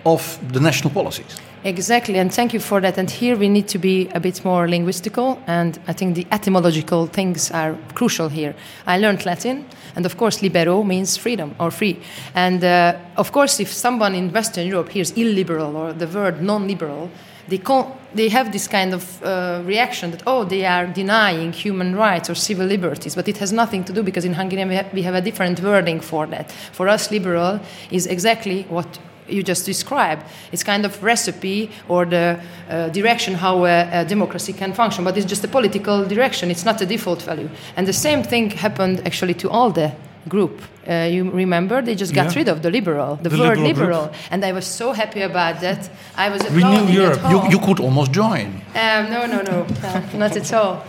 of 0.04 0.38
the 0.52 0.60
national 0.60 0.92
policies. 0.92 1.36
Exactly, 1.64 2.18
and 2.18 2.30
thank 2.30 2.52
you 2.52 2.60
for 2.60 2.78
that. 2.82 2.98
And 2.98 3.10
here 3.10 3.38
we 3.38 3.48
need 3.48 3.68
to 3.68 3.78
be 3.78 4.08
a 4.14 4.20
bit 4.20 4.44
more 4.44 4.68
linguistical, 4.68 5.38
and 5.46 5.78
I 5.88 5.94
think 5.94 6.14
the 6.14 6.26
etymological 6.30 7.06
things 7.06 7.50
are 7.50 7.74
crucial 7.94 8.28
here. 8.28 8.54
I 8.86 8.98
learned 8.98 9.24
Latin, 9.24 9.64
and 9.96 10.04
of 10.04 10.18
course, 10.18 10.42
libero 10.42 10.82
means 10.82 11.16
freedom 11.16 11.54
or 11.58 11.70
free. 11.70 12.00
And 12.34 12.62
uh, 12.62 12.98
of 13.16 13.32
course, 13.32 13.60
if 13.60 13.72
someone 13.72 14.14
in 14.14 14.30
Western 14.30 14.66
Europe 14.66 14.90
hears 14.90 15.12
illiberal 15.12 15.74
or 15.74 15.94
the 15.94 16.06
word 16.06 16.42
non 16.42 16.68
liberal, 16.68 17.10
they, 17.48 17.58
con- 17.58 17.92
they 18.14 18.28
have 18.28 18.52
this 18.52 18.68
kind 18.68 18.94
of 18.94 19.22
uh, 19.22 19.62
reaction 19.64 20.10
that, 20.12 20.22
oh, 20.26 20.44
they 20.44 20.64
are 20.64 20.86
denying 20.86 21.52
human 21.52 21.94
rights 21.94 22.30
or 22.30 22.34
civil 22.34 22.66
liberties. 22.66 23.14
But 23.14 23.28
it 23.28 23.38
has 23.38 23.52
nothing 23.52 23.84
to 23.84 23.92
do 23.92 24.02
because 24.02 24.24
in 24.24 24.34
Hungarian 24.34 24.68
we 24.68 24.74
have, 24.76 24.92
we 24.92 25.02
have 25.02 25.14
a 25.14 25.20
different 25.20 25.60
wording 25.60 26.00
for 26.00 26.26
that. 26.26 26.50
For 26.72 26.88
us, 26.88 27.10
liberal 27.10 27.60
is 27.90 28.06
exactly 28.06 28.62
what 28.68 28.98
you 29.28 29.42
just 29.42 29.64
described. 29.66 30.22
It's 30.52 30.62
kind 30.62 30.84
of 30.84 31.02
recipe 31.02 31.70
or 31.88 32.04
the 32.04 32.40
uh, 32.68 32.88
direction 32.90 33.34
how 33.34 33.64
a, 33.64 34.00
a, 34.00 34.04
democracy 34.04 34.52
can 34.52 34.72
function, 34.72 35.04
but 35.04 35.16
it's 35.16 35.26
just 35.26 35.44
a 35.44 35.48
political 35.48 36.04
direction. 36.04 36.50
It's 36.50 36.64
not 36.64 36.80
a 36.80 36.86
default 36.86 37.22
value. 37.22 37.48
And 37.76 37.86
the 37.86 37.92
same 37.92 38.22
thing 38.22 38.50
happened 38.50 39.00
actually 39.06 39.34
to 39.34 39.50
all 39.50 39.70
the 39.70 39.92
group. 40.28 40.60
Uh, 40.86 41.08
you 41.10 41.30
remember 41.30 41.82
they 41.82 41.94
just 41.94 42.12
got 42.14 42.26
Yeah. 42.26 42.38
rid 42.40 42.48
of 42.48 42.58
the 42.60 42.70
liberal, 42.70 43.16
the, 43.22 43.28
The 43.30 43.38
word 43.38 43.58
liberal 43.58 43.66
liberal, 44.02 44.10
and 44.30 44.44
I 44.44 44.52
was 44.52 44.66
so 44.66 44.92
happy 44.92 45.22
about 45.22 45.60
that. 45.60 45.88
I 46.16 46.28
was 46.30 46.42
Renew 46.50 46.86
Europe. 47.02 47.20
You, 47.30 47.42
you 47.50 47.58
could 47.58 47.80
almost 47.80 48.12
join. 48.12 48.46
Um, 48.74 49.10
no, 49.10 49.26
no, 49.26 49.40
no, 49.42 49.66
no, 49.82 50.18
not 50.18 50.36
at 50.36 50.52
all. 50.52 50.82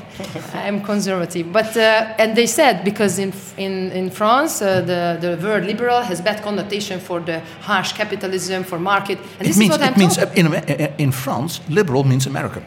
I'm 0.53 0.81
conservative, 0.81 1.51
but 1.51 1.75
uh, 1.77 2.21
and 2.21 2.35
they 2.35 2.47
said 2.47 2.83
because 2.83 3.19
in 3.21 3.33
in 3.57 3.91
in 3.91 4.09
France 4.09 4.61
uh, 4.61 4.81
the 4.85 5.17
the 5.21 5.37
word 5.47 5.65
liberal 5.65 6.01
has 6.01 6.21
bad 6.21 6.41
connotation 6.41 6.99
for 6.99 7.19
the 7.21 7.39
harsh 7.61 7.93
capitalism 7.93 8.63
for 8.63 8.79
market, 8.79 9.17
and 9.39 9.41
It 9.41 9.47
this 9.47 9.57
means, 9.57 9.73
is 9.73 9.77
what 9.79 9.81
it 9.89 9.93
I'm 9.93 9.99
means 9.99 10.17
talking. 10.17 10.47
uh, 10.47 10.65
in, 10.67 10.93
in 10.97 11.11
France, 11.11 11.61
liberal 11.69 12.03
means 12.03 12.27
American. 12.27 12.63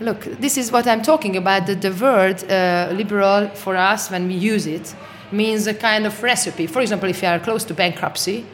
Look, 0.00 0.24
this 0.40 0.56
is 0.58 0.70
what 0.70 0.86
I'm 0.86 1.02
talking 1.02 1.36
about. 1.36 1.66
The, 1.66 1.74
the 1.74 1.90
word 1.90 2.44
uh, 2.44 2.92
liberal 2.96 3.48
for 3.54 3.74
us, 3.76 4.10
when 4.10 4.28
we 4.28 4.34
use 4.34 4.66
it, 4.66 4.94
means 5.32 5.66
a 5.66 5.74
kind 5.74 6.06
of 6.06 6.22
recipe. 6.22 6.66
For 6.66 6.80
example, 6.80 7.08
if 7.08 7.22
you 7.22 7.28
are 7.28 7.38
close 7.38 7.64
to 7.64 7.74
bankruptcy, 7.74 8.44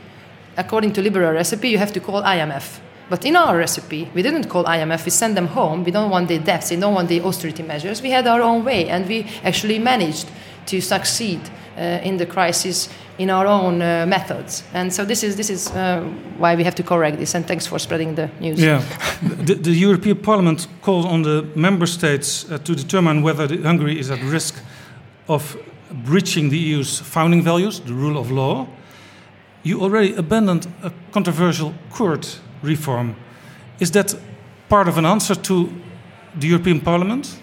according 0.57 0.93
to 0.95 1.03
liberal 1.03 1.33
recipe, 1.33 1.69
you 1.69 1.79
have 1.79 1.93
to 1.93 2.01
call 2.01 2.23
IMF. 2.23 2.81
But 3.09 3.25
in 3.25 3.37
our 3.37 3.57
recipe, 3.57 4.09
we 4.15 4.23
didn't 4.23 4.49
call 4.49 4.65
IMF. 4.65 5.05
We 5.05 5.11
send 5.11 5.37
them 5.37 5.49
home. 5.49 5.85
We 5.85 5.91
don't 5.91 6.11
want 6.11 6.29
the 6.29 6.39
debts. 6.39 6.71
We 6.71 6.77
don't 6.77 6.95
want 6.95 7.09
the 7.09 7.21
austerity 7.21 7.63
measures. 7.63 8.01
We 8.01 8.11
had 8.11 8.27
our 8.27 8.41
own 8.41 8.65
way, 8.65 8.89
and 8.89 9.07
we 9.07 9.27
actually 9.45 9.79
managed 9.79 10.29
to 10.67 10.81
succeed 10.81 11.41
uh, 11.77 12.01
in 12.03 12.17
the 12.17 12.27
crisis 12.27 12.89
in 13.19 13.31
our 13.31 13.47
own 13.47 13.83
uh, 13.83 14.07
methods. 14.07 14.63
And 14.73 14.93
so 14.93 15.05
this 15.05 15.23
is 15.23 15.37
this 15.37 15.51
is 15.51 15.71
uh, 15.71 16.01
why 16.39 16.57
we 16.57 16.65
have 16.65 16.75
to 16.75 16.83
correct 16.83 17.19
this. 17.19 17.35
And 17.35 17.47
thanks 17.47 17.67
for 17.67 17.79
spreading 17.79 18.15
the 18.15 18.29
news. 18.41 18.61
Yeah. 18.61 18.83
the, 19.23 19.55
the 19.55 19.73
European 19.73 20.17
Parliament 20.17 20.67
called 20.81 21.07
on 21.07 21.23
the 21.23 21.43
member 21.55 21.87
states 21.87 22.51
uh, 22.51 22.59
to 22.59 22.75
determine 22.75 23.23
whether 23.23 23.47
the 23.47 23.63
Hungary 23.63 23.99
is 23.99 24.11
at 24.11 24.23
risk 24.23 24.55
of 25.29 25.57
breaching 25.93 26.51
the 26.51 26.59
EU's 26.59 26.99
founding 27.01 27.43
values, 27.43 27.81
the 27.81 27.93
rule 27.93 28.19
of 28.19 28.31
law. 28.31 28.67
You 29.63 29.81
already 29.81 30.15
abandoned 30.15 30.67
a 30.83 30.93
controversial 31.13 31.75
court 31.91 32.41
reform. 32.63 33.15
Is 33.81 33.91
that 33.93 34.15
part 34.69 34.89
of 34.89 34.99
an 34.99 35.07
answer 35.07 35.35
to 35.35 35.71
the 36.39 36.49
European 36.49 36.81
Parliament? 36.81 37.39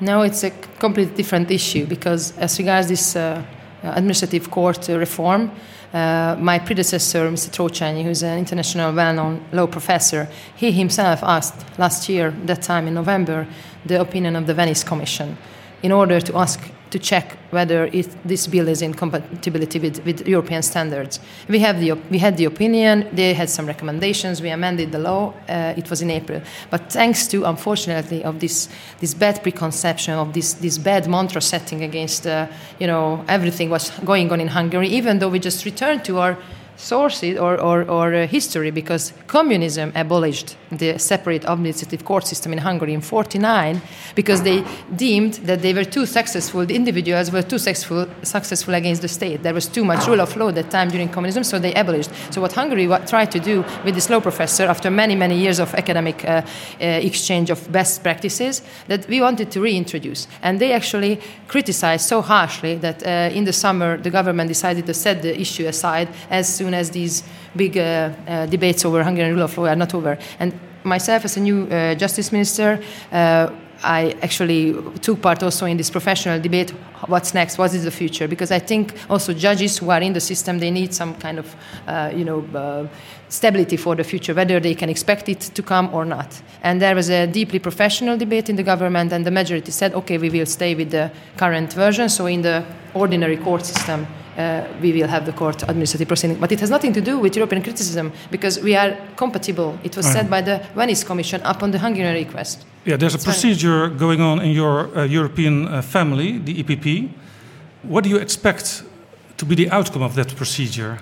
No, 0.00 0.22
it's 0.22 0.44
a 0.44 0.50
completely 0.78 1.14
different 1.14 1.50
issue 1.50 1.86
because, 1.86 2.36
as 2.36 2.58
regards 2.58 2.88
this 2.88 3.16
uh, 3.16 3.42
administrative 3.82 4.50
court 4.50 4.90
uh, 4.90 4.98
reform, 4.98 5.50
uh, 5.92 6.36
my 6.40 6.58
predecessor, 6.58 7.30
Mr. 7.30 7.50
Trocani, 7.50 8.02
who's 8.02 8.24
an 8.24 8.38
international 8.38 8.92
well-known 8.92 9.40
law 9.52 9.66
professor, 9.66 10.28
he 10.56 10.72
himself 10.72 11.22
asked 11.22 11.64
last 11.78 12.08
year, 12.08 12.32
that 12.46 12.62
time 12.62 12.88
in 12.88 12.94
November, 12.94 13.46
the 13.86 14.00
opinion 14.00 14.34
of 14.34 14.46
the 14.46 14.54
Venice 14.54 14.82
Commission, 14.82 15.36
in 15.82 15.92
order 15.92 16.20
to 16.20 16.36
ask 16.36 16.60
to 16.94 16.98
check 17.00 17.36
whether 17.50 17.86
it, 17.86 18.08
this 18.24 18.46
bill 18.46 18.68
is 18.68 18.80
in 18.80 18.94
compatibility 18.94 19.80
with, 19.80 20.04
with 20.06 20.28
European 20.28 20.62
standards. 20.62 21.18
We, 21.48 21.58
have 21.58 21.80
the, 21.80 21.92
we 22.08 22.18
had 22.18 22.36
the 22.36 22.44
opinion, 22.44 23.08
they 23.12 23.34
had 23.34 23.50
some 23.50 23.66
recommendations, 23.66 24.40
we 24.40 24.50
amended 24.50 24.92
the 24.92 25.00
law, 25.00 25.34
uh, 25.48 25.74
it 25.76 25.90
was 25.90 26.02
in 26.02 26.10
April. 26.10 26.40
But 26.70 26.92
thanks 26.92 27.26
to, 27.28 27.44
unfortunately, 27.46 28.22
of 28.22 28.38
this, 28.38 28.68
this 29.00 29.12
bad 29.12 29.42
preconception, 29.42 30.14
of 30.14 30.32
this, 30.32 30.54
this 30.54 30.78
bad 30.78 31.08
mantra 31.08 31.40
setting 31.40 31.82
against, 31.82 32.28
uh, 32.28 32.46
you 32.78 32.86
know, 32.86 33.24
everything 33.26 33.70
was 33.70 33.90
going 34.04 34.30
on 34.30 34.40
in 34.40 34.48
Hungary, 34.48 34.86
even 34.86 35.18
though 35.18 35.28
we 35.28 35.40
just 35.40 35.64
returned 35.64 36.04
to 36.04 36.20
our 36.20 36.38
sources 36.76 37.38
or, 37.38 37.60
or, 37.60 37.82
or 37.88 38.14
uh, 38.14 38.26
history 38.26 38.70
because 38.70 39.12
communism 39.26 39.92
abolished 39.94 40.56
the 40.70 40.98
separate 40.98 41.44
administrative 41.46 42.04
court 42.04 42.26
system 42.26 42.52
in 42.52 42.58
Hungary 42.58 42.94
in 42.94 43.00
49 43.00 43.80
because 44.14 44.42
they 44.42 44.64
deemed 44.94 45.34
that 45.44 45.62
they 45.62 45.72
were 45.72 45.84
too 45.84 46.06
successful, 46.06 46.66
the 46.66 46.74
individuals 46.74 47.30
were 47.30 47.42
too 47.42 47.58
successful, 47.58 48.06
successful 48.22 48.74
against 48.74 49.02
the 49.02 49.08
state. 49.08 49.42
There 49.42 49.54
was 49.54 49.66
too 49.66 49.84
much 49.84 50.06
rule 50.06 50.20
of 50.20 50.36
law 50.36 50.48
at 50.48 50.54
that 50.56 50.70
time 50.70 50.88
during 50.88 51.08
communism, 51.08 51.44
so 51.44 51.58
they 51.58 51.74
abolished. 51.74 52.10
So 52.30 52.40
what 52.40 52.52
Hungary 52.52 52.86
tried 53.06 53.30
to 53.32 53.40
do 53.40 53.64
with 53.84 53.94
this 53.94 54.10
law 54.10 54.20
professor 54.20 54.64
after 54.64 54.90
many, 54.90 55.14
many 55.14 55.36
years 55.36 55.58
of 55.58 55.74
academic 55.74 56.24
uh, 56.24 56.42
uh, 56.80 56.84
exchange 56.84 57.50
of 57.50 57.70
best 57.70 58.02
practices 58.02 58.62
that 58.88 59.06
we 59.08 59.20
wanted 59.20 59.50
to 59.52 59.60
reintroduce. 59.60 60.26
And 60.42 60.60
they 60.60 60.72
actually 60.72 61.20
criticized 61.48 62.06
so 62.06 62.22
harshly 62.22 62.76
that 62.76 63.04
uh, 63.06 63.34
in 63.34 63.44
the 63.44 63.52
summer 63.52 63.96
the 63.96 64.10
government 64.10 64.48
decided 64.48 64.86
to 64.86 64.94
set 64.94 65.22
the 65.22 65.38
issue 65.40 65.66
aside 65.66 66.08
as 66.30 66.63
soon 66.64 66.74
as 66.74 66.90
these 66.90 67.22
big 67.54 67.76
uh, 67.76 67.82
uh, 67.82 68.46
debates 68.46 68.84
over 68.84 69.04
Hungarian 69.04 69.34
rule 69.34 69.44
of 69.44 69.58
law 69.58 69.66
are 69.66 69.76
not 69.76 69.94
over. 69.94 70.18
And 70.40 70.52
myself, 70.82 71.24
as 71.24 71.36
a 71.36 71.40
new 71.40 71.58
uh, 71.66 71.94
justice 71.94 72.32
minister, 72.32 72.80
I 73.84 74.16
actually 74.22 74.72
took 75.00 75.20
part 75.20 75.42
also 75.42 75.66
in 75.66 75.76
this 75.76 75.90
professional 75.90 76.40
debate 76.40 76.72
what's 77.06 77.34
next 77.34 77.58
what 77.58 77.74
is 77.74 77.84
the 77.84 77.90
future? 77.90 78.26
Because 78.28 78.50
i 78.50 78.58
think 78.58 78.94
also 79.10 79.34
judges 79.34 79.78
who 79.78 79.90
are 79.90 80.00
in 80.00 80.12
the 80.12 80.20
system 80.20 80.58
they 80.58 80.70
need 80.70 80.94
some 80.94 81.14
kind 81.16 81.38
of 81.38 81.46
uh, 81.86 82.10
you 82.14 82.24
know 82.24 82.40
uh, 82.54 82.86
stability 83.28 83.76
for 83.76 83.94
the 83.94 84.04
future 84.04 84.32
whether 84.32 84.58
they 84.60 84.74
can 84.74 84.88
expect 84.88 85.28
it 85.28 85.40
to 85.40 85.62
come 85.62 85.92
or 85.92 86.04
not. 86.04 86.30
And 86.62 86.80
there 86.80 86.94
was 86.94 87.10
a 87.10 87.26
deeply 87.26 87.58
professional 87.58 88.16
debate 88.16 88.48
in 88.48 88.56
the 88.56 88.62
government 88.62 89.12
and 89.12 89.26
the 89.26 89.30
majority 89.30 89.70
said 89.70 89.92
okay 89.94 90.18
we 90.18 90.30
will 90.30 90.46
stay 90.46 90.74
with 90.74 90.90
the 90.90 91.10
current 91.36 91.72
version. 91.72 92.08
So 92.08 92.26
in 92.26 92.42
the 92.42 92.64
ordinary 92.94 93.36
court 93.36 93.66
system 93.66 94.06
uh, 94.36 94.64
we 94.80 94.92
will 94.92 95.08
have 95.08 95.24
the 95.26 95.32
court 95.32 95.62
administrative 95.62 96.08
proceeding. 96.08 96.38
But 96.38 96.52
it 96.52 96.60
has 96.60 96.70
nothing 96.70 96.92
to 96.94 97.00
do 97.00 97.18
with 97.18 97.36
European 97.36 97.62
criticism 97.62 98.12
because 98.30 98.60
we 98.60 98.74
are 98.76 98.96
compatible. 99.16 99.78
It 99.84 99.96
was 99.96 100.06
said 100.06 100.28
by 100.28 100.42
the 100.42 100.60
Venice 100.74 101.04
Commission 101.04 101.40
upon 101.44 101.70
the 101.70 101.78
Hungarian 101.78 102.14
request. 102.14 102.64
Yeah, 102.84 102.96
there's 102.96 103.14
a 103.14 103.18
procedure 103.18 103.88
going 103.88 104.20
on 104.20 104.40
in 104.40 104.50
your 104.50 104.96
uh, 104.96 105.04
European 105.04 105.68
uh, 105.68 105.82
family, 105.82 106.38
the 106.38 106.62
EPP. 106.62 107.08
What 107.82 108.04
do 108.04 108.10
you 108.10 108.18
expect 108.18 108.84
to 109.36 109.46
be 109.46 109.54
the 109.54 109.70
outcome 109.70 110.02
of 110.02 110.14
that 110.14 110.34
procedure? 110.36 110.98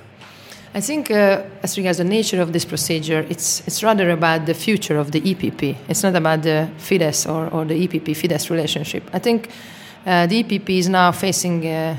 I 0.75 0.81
think, 0.81 1.11
uh, 1.11 1.43
as 1.63 1.77
regards 1.77 1.99
the 1.99 2.05
nature 2.05 2.41
of 2.41 2.53
this 2.53 2.65
procedure, 2.65 3.27
it's, 3.29 3.63
it's 3.67 3.83
rather 3.83 4.09
about 4.11 4.47
the 4.47 4.55
future 4.55 4.97
of 4.97 5.11
the 5.13 5.21
EPP. 5.21 5.77
It's 5.87 6.03
not 6.03 6.17
about 6.17 6.43
the 6.43 6.71
Fidesz 6.79 7.31
or, 7.31 7.49
or 7.53 7.67
the 7.67 7.87
EPP 7.87 8.17
Fidesz 8.17 8.49
relationship. 8.49 9.03
I 9.13 9.19
think 9.19 9.51
uh, 10.07 10.27
the 10.27 10.43
EPP 10.43 10.79
is 10.79 10.89
now 10.89 11.13
facing 11.13 11.67
uh, 11.67 11.97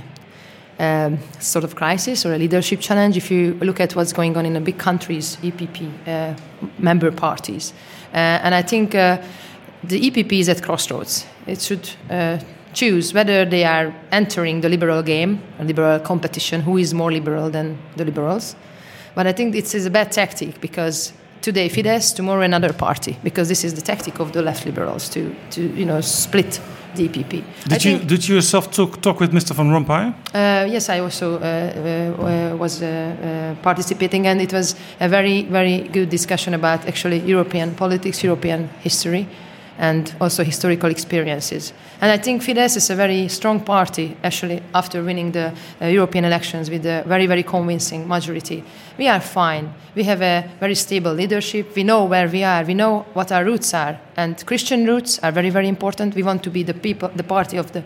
um, 0.84 1.20
sort 1.40 1.64
of 1.64 1.76
crisis 1.76 2.26
or 2.26 2.34
a 2.34 2.38
leadership 2.38 2.80
challenge 2.80 3.18
if 3.18 3.32
you 3.32 3.54
look 3.62 3.80
at 3.80 3.96
what's 3.96 4.14
going 4.14 4.38
on 4.38 4.46
in 4.46 4.54
the 4.54 4.62
big 4.62 4.78
countries, 4.78 5.38
EPP 5.42 5.78
uh, 6.08 6.36
member 6.80 7.12
parties. 7.12 7.74
Uh, 8.14 8.46
and 8.46 8.56
I 8.56 8.62
think 8.62 8.96
uh, 8.96 9.18
the 9.84 10.00
EPP 10.10 10.40
is 10.40 10.50
at 10.50 10.62
crossroads. 10.62 11.26
It 11.48 11.62
should 11.62 11.90
uh, 12.10 12.40
choose 12.74 13.14
whether 13.14 13.46
they 13.46 13.64
are 13.64 13.94
entering 14.12 14.62
the 14.62 14.70
liberal 14.70 15.04
game, 15.04 15.42
a 15.60 15.64
liberal 15.64 16.00
competition, 16.00 16.62
who 16.62 16.78
is 16.78 16.94
more 16.94 17.12
liberal 17.12 17.50
than 17.50 17.78
the 17.96 18.06
liberals. 18.06 18.56
But 19.16 19.28
I 19.28 19.34
think 19.34 19.54
this 19.54 19.76
is 19.76 19.86
a 19.86 19.92
bad 19.92 20.12
tactic 20.12 20.60
because 20.60 21.14
today 21.42 21.70
Fidesz, 21.70 22.16
tomorrow 22.16 22.42
another 22.42 22.74
party, 22.74 23.18
because 23.24 23.48
this 23.50 23.64
is 23.64 23.74
the 23.74 23.82
tactic 23.82 24.20
of 24.20 24.32
the 24.32 24.42
left 24.42 24.66
liberals 24.66 25.10
to, 25.10 25.36
to 25.52 25.62
you 25.76 25.86
know, 25.86 26.02
split 26.02 26.60
EPP. 26.96 27.44
Did 27.68 27.84
you 27.86 28.00
did 28.00 28.28
you 28.28 28.36
yourself 28.36 28.72
talk, 28.72 29.02
talk 29.02 29.20
with 29.20 29.32
Mr. 29.32 29.56
Van 29.56 29.70
Rompuy? 29.70 30.14
Uh, 30.34 30.66
yes, 30.72 30.90
I 30.90 31.00
also 31.00 31.40
uh, 31.40 31.44
uh, 31.44 32.56
was 32.58 32.82
uh, 32.82 32.88
uh, 32.88 33.62
participating, 33.62 34.28
and 34.28 34.42
it 34.42 34.54
was 34.54 34.76
a 35.00 35.08
very 35.08 35.44
very 35.44 35.88
good 35.92 36.10
discussion 36.10 36.54
about 36.54 36.88
actually 36.88 37.20
European 37.20 37.76
politics, 37.76 38.24
European 38.24 38.70
history, 38.82 39.28
and 39.78 40.16
also 40.22 40.44
historical 40.44 40.90
experiences. 40.90 41.74
And 42.02 42.12
I 42.12 42.18
think 42.18 42.42
Fidesz 42.42 42.78
is 42.78 42.90
a 42.90 42.96
very 42.96 43.28
strong 43.28 43.60
party, 43.60 44.16
actually, 44.24 44.62
after 44.74 45.04
winning 45.04 45.32
the 45.32 45.54
uh, 45.82 45.88
European 45.88 46.26
elections 46.26 46.70
with 46.70 46.86
a 46.86 47.04
very, 47.08 47.28
very 47.28 47.44
convincing 47.44 48.08
majority. 48.08 48.64
We 48.98 49.08
are 49.08 49.20
fine. 49.20 49.74
We 49.96 50.04
have 50.04 50.22
a 50.22 50.50
very 50.60 50.76
stable 50.76 51.14
leadership. 51.14 51.76
We 51.76 51.84
know 51.84 52.06
where 52.06 52.28
we 52.28 52.44
are. 52.44 52.64
We 52.64 52.74
know 52.74 53.06
what 53.14 53.32
our 53.32 53.44
roots 53.44 53.74
are. 53.74 54.00
And 54.16 54.46
Christian 54.46 54.86
roots 54.86 55.20
are 55.20 55.32
very, 55.32 55.50
very 55.50 55.68
important. 55.68 56.16
We 56.16 56.24
want 56.24 56.44
to 56.44 56.50
be 56.50 56.64
the 56.64 56.74
people, 56.74 57.10
the 57.16 57.24
party 57.24 57.58
of 57.58 57.72
the 57.72 57.84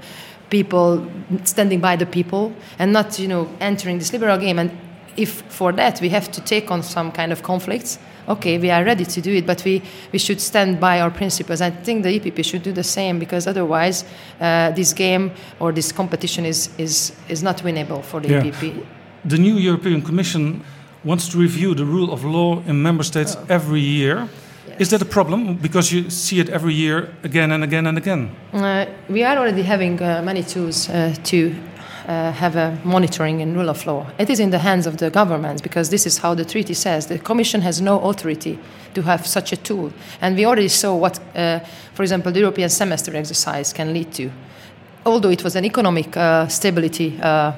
people, 0.49 1.05
standing 1.43 1.79
by 1.79 1.95
the 1.95 2.05
people, 2.05 2.53
and 2.79 2.91
not, 2.91 3.19
you 3.19 3.27
know, 3.27 3.49
entering 3.59 3.99
this 3.99 4.11
liberal 4.13 4.37
game. 4.37 4.59
And 4.59 4.71
if 5.15 5.41
for 5.49 5.71
that 5.73 5.99
we 6.01 6.09
have 6.09 6.31
to 6.31 6.41
take 6.41 6.71
on 6.71 6.83
some 6.83 7.11
kind 7.11 7.31
of 7.31 7.43
conflicts, 7.43 7.99
okay, 8.27 8.57
we 8.57 8.69
are 8.69 8.83
ready 8.83 9.05
to 9.05 9.21
do 9.21 9.33
it, 9.33 9.45
but 9.45 9.63
we, 9.63 9.81
we 10.11 10.19
should 10.19 10.41
stand 10.41 10.79
by 10.79 11.01
our 11.01 11.11
principles. 11.11 11.61
I 11.61 11.69
think 11.69 12.03
the 12.03 12.19
EPP 12.19 12.43
should 12.43 12.63
do 12.63 12.71
the 12.71 12.83
same 12.83 13.19
because 13.19 13.47
otherwise 13.47 14.03
uh, 14.39 14.71
this 14.71 14.93
game 14.93 15.31
or 15.59 15.71
this 15.71 15.91
competition 15.91 16.45
is, 16.45 16.69
is, 16.77 17.13
is 17.29 17.43
not 17.43 17.57
winnable 17.57 18.03
for 18.03 18.19
the 18.19 18.29
yeah. 18.29 18.41
EPP. 18.41 18.85
The 19.25 19.37
new 19.37 19.55
European 19.55 20.01
Commission 20.01 20.63
wants 21.03 21.29
to 21.29 21.37
review 21.37 21.73
the 21.73 21.85
rule 21.85 22.11
of 22.11 22.23
law 22.23 22.61
in 22.65 22.81
member 22.81 23.03
states 23.03 23.35
oh. 23.37 23.45
every 23.49 23.81
year. 23.81 24.27
Yes. 24.67 24.81
Is 24.81 24.89
that 24.89 25.01
a 25.01 25.05
problem? 25.05 25.55
Because 25.55 25.91
you 25.91 26.09
see 26.09 26.39
it 26.39 26.49
every 26.49 26.73
year 26.73 27.09
again 27.23 27.51
and 27.51 27.63
again 27.63 27.87
and 27.87 27.97
again. 27.97 28.29
Uh, 28.53 28.85
we 29.09 29.23
are 29.23 29.37
already 29.37 29.63
having 29.63 30.01
uh, 30.01 30.21
many 30.23 30.43
tools 30.43 30.89
uh, 30.89 31.15
to 31.23 31.55
uh, 32.07 32.31
have 32.31 32.55
a 32.55 32.79
monitoring 32.83 33.41
and 33.41 33.55
rule 33.55 33.69
of 33.69 33.85
law. 33.85 34.07
It 34.17 34.29
is 34.29 34.39
in 34.39 34.49
the 34.49 34.59
hands 34.59 34.87
of 34.87 34.97
the 34.97 35.09
governments 35.09 35.61
because 35.61 35.89
this 35.89 36.05
is 36.05 36.19
how 36.19 36.33
the 36.33 36.45
treaty 36.45 36.73
says. 36.73 37.07
The 37.07 37.19
Commission 37.19 37.61
has 37.61 37.81
no 37.81 37.99
authority 37.99 38.57
to 38.93 39.01
have 39.01 39.27
such 39.27 39.51
a 39.51 39.57
tool. 39.57 39.91
And 40.21 40.35
we 40.35 40.45
already 40.45 40.69
saw 40.69 40.95
what, 40.95 41.19
uh, 41.35 41.59
for 41.93 42.03
example, 42.03 42.31
the 42.31 42.39
European 42.39 42.69
semester 42.69 43.15
exercise 43.15 43.73
can 43.73 43.93
lead 43.93 44.13
to. 44.13 44.31
Although 45.05 45.29
it 45.29 45.43
was 45.43 45.55
an 45.55 45.65
economic 45.65 46.15
uh, 46.15 46.47
stability 46.47 47.19
uh, 47.21 47.53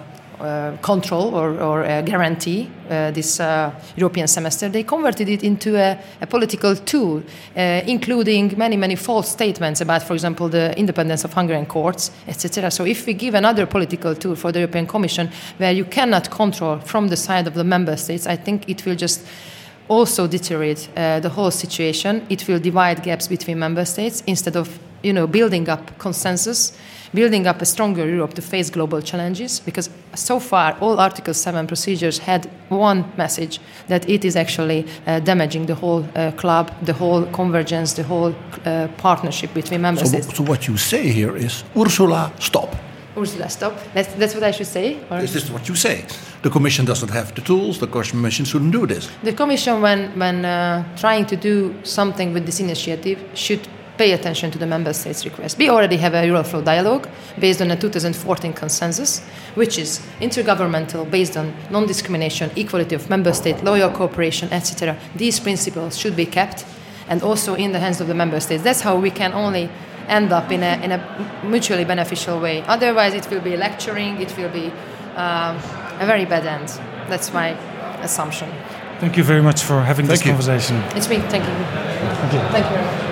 control 0.82 1.36
or, 1.36 1.60
or 1.60 2.02
guarantee, 2.04 2.70
uh, 2.90 3.12
this 3.12 3.40
uh, 3.40 3.72
European 3.96 4.28
semester, 4.28 4.70
they 4.70 4.84
converted 4.84 5.30
it 5.30 5.44
into 5.44 5.76
a, 5.76 6.00
a 6.22 6.28
political 6.28 6.76
tool, 6.76 7.22
uh, 7.56 7.82
including 7.86 8.58
many, 8.58 8.78
many 8.78 8.96
false 8.96 9.30
statements 9.30 9.82
about, 9.82 10.02
for 10.02 10.14
example, 10.14 10.50
the 10.50 10.78
independence 10.78 11.24
of 11.24 11.34
Hungarian 11.34 11.66
courts, 11.66 12.12
etc. 12.28 12.72
So, 12.72 12.86
if 12.86 13.06
we 13.06 13.14
give 13.14 13.36
another 13.36 13.66
political 13.66 14.16
tool 14.16 14.36
for 14.36 14.52
the 14.52 14.60
European 14.60 14.88
Commission 14.88 15.30
where 15.58 15.72
you 15.72 15.86
cannot 15.86 16.32
control 16.32 16.80
from 16.80 17.10
the 17.10 17.18
side 17.18 17.48
of 17.48 17.54
the 17.54 17.64
member 17.64 17.96
states, 17.98 18.26
I 18.26 18.36
think 18.36 18.68
it 18.70 18.86
will 18.86 18.96
just 18.96 19.26
also 19.88 20.28
deteriorate 20.28 20.88
uh, 20.96 21.20
the 21.20 21.30
whole 21.30 21.52
situation. 21.52 22.26
It 22.30 22.48
will 22.48 22.60
divide 22.60 23.04
gaps 23.04 23.28
between 23.28 23.60
member 23.60 23.86
states 23.86 24.24
instead 24.26 24.56
of 24.56 24.80
you 25.04 25.14
know 25.14 25.28
building 25.28 25.70
up 25.70 25.98
consensus 25.98 26.78
building 27.14 27.48
up 27.48 27.62
a 27.62 27.66
stronger 27.66 28.08
Europe 28.08 28.34
to 28.36 28.42
face 28.42 28.70
global 28.70 29.02
challenges. 29.02 29.60
Because 29.60 29.90
so 30.16 30.40
far, 30.40 30.78
all 30.80 31.00
Article 31.00 31.34
7 31.34 31.68
procedures 31.68 32.20
had 32.20 32.50
one 32.70 33.12
message 33.18 33.60
that 33.88 34.08
it 34.10 34.26
is 34.26 34.36
actually 34.36 34.86
uh, 35.08 35.20
damaging 35.20 35.66
the 35.66 35.76
whole 35.76 36.06
uh, 36.16 36.32
club, 36.32 36.72
the 36.84 36.94
whole 36.94 37.26
convergence, 37.28 37.94
the 37.94 38.04
whole 38.04 38.34
uh, 38.66 38.88
partnership 38.98 39.54
between 39.54 39.82
member 39.82 40.02
so, 40.02 40.08
states. 40.08 40.38
So, 40.38 40.44
what 40.44 40.68
you 40.68 40.78
say 40.78 41.08
here 41.10 41.36
is 41.36 41.64
Ursula, 41.76 42.32
stop. 42.40 42.76
Ursula, 43.18 43.50
stop. 43.50 43.74
That's, 43.94 44.14
that's 44.14 44.34
what 44.34 44.44
I 44.44 44.52
should 44.52 44.68
say? 44.68 44.98
Or? 45.10 45.20
Is 45.20 45.52
what 45.52 45.68
you 45.68 45.76
say? 45.76 46.06
The 46.42 46.50
Commission 46.50 46.86
doesn't 46.86 47.10
have 47.10 47.36
the 47.36 47.42
tools, 47.42 47.80
the 47.80 47.88
Commission 47.88 48.46
shouldn't 48.46 48.72
do 48.72 48.86
this. 48.86 49.10
The 49.24 49.34
Commission, 49.34 49.82
when, 49.82 50.18
when 50.18 50.46
uh, 50.46 50.84
trying 50.96 51.26
to 51.26 51.36
do 51.36 51.76
something 51.84 52.34
with 52.34 52.46
this 52.46 52.60
initiative, 52.60 53.20
should 53.34 53.68
pay 54.00 54.14
attention 54.14 54.50
to 54.50 54.58
the 54.58 54.66
member 54.66 54.94
states' 54.94 55.26
request. 55.26 55.58
We 55.58 55.70
already 55.70 55.98
have 55.98 56.14
a 56.14 56.24
Euroflow 56.24 56.64
dialogue 56.64 57.10
based 57.38 57.62
on 57.62 57.70
a 57.70 57.76
2014 57.76 58.54
consensus, 58.54 59.20
which 59.56 59.78
is 59.78 60.00
intergovernmental, 60.22 61.12
based 61.12 61.36
on 61.36 61.54
non-discrimination, 61.70 62.50
equality 62.56 62.96
of 62.96 63.10
member 63.10 63.34
state, 63.34 63.62
loyal 63.62 63.92
cooperation, 63.92 64.48
etc. 64.54 64.96
These 65.18 65.42
principles 65.42 65.98
should 65.98 66.16
be 66.16 66.26
kept 66.26 66.66
and 67.10 67.22
also 67.22 67.56
in 67.56 67.74
the 67.74 67.80
hands 67.80 68.00
of 68.00 68.08
the 68.08 68.14
member 68.14 68.40
states. 68.40 68.64
That's 68.64 68.80
how 68.80 68.96
we 68.98 69.12
can 69.12 69.34
only 69.34 69.70
end 70.08 70.32
up 70.32 70.50
in 70.50 70.64
a, 70.64 70.80
in 70.82 70.92
a 70.94 71.00
mutually 71.44 71.84
beneficial 71.84 72.40
way. 72.40 72.62
Otherwise, 72.68 73.14
it 73.14 73.30
will 73.30 73.42
be 73.42 73.58
lecturing, 73.58 74.22
it 74.22 74.32
will 74.38 74.50
be 74.62 74.68
um, 75.18 75.58
a 76.00 76.06
very 76.06 76.26
bad 76.26 76.46
end. 76.46 76.70
That's 77.10 77.34
my 77.34 77.50
assumption. 78.02 78.50
Thank 79.02 79.18
you 79.18 79.24
very 79.26 79.42
much 79.42 79.62
for 79.62 79.82
having 79.82 80.08
Thank 80.08 80.20
this 80.20 80.26
you. 80.26 80.32
conversation. 80.32 80.78
It's 80.96 81.10
me. 81.10 81.18
Thank 81.34 81.44
you. 81.44 81.56
Thank 82.22 82.34
you. 82.34 82.40
Thank 82.56 83.04
you 83.04 83.09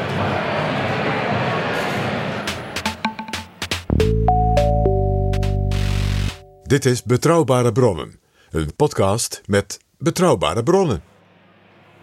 Dit 6.67 6.85
is 6.85 7.03
Betrouwbare 7.03 7.71
Bronnen, 7.71 8.19
een 8.49 8.75
podcast 8.75 9.41
met 9.45 9.79
betrouwbare 9.97 10.63
bronnen. 10.63 11.01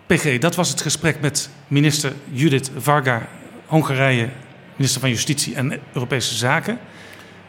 PG, 0.06 0.38
dat 0.38 0.54
was 0.54 0.68
het 0.68 0.80
gesprek 0.80 1.20
met 1.20 1.50
minister 1.68 2.12
Judith 2.30 2.70
Varga, 2.76 3.28
Hongarije, 3.66 4.28
minister 4.76 5.00
van 5.00 5.10
Justitie 5.10 5.54
en 5.54 5.80
Europese 5.92 6.34
Zaken. 6.34 6.78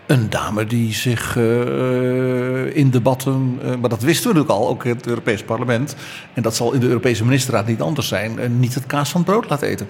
Een 0.08 0.30
dame 0.30 0.66
die 0.66 0.94
zich 0.94 1.36
uh, 1.36 2.76
in 2.76 2.90
debatten, 2.90 3.60
uh, 3.64 3.76
maar 3.76 3.90
dat 3.90 4.02
wisten 4.02 4.32
we 4.32 4.38
natuurlijk 4.38 4.50
al, 4.50 4.70
ook 4.70 4.86
in 4.86 4.96
het 4.96 5.08
Europees 5.08 5.44
Parlement. 5.44 5.96
En 6.34 6.42
dat 6.42 6.56
zal 6.56 6.74
in 6.74 6.80
de 6.80 6.88
Europese 6.88 7.24
ministerraad 7.24 7.68
niet 7.68 7.82
anders 7.82 8.08
zijn, 8.08 8.40
uh, 8.40 8.50
niet 8.50 8.74
het 8.76 8.86
kaas 8.86 9.10
van 9.10 9.22
het 9.22 9.30
brood 9.30 9.50
laat 9.50 9.62
eten. 9.62 9.88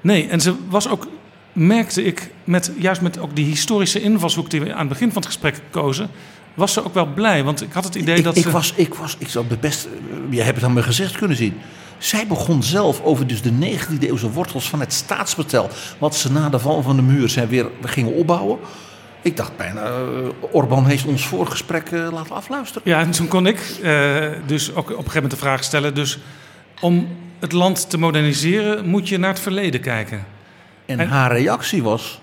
Nee, 0.00 0.28
en 0.28 0.40
ze 0.40 0.54
was 0.68 0.88
ook, 0.88 1.08
merkte 1.52 2.04
ik, 2.04 2.30
met, 2.44 2.72
juist 2.78 3.00
met 3.00 3.18
ook 3.18 3.36
die 3.36 3.46
historische 3.46 4.00
invalshoek 4.00 4.50
die 4.50 4.60
we 4.60 4.72
aan 4.72 4.78
het 4.78 4.88
begin 4.88 5.12
van 5.12 5.22
het 5.22 5.26
gesprek 5.26 5.60
kozen, 5.70 6.10
was 6.54 6.72
ze 6.72 6.84
ook 6.84 6.94
wel 6.94 7.06
blij. 7.06 7.44
Want 7.44 7.62
ik 7.62 7.72
had 7.72 7.84
het 7.84 7.94
idee 7.94 8.16
ik, 8.16 8.24
dat 8.24 8.36
ik 8.36 8.42
ze... 8.42 8.50
Was, 8.50 8.72
ik 8.76 8.94
was, 8.94 9.16
ik 9.18 9.28
zou 9.28 9.44
de 9.48 9.56
best, 9.56 9.88
je 10.30 10.42
hebt 10.42 10.56
het 10.56 10.64
aan 10.64 10.72
mijn 10.72 10.84
gezicht 10.84 11.16
kunnen 11.16 11.36
zien. 11.36 11.60
Zij 11.98 12.26
begon 12.26 12.62
zelf 12.62 13.02
over 13.02 13.26
dus 13.26 13.42
de 13.42 13.50
19e 13.50 13.98
eeuwse 14.00 14.30
wortels 14.30 14.68
van 14.68 14.80
het 14.80 14.92
staatsbetel. 14.92 15.68
Wat 15.98 16.16
ze 16.16 16.32
na 16.32 16.48
de 16.48 16.58
val 16.58 16.82
van 16.82 16.96
de 16.96 17.02
muur 17.02 17.28
zijn 17.28 17.48
weer 17.48 17.66
gingen 17.82 18.14
opbouwen. 18.14 18.58
Ik 19.22 19.36
dacht 19.36 19.56
bijna, 19.56 19.90
uh, 19.90 20.28
Orbán 20.52 20.86
heeft 20.86 21.04
ons 21.04 21.26
voorgesprek 21.26 21.90
uh, 21.90 22.08
laten 22.12 22.34
afluisteren. 22.34 22.82
Ja, 22.84 23.00
en 23.00 23.10
toen 23.10 23.28
kon 23.28 23.46
ik 23.46 23.78
uh, 23.82 24.28
dus 24.46 24.70
ook 24.70 24.76
op 24.76 24.88
een 24.88 24.94
gegeven 24.94 25.14
moment 25.14 25.30
de 25.30 25.36
vraag 25.36 25.64
stellen. 25.64 25.94
Dus 25.94 26.18
om 26.80 27.08
het 27.38 27.52
land 27.52 27.90
te 27.90 27.98
moderniseren 27.98 28.86
moet 28.86 29.08
je 29.08 29.18
naar 29.18 29.30
het 29.30 29.40
verleden 29.40 29.80
kijken. 29.80 30.26
En, 30.86 30.98
en 30.98 31.08
haar 31.08 31.32
reactie 31.32 31.82
was 31.82 32.20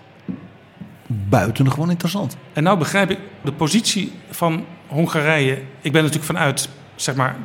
buitengewoon 1.30 1.90
interessant. 1.90 2.38
En 2.54 2.64
nou 2.64 2.78
begrijp 2.78 3.10
ik 3.10 3.20
de 3.44 3.52
positie 3.52 4.12
van 4.30 4.66
Hongarije. 4.88 5.62
Ik 5.82 5.92
ben 5.92 6.02
natuurlijk 6.04 6.32
vanuit 6.32 6.70
zeg 6.96 7.16
maar, 7.16 7.36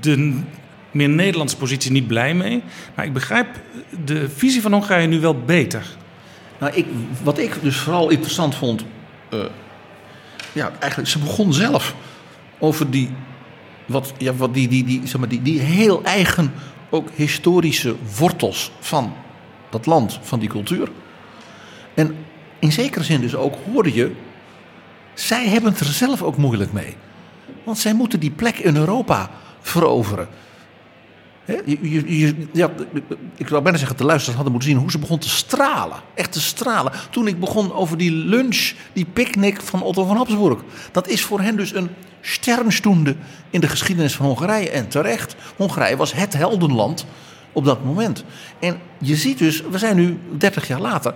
de 0.00 0.40
meer 0.90 1.08
Nederlandse 1.08 1.56
positie 1.56 1.92
niet 1.92 2.06
blij 2.06 2.34
mee. 2.34 2.62
Maar 2.94 3.04
ik 3.04 3.12
begrijp 3.12 3.60
de 4.04 4.28
visie 4.30 4.62
van 4.62 4.72
Hongarije 4.72 5.06
nu 5.06 5.20
wel 5.20 5.40
beter. 5.40 5.86
Nou, 6.58 6.72
ik, 6.74 6.86
wat 7.22 7.38
ik 7.38 7.62
dus 7.62 7.76
vooral 7.76 8.10
interessant 8.10 8.54
vond. 8.54 8.84
Uh, 9.34 9.40
ja, 10.52 10.72
eigenlijk, 10.78 11.10
ze 11.10 11.18
begon 11.18 11.52
zelf 11.52 11.94
over 12.58 12.90
die. 12.90 13.10
Wat, 13.86 14.12
ja, 14.18 14.34
wat 14.34 14.54
die, 14.54 14.68
die, 14.68 14.84
die, 14.84 15.00
zeg 15.04 15.20
maar, 15.20 15.28
die, 15.28 15.42
die 15.42 15.60
heel 15.60 16.02
eigen, 16.02 16.52
ook 16.90 17.08
historische 17.14 17.94
wortels 18.18 18.72
van 18.80 19.12
dat 19.70 19.86
land, 19.86 20.18
van 20.22 20.38
die 20.38 20.48
cultuur. 20.48 20.88
En 21.94 22.16
in 22.62 22.72
zekere 22.72 23.04
zin 23.04 23.20
dus 23.20 23.34
ook 23.34 23.54
hoorde 23.72 23.94
je. 23.94 24.12
Zij 25.14 25.48
hebben 25.48 25.70
het 25.70 25.80
er 25.80 25.86
zelf 25.86 26.22
ook 26.22 26.36
moeilijk 26.36 26.72
mee. 26.72 26.96
Want 27.64 27.78
zij 27.78 27.94
moeten 27.94 28.20
die 28.20 28.30
plek 28.30 28.58
in 28.58 28.76
Europa 28.76 29.30
veroveren. 29.60 30.28
Je, 31.44 32.18
je, 32.18 32.46
ja, 32.52 32.70
ik 33.36 33.48
zou 33.48 33.62
bijna 33.62 33.78
zeggen, 33.78 33.96
de 33.96 34.04
luisteraars 34.04 34.36
hadden 34.36 34.52
moeten 34.52 34.70
zien 34.70 34.78
hoe 34.80 34.90
ze 34.90 34.98
begon 34.98 35.18
te 35.18 35.28
stralen. 35.28 36.00
Echt 36.14 36.32
te 36.32 36.40
stralen. 36.40 36.92
Toen 37.10 37.26
ik 37.26 37.40
begon 37.40 37.72
over 37.72 37.96
die 37.96 38.12
lunch, 38.12 38.72
die 38.92 39.06
picknick 39.12 39.60
van 39.60 39.82
Otto 39.82 40.04
van 40.04 40.16
Habsburg. 40.16 40.60
Dat 40.92 41.08
is 41.08 41.22
voor 41.22 41.40
hen 41.40 41.56
dus 41.56 41.74
een 41.74 41.88
sternstunde 42.20 43.16
in 43.50 43.60
de 43.60 43.68
geschiedenis 43.68 44.16
van 44.16 44.26
Hongarije. 44.26 44.70
En 44.70 44.88
terecht, 44.88 45.36
Hongarije 45.56 45.96
was 45.96 46.12
het 46.12 46.32
heldenland 46.32 47.06
op 47.52 47.64
dat 47.64 47.84
moment. 47.84 48.24
En 48.58 48.78
je 48.98 49.16
ziet 49.16 49.38
dus, 49.38 49.62
we 49.70 49.78
zijn 49.78 49.96
nu 49.96 50.18
30 50.38 50.68
jaar 50.68 50.80
later. 50.80 51.14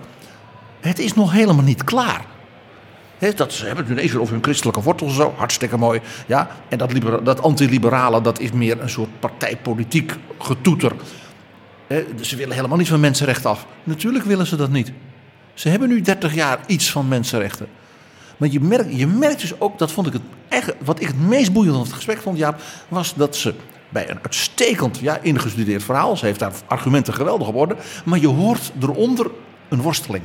Het 0.79 0.99
is 0.99 1.13
nog 1.13 1.31
helemaal 1.31 1.63
niet 1.63 1.83
klaar. 1.83 2.25
He, 3.17 3.33
dat, 3.33 3.53
ze 3.53 3.65
hebben 3.65 3.85
het 3.85 3.95
nu 3.95 4.01
even 4.01 4.21
over 4.21 4.33
hun 4.33 4.43
christelijke 4.43 4.81
wortels 4.81 5.15
zo, 5.15 5.33
hartstikke 5.37 5.77
mooi. 5.77 6.01
Ja? 6.27 6.49
En 6.67 6.77
dat, 6.77 6.91
dat 7.25 7.41
antiliberale, 7.41 8.21
dat 8.21 8.39
is 8.39 8.51
meer 8.51 8.81
een 8.81 8.89
soort 8.89 9.19
partijpolitiek 9.19 10.13
getoeter. 10.39 10.91
He, 11.87 12.05
ze 12.21 12.35
willen 12.35 12.55
helemaal 12.55 12.77
niet 12.77 12.87
van 12.87 12.99
mensenrechten 12.99 13.49
af. 13.49 13.65
Natuurlijk 13.83 14.25
willen 14.25 14.47
ze 14.47 14.55
dat 14.55 14.69
niet. 14.69 14.91
Ze 15.53 15.69
hebben 15.69 15.89
nu 15.89 16.01
30 16.01 16.33
jaar 16.33 16.59
iets 16.65 16.91
van 16.91 17.07
mensenrechten. 17.07 17.67
Maar 18.37 18.49
je 18.49 18.59
merkt, 18.59 18.97
je 18.97 19.07
merkt 19.07 19.41
dus 19.41 19.59
ook, 19.59 19.77
dat 19.77 19.91
vond 19.91 20.07
ik 20.07 20.13
het 20.13 20.21
echt, 20.47 20.73
wat 20.83 21.01
ik 21.01 21.07
het 21.07 21.19
meest 21.19 21.53
boeiend 21.53 21.75
van 21.75 21.83
het 21.83 21.93
gesprek 21.93 22.21
vond, 22.21 22.37
Jaap, 22.37 22.61
was 22.87 23.13
dat 23.15 23.35
ze 23.35 23.53
bij 23.89 24.09
een 24.09 24.19
uitstekend 24.21 24.97
ja, 24.97 25.19
ingestudeerd 25.21 25.83
verhaal, 25.83 26.17
ze 26.17 26.25
heeft 26.25 26.39
daar 26.39 26.53
argumenten 26.67 27.13
geweldig 27.13 27.47
op 27.47 27.55
orde, 27.55 27.75
maar 28.05 28.19
je 28.19 28.27
hoort 28.27 28.71
eronder 28.81 29.31
een 29.69 29.81
worsteling. 29.81 30.23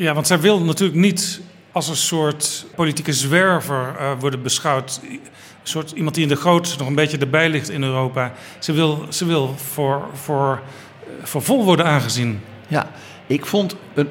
Ja, 0.00 0.14
want 0.14 0.26
zij 0.26 0.40
wil 0.40 0.60
natuurlijk 0.60 0.98
niet 0.98 1.40
als 1.72 1.88
een 1.88 1.96
soort 1.96 2.66
politieke 2.74 3.12
zwerver 3.12 3.94
uh, 4.00 4.12
worden 4.20 4.42
beschouwd. 4.42 5.00
Een 5.02 5.20
soort 5.62 5.90
iemand 5.90 6.14
die 6.14 6.22
in 6.22 6.28
de 6.28 6.36
goot 6.36 6.78
nog 6.78 6.88
een 6.88 6.94
beetje 6.94 7.18
erbij 7.18 7.48
ligt 7.48 7.70
in 7.70 7.82
Europa. 7.82 8.32
Ze 8.58 8.72
wil, 8.72 9.06
ze 9.08 9.24
wil 9.24 9.54
voor, 9.56 10.08
voor, 10.12 10.62
uh, 11.04 11.24
voor 11.24 11.42
vol 11.42 11.64
worden 11.64 11.86
aangezien. 11.86 12.40
Ja, 12.68 12.90
ik 13.26 13.46
vond 13.46 13.76
een 13.94 14.08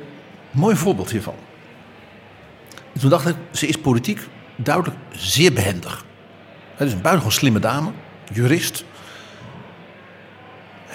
mooi 0.52 0.76
voorbeeld 0.76 1.12
hiervan. 1.12 1.36
Toen 3.00 3.10
dacht 3.10 3.28
ik, 3.28 3.36
ze 3.52 3.68
is 3.68 3.78
politiek 3.78 4.20
duidelijk 4.56 4.96
zeer 5.12 5.54
behendig. 5.54 6.06
Het 6.76 6.88
is 6.88 6.94
een 6.94 7.02
buitengewoon 7.02 7.40
slimme 7.40 7.60
dame, 7.60 7.92
jurist. 8.34 8.86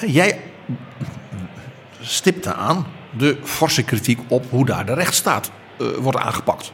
Jij 0.07 0.41
stipte 2.01 2.55
aan 2.55 2.87
de 3.17 3.37
forse 3.43 3.83
kritiek 3.83 4.21
op 4.29 4.45
hoe 4.51 4.67
daar 4.67 4.87
de 4.87 4.95
rechtsstaat 4.95 5.51
uh, 5.79 5.89
wordt 5.89 6.19
aangepakt. 6.19 6.73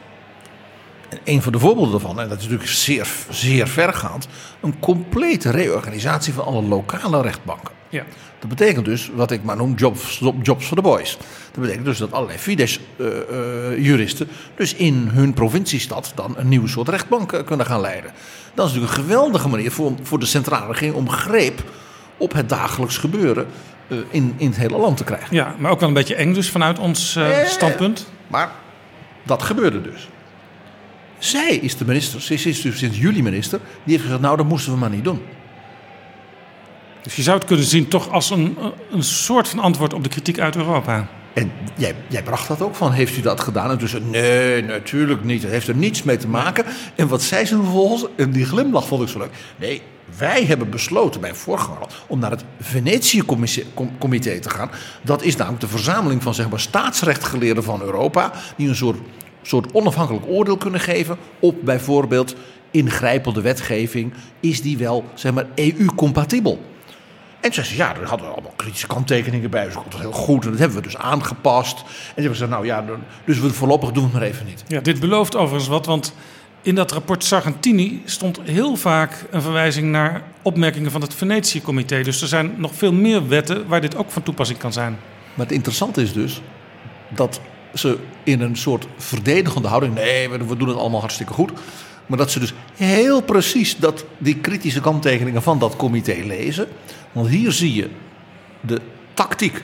En 1.09 1.19
een 1.23 1.41
van 1.41 1.51
de 1.51 1.59
voorbeelden 1.59 1.91
daarvan, 1.91 2.19
en 2.19 2.29
dat 2.29 2.37
is 2.37 2.43
natuurlijk 2.43 2.69
zeer, 2.69 3.07
zeer 3.29 3.67
vergaand, 3.67 4.27
een 4.61 4.79
complete 4.79 5.49
reorganisatie 5.49 6.33
van 6.33 6.45
alle 6.45 6.61
lokale 6.61 7.21
rechtbanken. 7.21 7.73
Ja. 7.89 8.03
Dat 8.39 8.49
betekent 8.49 8.85
dus, 8.85 9.11
wat 9.15 9.31
ik 9.31 9.43
maar 9.43 9.55
noem, 9.55 9.73
jobs, 9.73 10.21
jobs 10.41 10.65
for 10.65 10.75
the 10.75 10.83
boys. 10.83 11.17
Dat 11.51 11.61
betekent 11.61 11.85
dus 11.85 11.97
dat 11.97 12.11
allerlei 12.11 12.37
Fidesz-juristen 12.37 14.27
uh, 14.27 14.33
uh, 14.33 14.39
dus 14.55 14.73
in 14.73 15.09
hun 15.11 15.33
provinciestad 15.33 16.11
dan 16.15 16.33
een 16.37 16.47
nieuw 16.47 16.67
soort 16.67 16.89
rechtbank 16.89 17.45
kunnen 17.45 17.65
gaan 17.65 17.81
leiden. 17.81 18.11
Dat 18.53 18.67
is 18.67 18.73
natuurlijk 18.73 18.97
een 18.97 19.03
geweldige 19.03 19.47
manier 19.47 19.71
voor, 19.71 19.91
voor 20.03 20.19
de 20.19 20.25
centrale 20.25 20.71
regering 20.71 20.95
om 20.95 21.09
greep 21.09 21.63
op 22.17 22.33
het 22.33 22.49
dagelijks 22.49 22.97
gebeuren 22.97 23.47
in, 24.09 24.33
in 24.37 24.47
het 24.47 24.57
hele 24.57 24.77
land 24.77 24.97
te 24.97 25.03
krijgen. 25.03 25.35
Ja, 25.35 25.55
maar 25.57 25.71
ook 25.71 25.79
wel 25.79 25.87
een 25.87 25.95
beetje 25.95 26.15
eng 26.15 26.33
dus 26.33 26.49
vanuit 26.49 26.79
ons 26.79 27.15
uh, 27.15 27.45
standpunt. 27.45 28.07
Maar 28.27 28.51
dat 29.23 29.43
gebeurde 29.43 29.81
dus. 29.81 30.09
Zij 31.17 31.55
is 31.55 31.77
de 31.77 31.85
minister, 31.85 32.21
ze 32.21 32.33
is 32.33 32.61
dus 32.61 32.77
sinds 32.77 32.99
juli 32.99 33.23
minister, 33.23 33.59
die 33.59 33.93
heeft 33.93 34.03
gezegd, 34.03 34.21
nou 34.21 34.37
dat 34.37 34.45
moesten 34.45 34.71
we 34.71 34.79
maar 34.79 34.89
niet 34.89 35.03
doen. 35.03 35.21
Dus 37.01 37.15
je 37.15 37.21
zou 37.21 37.37
het 37.37 37.47
kunnen 37.47 37.65
zien 37.65 37.87
toch 37.87 38.09
als 38.09 38.29
een, 38.29 38.57
een 38.91 39.03
soort 39.03 39.47
van 39.47 39.59
antwoord 39.59 39.93
op 39.93 40.03
de 40.03 40.09
kritiek 40.09 40.39
uit 40.39 40.55
Europa. 40.55 41.07
En 41.33 41.51
jij, 41.77 41.95
jij 42.07 42.23
bracht 42.23 42.47
dat 42.47 42.61
ook 42.61 42.75
van, 42.75 42.91
heeft 42.91 43.17
u 43.17 43.21
dat 43.21 43.39
gedaan? 43.39 43.71
En 43.71 43.77
toen 43.77 43.87
zei 43.87 44.03
nee, 44.03 44.63
natuurlijk 44.63 45.23
niet. 45.23 45.41
Het 45.41 45.51
heeft 45.51 45.67
er 45.67 45.75
niets 45.75 46.03
mee 46.03 46.17
te 46.17 46.27
maken. 46.27 46.65
En 46.95 47.07
wat 47.07 47.21
zei 47.21 47.45
ze 47.45 47.55
vervolgens? 47.55 48.05
En 48.15 48.31
die 48.31 48.45
glimlach 48.45 48.87
vond 48.87 49.01
ik 49.01 49.07
zo 49.07 49.17
leuk. 49.19 49.31
Nee, 49.55 49.81
wij 50.17 50.45
hebben 50.45 50.69
besloten 50.69 51.21
bij 51.21 51.33
voorganger 51.33 51.87
om 52.07 52.19
naar 52.19 52.31
het 52.31 52.43
Venetië-comité 52.59 54.39
te 54.39 54.49
gaan. 54.49 54.71
Dat 55.01 55.23
is 55.23 55.35
namelijk 55.35 55.61
de 55.61 55.67
verzameling 55.67 56.23
van 56.23 56.33
zeg 56.33 56.49
maar, 56.49 56.59
staatsrechtgeleerden 56.59 57.63
van 57.63 57.81
Europa. 57.81 58.31
Die 58.57 58.69
een 58.69 58.97
soort, 59.41 59.73
onafhankelijk 59.73 60.25
oordeel 60.27 60.57
kunnen 60.57 60.79
geven 60.79 61.17
op 61.39 61.55
bijvoorbeeld 61.61 62.35
ingrijpende 62.71 63.41
wetgeving. 63.41 64.13
Is 64.39 64.61
die 64.61 64.77
wel 64.77 65.05
zeg 65.13 65.33
maar, 65.33 65.45
EU-compatibel? 65.55 66.69
En 67.39 67.53
ze 67.53 67.63
zei, 67.63 67.77
ja, 67.77 67.95
er 67.95 68.07
hadden 68.07 68.27
we 68.27 68.33
allemaal 68.33 68.53
kritische 68.55 68.87
kanttekeningen 68.87 69.49
bij. 69.49 69.65
Dus 69.65 69.73
dat 69.73 69.83
was 69.91 70.01
heel 70.01 70.11
goed. 70.11 70.43
En 70.43 70.49
dat 70.49 70.59
hebben 70.59 70.77
we 70.77 70.83
dus 70.83 70.97
aangepast. 70.97 71.79
En 71.79 71.85
ze 71.85 72.11
hebben 72.13 72.31
gezegd, 72.31 72.51
nou 72.51 72.65
ja, 72.65 72.85
dus 73.25 73.39
we 73.39 73.53
voorlopig 73.53 73.91
doen 73.91 74.03
we 74.03 74.09
het 74.09 74.19
maar 74.19 74.27
even 74.27 74.45
niet. 74.45 74.63
Ja, 74.67 74.79
dit 74.79 74.99
belooft 74.99 75.35
overigens 75.35 75.67
wat, 75.67 75.85
want 75.85 76.13
in 76.61 76.75
dat 76.75 76.91
rapport 76.91 77.23
Sargentini 77.23 78.01
stond 78.05 78.39
heel 78.43 78.75
vaak 78.75 79.25
een 79.29 79.41
verwijzing 79.41 79.91
naar 79.91 80.23
opmerkingen 80.41 80.91
van 80.91 81.01
het 81.01 81.13
Venetië-comité. 81.13 82.01
Dus 82.01 82.21
er 82.21 82.27
zijn 82.27 82.53
nog 82.57 82.75
veel 82.75 82.93
meer 82.93 83.27
wetten 83.27 83.67
waar 83.67 83.81
dit 83.81 83.95
ook 83.95 84.11
van 84.11 84.23
toepassing 84.23 84.59
kan 84.59 84.73
zijn. 84.73 84.97
Maar 85.33 85.45
het 85.45 85.55
interessante 85.55 86.01
is 86.01 86.13
dus 86.13 86.41
dat 87.09 87.41
ze 87.73 87.97
in 88.23 88.41
een 88.41 88.57
soort 88.57 88.87
verdedigende 88.97 89.67
houding... 89.67 89.93
nee, 89.93 90.29
we 90.29 90.57
doen 90.57 90.67
het 90.67 90.77
allemaal 90.77 90.99
hartstikke 90.99 91.33
goed... 91.33 91.51
Maar 92.11 92.19
dat 92.19 92.31
ze 92.31 92.39
dus 92.39 92.53
heel 92.75 93.21
precies 93.21 93.77
dat, 93.77 94.05
die 94.17 94.37
kritische 94.37 94.81
kanttekeningen 94.81 95.41
van 95.41 95.59
dat 95.59 95.75
comité 95.75 96.13
lezen. 96.25 96.67
Want 97.11 97.27
hier 97.27 97.51
zie 97.51 97.73
je 97.73 97.89
de 98.61 98.81
tactiek, 99.13 99.63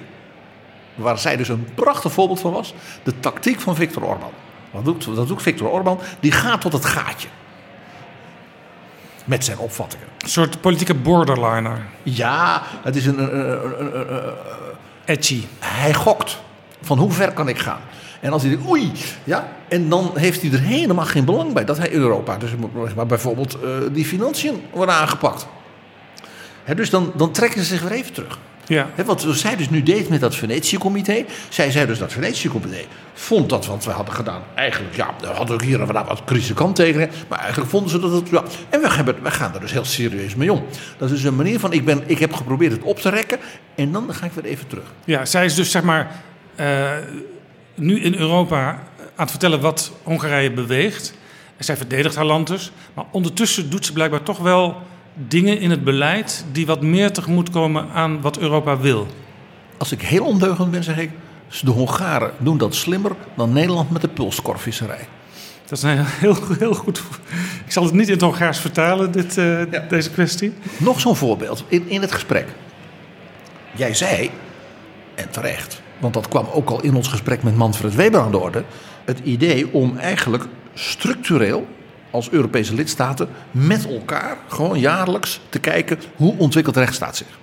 waar 0.96 1.20
zij 1.20 1.38
dus 1.38 1.50
een 1.50 1.68
prachtig 1.76 2.12
voorbeeld 2.12 2.40
van 2.40 2.52
was. 2.52 2.74
De 3.04 3.20
tactiek 3.20 3.60
van 3.60 3.76
Viktor 3.76 4.04
Orban. 4.04 4.32
Wat 4.72 4.86
doet, 4.86 5.16
dat 5.16 5.28
doet 5.28 5.42
Viktor 5.42 5.70
Orban? 5.70 6.00
Die 6.20 6.32
gaat 6.32 6.62
tot 6.62 6.74
het 6.74 6.86
gaatje. 6.86 7.28
Met 9.26 9.46
zijn 9.46 9.58
opvattingen. 9.58 10.08
Een 10.18 10.30
soort 10.30 10.62
politieke 10.62 10.94
borderliner. 10.94 11.82
Ja, 12.04 12.62
het 12.84 12.96
is 12.96 13.06
een... 13.06 13.20
een, 13.20 13.80
een, 13.80 14.16
een 14.26 14.34
Edgy. 15.06 15.44
Hij 15.60 15.94
gokt. 15.94 16.38
Van 16.82 16.98
hoe 16.98 17.12
ver 17.12 17.32
kan 17.32 17.48
ik 17.48 17.60
gaan? 17.60 17.80
En 18.20 18.32
als 18.32 18.42
hij 18.42 18.52
denkt, 18.52 18.68
oei, 18.68 18.92
ja, 19.24 19.48
en 19.68 19.90
dan 19.90 20.12
heeft 20.16 20.42
hij 20.42 20.52
er 20.52 20.60
helemaal 20.60 21.06
geen 21.06 21.26
belang 21.26 21.54
bij 21.54 21.66
dat 21.66 21.78
hij 21.78 21.90
in 21.90 22.00
Europa, 22.00 22.38
dus 22.38 22.50
maar 22.96 23.06
bijvoorbeeld 23.06 23.58
eh, 23.62 23.70
die 23.92 24.06
financiën 24.06 24.62
worden 24.72 24.96
aangepakt. 24.96 25.48
Dus 26.76 26.90
dan, 26.90 27.12
dan 27.16 27.32
trekken 27.32 27.60
ze 27.62 27.66
zich 27.66 27.82
weer 27.82 27.92
even 27.92 28.14
terug. 28.14 28.40
Ja. 28.68 28.90
Hè, 28.96 29.06
wat 29.06 29.26
zij 29.30 29.56
dus 29.56 29.70
nu 29.70 29.84
deed 29.84 30.10
met 30.10 30.22
dat 30.22 30.36
Venetië-comité. 30.36 31.26
Zij 31.50 31.72
zei 31.72 31.86
dus 31.86 31.98
dat 31.98 32.14
Venetië-comité 32.14 32.86
vond 33.14 33.50
dat 33.50 33.66
wat 33.66 33.86
we 33.86 33.92
hadden 33.92 34.14
gedaan. 34.14 34.42
Eigenlijk, 34.56 34.96
ja, 34.96 35.14
we 35.20 35.28
hadden 35.28 35.56
ook 35.56 35.62
hier 35.62 35.82
en 35.82 35.94
daar 35.94 36.06
wat 36.06 36.24
kritische 36.26 36.54
kanttekeningen. 36.54 37.10
Maar 37.28 37.40
eigenlijk 37.40 37.70
vonden 37.70 37.90
ze 37.90 38.00
dat 38.00 38.12
het. 38.12 38.30
Ja, 38.30 38.44
en 38.70 38.82
we, 38.82 38.90
hebben, 38.90 39.16
we 39.24 39.32
gaan 39.32 39.54
er 39.54 39.60
dus 39.60 39.72
heel 39.72 39.86
serieus 39.86 40.36
mee 40.36 40.52
om. 40.52 40.66
Dat 40.98 41.12
is 41.12 41.24
een 41.24 41.36
manier 41.36 41.60
van: 41.60 41.74
ik, 41.74 41.86
ben, 41.86 42.04
ik 42.06 42.20
heb 42.20 42.34
geprobeerd 42.34 42.72
het 42.72 42.82
op 42.82 43.00
te 43.00 43.10
rekken. 43.10 43.40
En 43.76 43.92
dan 43.92 44.14
ga 44.14 44.26
ik 44.26 44.32
weer 44.32 44.46
even 44.46 44.68
terug. 44.68 44.86
Ja, 45.06 45.26
zij 45.26 45.46
is 45.46 45.56
dus 45.56 45.72
zeg 45.72 45.84
maar 45.84 46.12
eh, 46.56 46.92
nu 47.76 48.02
in 48.02 48.16
Europa 48.16 48.60
aan 48.68 48.80
het 49.16 49.30
vertellen 49.30 49.62
wat 49.62 49.92
Hongarije 50.04 50.52
beweegt. 50.52 51.14
En 51.58 51.64
zij 51.64 51.78
verdedigt 51.78 52.16
haar 52.16 52.26
land 52.26 52.48
dus. 52.48 52.72
Maar 52.94 53.06
ondertussen 53.12 53.70
doet 53.70 53.86
ze 53.86 53.94
blijkbaar 53.94 54.24
toch 54.24 54.38
wel 54.38 54.82
dingen 55.28 55.60
in 55.60 55.70
het 55.70 55.84
beleid 55.84 56.46
die 56.52 56.66
wat 56.66 56.82
meer 56.82 57.12
tegemoetkomen 57.12 57.90
aan 57.94 58.22
wat 58.22 58.38
Europa 58.38 58.78
wil. 58.78 59.08
Als 59.78 59.92
ik 59.92 60.02
heel 60.02 60.26
ondeugend 60.26 60.72
ben, 60.72 60.84
zeg 60.84 60.98
ik. 60.98 61.12
De 61.62 61.72
Hongaren 61.72 62.32
doen 62.38 62.58
dat 62.58 62.76
slimmer 62.76 63.12
dan 63.36 63.54
Nederland 63.54 63.92
met 63.92 64.02
de 64.02 64.08
pulskorvisserij. 64.08 65.08
Dat 65.66 65.78
is 65.78 65.84
een 65.84 66.06
heel, 66.06 66.38
heel 66.60 66.74
goed. 66.74 67.04
Ik 67.66 67.72
zal 67.72 67.84
het 67.84 67.94
niet 67.94 68.08
in 68.08 68.14
het 68.14 68.22
Hongaars 68.22 68.60
vertalen, 68.60 69.12
dit, 69.12 69.38
uh, 69.38 69.72
ja. 69.72 69.86
deze 69.90 70.12
kwestie. 70.12 70.54
Nog 70.78 71.00
zo'n 71.00 71.16
voorbeeld 71.16 71.64
in, 71.68 71.90
in 71.90 72.02
het 72.02 72.12
gesprek. 72.12 72.48
Jij 73.76 73.94
zei, 73.94 74.32
en 75.16 75.30
terecht, 75.30 75.82
want 76.00 76.14
dat 76.14 76.28
kwam 76.28 76.48
ook 76.54 76.70
al 76.70 76.82
in 76.82 76.96
ons 76.96 77.08
gesprek 77.08 77.44
met 77.44 77.56
Manfred 77.56 77.96
Weber 77.96 78.22
aan 78.22 78.32
de 78.32 78.38
orde. 78.38 78.64
Het 79.06 79.20
idee 79.24 79.74
om 79.74 79.98
eigenlijk 79.98 80.46
structureel 80.74 81.68
als 82.18 82.30
Europese 82.30 82.74
lidstaten 82.74 83.30
met 83.52 83.88
elkaar 83.88 84.38
gewoon 84.48 84.80
jaarlijks 84.80 85.40
te 85.50 85.60
kijken 85.60 86.00
hoe 86.16 86.38
ontwikkelt 86.38 86.76
rechtsstaat 86.76 87.18
zich. 87.18 87.40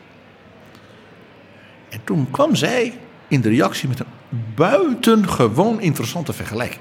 En 1.90 2.00
toen 2.04 2.30
kwam 2.30 2.54
zij 2.54 2.98
in 3.28 3.40
de 3.40 3.48
reactie 3.48 3.88
met 3.88 4.00
een 4.00 4.44
buitengewoon 4.54 5.80
interessante 5.80 6.32
vergelijking. 6.32 6.80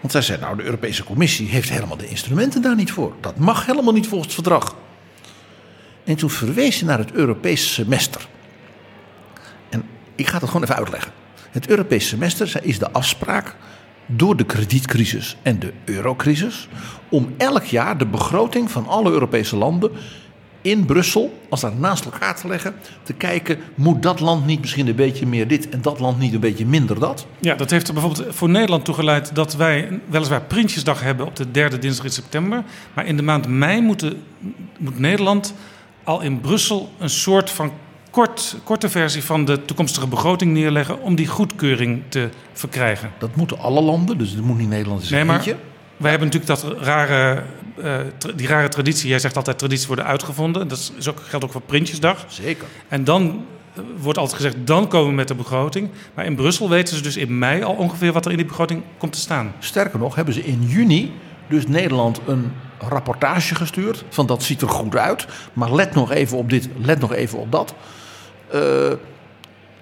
Want 0.00 0.12
zij 0.12 0.22
zei, 0.22 0.40
nou 0.40 0.56
de 0.56 0.62
Europese 0.62 1.04
Commissie 1.04 1.48
heeft 1.48 1.68
helemaal 1.70 1.96
de 1.96 2.08
instrumenten 2.08 2.62
daar 2.62 2.74
niet 2.74 2.92
voor. 2.92 3.14
Dat 3.20 3.36
mag 3.36 3.66
helemaal 3.66 3.92
niet 3.92 4.08
volgens 4.08 4.34
het 4.34 4.44
verdrag. 4.44 4.76
En 6.04 6.16
toen 6.16 6.30
verwees 6.30 6.78
ze 6.78 6.84
naar 6.84 6.98
het 6.98 7.12
Europese 7.12 7.68
semester. 7.68 8.28
En 9.68 9.84
ik 10.14 10.26
ga 10.26 10.38
het 10.38 10.46
gewoon 10.46 10.62
even 10.62 10.76
uitleggen. 10.76 11.12
Het 11.50 11.68
Europese 11.68 12.08
semester 12.08 12.60
is 12.62 12.78
de 12.78 12.90
afspraak 12.90 13.54
door 14.06 14.36
de 14.36 14.44
kredietcrisis 14.44 15.36
en 15.42 15.58
de 15.58 15.72
eurocrisis 15.84 16.68
om 17.08 17.34
elk 17.36 17.64
jaar 17.64 17.98
de 17.98 18.06
begroting 18.06 18.70
van 18.70 18.86
alle 18.86 19.10
Europese 19.10 19.56
landen 19.56 19.90
in 20.62 20.84
Brussel, 20.84 21.38
als 21.48 21.60
daar 21.60 21.76
naast 21.76 22.04
elkaar 22.04 22.36
te 22.36 22.48
leggen, 22.48 22.74
te 23.02 23.12
kijken, 23.12 23.58
moet 23.74 24.02
dat 24.02 24.20
land 24.20 24.46
niet 24.46 24.60
misschien 24.60 24.86
een 24.86 24.94
beetje 24.94 25.26
meer 25.26 25.48
dit 25.48 25.68
en 25.68 25.82
dat 25.82 26.00
land 26.00 26.18
niet 26.18 26.34
een 26.34 26.40
beetje 26.40 26.66
minder 26.66 26.98
dat? 26.98 27.26
Ja, 27.40 27.54
dat 27.54 27.70
heeft 27.70 27.88
er 27.88 27.94
bijvoorbeeld 27.94 28.34
voor 28.34 28.48
Nederland 28.48 28.84
toe 28.84 28.94
geleid 28.94 29.34
dat 29.34 29.56
wij 29.56 30.00
weliswaar 30.08 30.42
Prinsjesdag 30.42 31.00
hebben 31.00 31.26
op 31.26 31.36
de 31.36 31.50
derde 31.50 31.78
dinsdag 31.78 32.04
in 32.04 32.12
september, 32.12 32.64
maar 32.94 33.06
in 33.06 33.16
de 33.16 33.22
maand 33.22 33.48
mei 33.48 33.80
moet, 33.80 34.14
moet 34.78 34.98
Nederland 34.98 35.54
al 36.04 36.20
in 36.20 36.40
Brussel 36.40 36.90
een 36.98 37.10
soort 37.10 37.50
van 37.50 37.72
kort, 38.12 38.56
korte 38.64 38.88
versie 38.88 39.24
van 39.24 39.44
de 39.44 39.64
toekomstige 39.64 40.06
begroting 40.06 40.52
neerleggen 40.52 41.00
om 41.00 41.14
die 41.14 41.26
goedkeuring 41.26 42.02
te 42.08 42.28
verkrijgen. 42.52 43.10
Dat 43.18 43.36
moeten 43.36 43.58
alle 43.58 43.80
landen, 43.80 44.18
dus 44.18 44.34
dat 44.34 44.44
moet 44.44 44.58
niet 44.58 44.68
Nederland 44.68 45.02
zijn. 45.02 45.26
Nee, 45.26 45.36
maar 45.36 45.44
wij 45.96 46.10
hebben 46.10 46.28
natuurlijk 46.28 46.60
dat 46.60 46.82
rare, 46.82 47.42
uh, 47.78 47.96
die 48.36 48.46
rare 48.46 48.68
traditie. 48.68 49.08
Jij 49.08 49.18
zegt 49.18 49.36
altijd 49.36 49.58
tradities 49.58 49.86
worden 49.86 50.04
uitgevonden. 50.04 50.68
Dat 50.68 50.92
is 50.98 51.08
ook, 51.08 51.20
geldt 51.20 51.44
ook 51.44 51.52
voor 51.52 51.60
Prinsjesdag. 51.60 52.24
Zeker. 52.28 52.66
En 52.88 53.04
dan 53.04 53.44
eh, 53.74 53.82
wordt 54.00 54.18
altijd 54.18 54.36
gezegd, 54.36 54.66
dan 54.66 54.88
komen 54.88 55.08
we 55.08 55.14
met 55.14 55.28
de 55.28 55.34
begroting. 55.34 55.88
Maar 56.14 56.24
in 56.24 56.34
Brussel 56.34 56.68
weten 56.68 56.96
ze 56.96 57.02
dus 57.02 57.16
in 57.16 57.38
mei 57.38 57.62
al 57.62 57.74
ongeveer 57.74 58.12
wat 58.12 58.24
er 58.24 58.30
in 58.30 58.36
die 58.36 58.46
begroting 58.46 58.82
komt 58.98 59.12
te 59.12 59.18
staan. 59.18 59.52
Sterker 59.58 59.98
nog, 59.98 60.14
hebben 60.14 60.34
ze 60.34 60.44
in 60.44 60.62
juni 60.66 61.12
dus 61.48 61.66
Nederland 61.66 62.20
een 62.26 62.52
rapportage 62.88 63.54
gestuurd. 63.54 64.04
Van 64.08 64.26
dat 64.26 64.42
ziet 64.42 64.62
er 64.62 64.68
goed 64.68 64.96
uit. 64.96 65.26
Maar 65.52 65.74
let 65.74 65.94
nog 65.94 66.10
even 66.10 66.38
op 66.38 66.50
dit, 66.50 66.68
let 66.80 67.00
nog 67.00 67.12
even 67.12 67.38
op 67.38 67.52
dat. 67.52 67.74
Uh, 68.54 68.90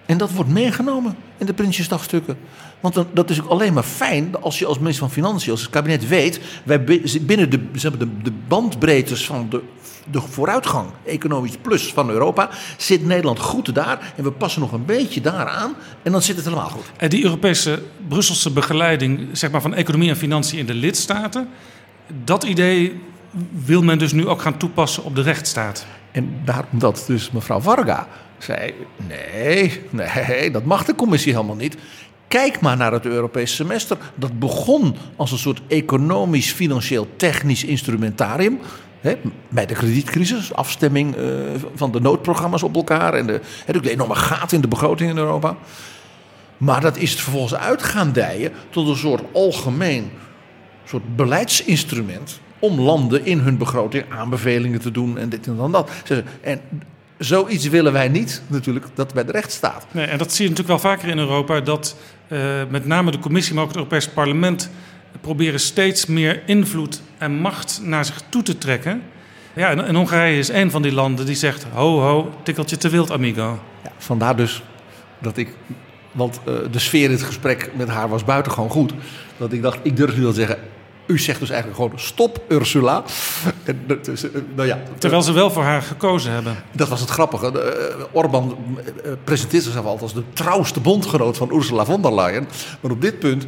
en 0.06 0.18
dat 0.18 0.30
wordt 0.30 0.50
meegenomen 0.50 1.16
in 1.38 1.46
de 1.46 1.52
Prinsjesdagstukken. 1.52 2.36
Want 2.80 2.94
dan, 2.94 3.06
dat 3.12 3.30
is 3.30 3.42
ook 3.42 3.48
alleen 3.48 3.72
maar 3.72 3.82
fijn 3.82 4.36
als 4.40 4.58
je 4.58 4.66
als 4.66 4.78
minister 4.78 5.04
van 5.04 5.14
Financiën, 5.14 5.50
als 5.50 5.60
het 5.60 5.70
kabinet 5.70 6.08
weet, 6.08 6.40
wij 6.64 6.84
binnen 7.20 7.50
de, 7.50 7.70
de, 7.72 8.22
de 8.22 8.32
bandbreedtes 8.48 9.26
van 9.26 9.46
de, 9.50 9.62
de 10.10 10.20
vooruitgang, 10.20 10.88
economisch 11.04 11.56
plus 11.62 11.92
van 11.92 12.10
Europa, 12.10 12.50
zit 12.76 13.06
Nederland 13.06 13.38
goed 13.38 13.74
daar. 13.74 14.12
En 14.16 14.24
we 14.24 14.30
passen 14.32 14.60
nog 14.60 14.72
een 14.72 14.84
beetje 14.84 15.20
daaraan 15.20 15.74
en 16.02 16.12
dan 16.12 16.22
zit 16.22 16.36
het 16.36 16.44
helemaal 16.44 16.68
goed. 16.68 16.84
En 16.96 17.08
die 17.08 17.24
Europese 17.24 17.82
Brusselse 18.08 18.50
begeleiding 18.50 19.28
zeg 19.32 19.50
maar, 19.50 19.62
van 19.62 19.74
economie 19.74 20.08
en 20.08 20.16
financiën 20.16 20.58
in 20.58 20.66
de 20.66 20.74
lidstaten, 20.74 21.48
dat 22.24 22.44
idee 22.44 23.00
wil 23.64 23.82
men 23.82 23.98
dus 23.98 24.12
nu 24.12 24.28
ook 24.28 24.40
gaan 24.40 24.56
toepassen 24.56 25.04
op 25.04 25.14
de 25.14 25.22
rechtsstaat. 25.22 25.86
En 26.12 26.40
daarom 26.44 26.78
dat 26.78 27.04
dus 27.06 27.30
mevrouw 27.30 27.60
Varga 27.60 28.06
zei: 28.38 28.74
nee, 29.08 29.82
nee, 29.90 30.50
dat 30.50 30.64
mag 30.64 30.84
de 30.84 30.94
commissie 30.94 31.32
helemaal 31.32 31.56
niet. 31.56 31.76
Kijk 32.28 32.60
maar 32.60 32.76
naar 32.76 32.92
het 32.92 33.06
Europese 33.06 33.54
semester. 33.54 33.96
Dat 34.14 34.38
begon 34.38 34.96
als 35.16 35.32
een 35.32 35.38
soort 35.38 35.60
economisch, 35.68 36.52
financieel, 36.52 37.08
technisch 37.16 37.64
instrumentarium. 37.64 38.58
Bij 39.48 39.66
de 39.66 39.74
kredietcrisis, 39.74 40.54
afstemming 40.54 41.16
uh, 41.16 41.24
van 41.74 41.92
de 41.92 42.00
noodprogramma's 42.00 42.62
op 42.62 42.76
elkaar 42.76 43.14
en 43.14 43.26
de, 43.26 43.40
hè, 43.64 43.80
de 43.80 43.90
enorme 43.90 44.14
gaten 44.14 44.56
in 44.56 44.62
de 44.62 44.68
begroting 44.68 45.10
in 45.10 45.16
Europa. 45.16 45.56
Maar 46.56 46.80
dat 46.80 46.96
is 46.96 47.10
het 47.10 47.20
vervolgens 47.20 47.54
uit 47.54 47.94
tot 48.70 48.88
een 48.88 48.96
soort 48.96 49.22
algemeen 49.32 50.10
soort 50.90 51.16
beleidsinstrument 51.16 52.40
om 52.58 52.80
landen 52.80 53.24
in 53.24 53.38
hun 53.38 53.58
begroting 53.58 54.04
aanbevelingen 54.08 54.80
te 54.80 54.90
doen 54.90 55.18
en 55.18 55.28
dit 55.28 55.46
en 55.46 55.56
dan 55.56 55.72
dat. 55.72 55.90
En 56.40 56.60
zoiets 57.18 57.68
willen 57.68 57.92
wij 57.92 58.08
niet 58.08 58.42
natuurlijk 58.46 58.86
dat 58.94 59.14
bij 59.14 59.24
de 59.24 59.32
rechtsstaat. 59.32 59.86
Nee, 59.90 60.06
en 60.06 60.18
dat 60.18 60.32
zie 60.32 60.44
je 60.44 60.50
natuurlijk 60.50 60.82
wel 60.82 60.92
vaker 60.92 61.08
in 61.08 61.18
Europa, 61.18 61.60
dat 61.60 61.96
uh, 62.28 62.38
met 62.70 62.86
name 62.86 63.10
de 63.10 63.18
commissie, 63.18 63.54
maar 63.54 63.62
ook 63.62 63.68
het 63.68 63.78
Europese 63.78 64.10
parlement 64.10 64.70
proberen 65.20 65.60
steeds 65.60 66.06
meer 66.06 66.42
invloed 66.46 67.02
en 67.18 67.32
macht 67.32 67.80
naar 67.84 68.04
zich 68.04 68.22
toe 68.28 68.42
te 68.42 68.58
trekken. 68.58 69.02
Ja, 69.54 69.70
en, 69.70 69.94
Hongarije 69.94 70.38
is 70.38 70.48
een 70.48 70.70
van 70.70 70.82
die 70.82 70.92
landen 70.92 71.26
die 71.26 71.34
zegt: 71.34 71.66
ho, 71.72 72.00
ho, 72.00 72.32
tikkeltje 72.42 72.76
te 72.76 72.88
wild, 72.88 73.10
amigo. 73.10 73.58
Ja, 73.82 73.92
vandaar 73.98 74.36
dus 74.36 74.62
dat 75.18 75.36
ik. 75.36 75.54
Want 76.12 76.40
uh, 76.48 76.54
de 76.70 76.78
sfeer 76.78 77.04
in 77.04 77.10
het 77.10 77.22
gesprek 77.22 77.70
met 77.76 77.88
haar 77.88 78.08
was 78.08 78.24
buitengewoon 78.24 78.70
goed. 78.70 78.92
Dat 79.36 79.52
ik 79.52 79.62
dacht, 79.62 79.78
ik 79.82 79.96
durf 79.96 80.16
nu 80.16 80.22
wel 80.22 80.32
zeggen: 80.32 80.58
u 81.10 81.18
zegt 81.18 81.40
dus 81.40 81.50
eigenlijk 81.50 81.80
gewoon 81.80 81.98
stop 81.98 82.42
Ursula. 82.48 83.02
nou 84.54 84.68
ja, 84.68 84.78
Terwijl 84.98 85.22
ze 85.22 85.32
wel 85.32 85.50
voor 85.50 85.62
haar 85.62 85.82
gekozen 85.82 86.32
hebben. 86.32 86.56
Dat 86.72 86.88
was 86.88 87.00
het 87.00 87.10
grappige. 87.10 87.52
Uh, 87.98 88.04
Orbán 88.12 88.56
uh, 89.04 89.12
presenteert 89.24 89.62
zichzelf 89.62 89.84
altijd 89.84 90.02
als 90.02 90.14
de 90.14 90.32
trouwste 90.32 90.80
bondgenoot 90.80 91.36
van 91.36 91.54
Ursula 91.54 91.84
von 91.84 92.02
der 92.02 92.14
Leyen. 92.14 92.48
Maar 92.80 92.90
op 92.90 93.00
dit 93.00 93.18
punt 93.18 93.46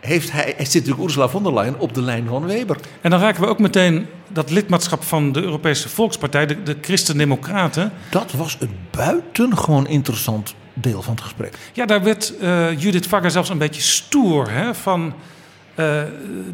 heeft 0.00 0.32
hij, 0.32 0.54
zit 0.58 0.74
natuurlijk 0.74 1.02
Ursula 1.02 1.28
von 1.28 1.42
der 1.42 1.54
Leyen 1.54 1.78
op 1.78 1.94
de 1.94 2.02
lijn 2.02 2.26
van 2.28 2.46
Weber. 2.46 2.76
En 3.00 3.10
dan 3.10 3.20
raken 3.20 3.42
we 3.42 3.48
ook 3.48 3.58
meteen 3.58 4.06
dat 4.28 4.50
lidmaatschap 4.50 5.02
van 5.04 5.32
de 5.32 5.42
Europese 5.42 5.88
Volkspartij, 5.88 6.46
de, 6.46 6.62
de 6.62 6.76
Christen-Democraten. 6.80 7.92
Dat 8.10 8.32
was 8.32 8.56
een 8.60 8.76
buitengewoon 8.90 9.86
interessant 9.86 10.54
deel 10.74 11.02
van 11.02 11.14
het 11.14 11.22
gesprek. 11.22 11.54
Ja, 11.72 11.86
daar 11.86 12.02
werd 12.02 12.32
uh, 12.42 12.80
Judith 12.80 13.06
Varga 13.06 13.28
zelfs 13.28 13.48
een 13.48 13.58
beetje 13.58 13.82
stoer 13.82 14.50
hè, 14.50 14.74
van... 14.74 15.14
Uh, 15.80 15.86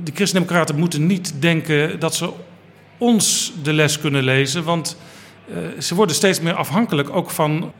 de 0.05 0.13
Christen-Democraten 0.15 0.77
moeten 0.77 1.07
niet 1.07 1.35
denken 1.39 2.01
dat 2.01 2.15
ze 2.15 2.31
ons 2.99 3.53
de 3.63 3.73
les 3.73 4.01
kunnen 4.01 4.23
lezen. 4.23 4.65
Want 4.65 4.97
uh, 5.49 5.81
ze 5.81 5.95
worden 5.95 6.17
steeds 6.17 6.41
meer 6.41 6.55
afhankelijk 6.55 7.11
ook 7.11 7.31
van 7.31 7.73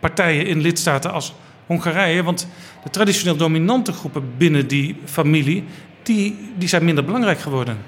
partijen 0.00 0.46
in 0.46 0.60
lidstaten 0.60 1.12
als 1.12 1.34
Hongarije. 1.66 2.22
Want 2.22 2.48
de 2.82 2.90
traditioneel 2.90 3.36
dominante 3.36 3.92
groepen 3.92 4.32
binnen 4.36 4.66
die 4.66 4.96
familie, 5.04 5.64
die, 6.02 6.52
die 6.56 6.68
zijn 6.68 6.84
minder 6.84 7.04
belangrijk 7.04 7.40
geworden. 7.40 7.78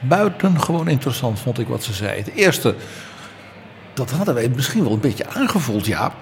Buitengewoon 0.00 0.88
interessant 0.88 1.40
vond 1.40 1.58
ik 1.58 1.68
wat 1.68 1.82
ze 1.82 1.92
zei. 1.92 2.18
Het 2.18 2.34
eerste, 2.34 2.74
dat 3.94 4.10
hadden 4.10 4.34
wij 4.34 4.48
misschien 4.48 4.82
wel 4.82 4.92
een 4.92 5.00
beetje 5.00 5.26
aangevoeld, 5.28 5.86
ja. 5.86 6.12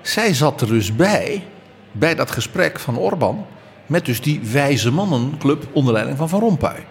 Zij 0.00 0.34
zat 0.34 0.60
er 0.60 0.68
dus 0.68 0.96
bij, 0.96 1.44
bij 1.92 2.14
dat 2.14 2.30
gesprek 2.30 2.80
van 2.80 2.98
Orbán 2.98 3.46
met 3.86 4.04
dus 4.04 4.20
die 4.20 4.40
wijze 4.52 4.90
mannenclub 4.90 5.66
onder 5.72 5.92
leiding 5.92 6.18
van 6.18 6.28
Van 6.28 6.40
Rompuy. 6.40 6.86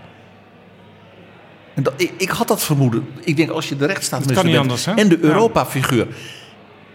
En 1.74 1.84
ik, 1.98 2.12
ik, 2.18 2.30
had 2.30 2.48
dat 2.48 2.64
vermoeden. 2.64 3.08
Ik 3.24 3.36
denk 3.36 3.50
als 3.50 3.70
je 3.70 3.76
de 3.76 3.86
rechtsstaat 3.86 4.26
bent 4.26 4.58
anders, 4.58 4.86
en 4.86 5.10
de 5.10 5.18
Europa-figuur. 5.22 6.08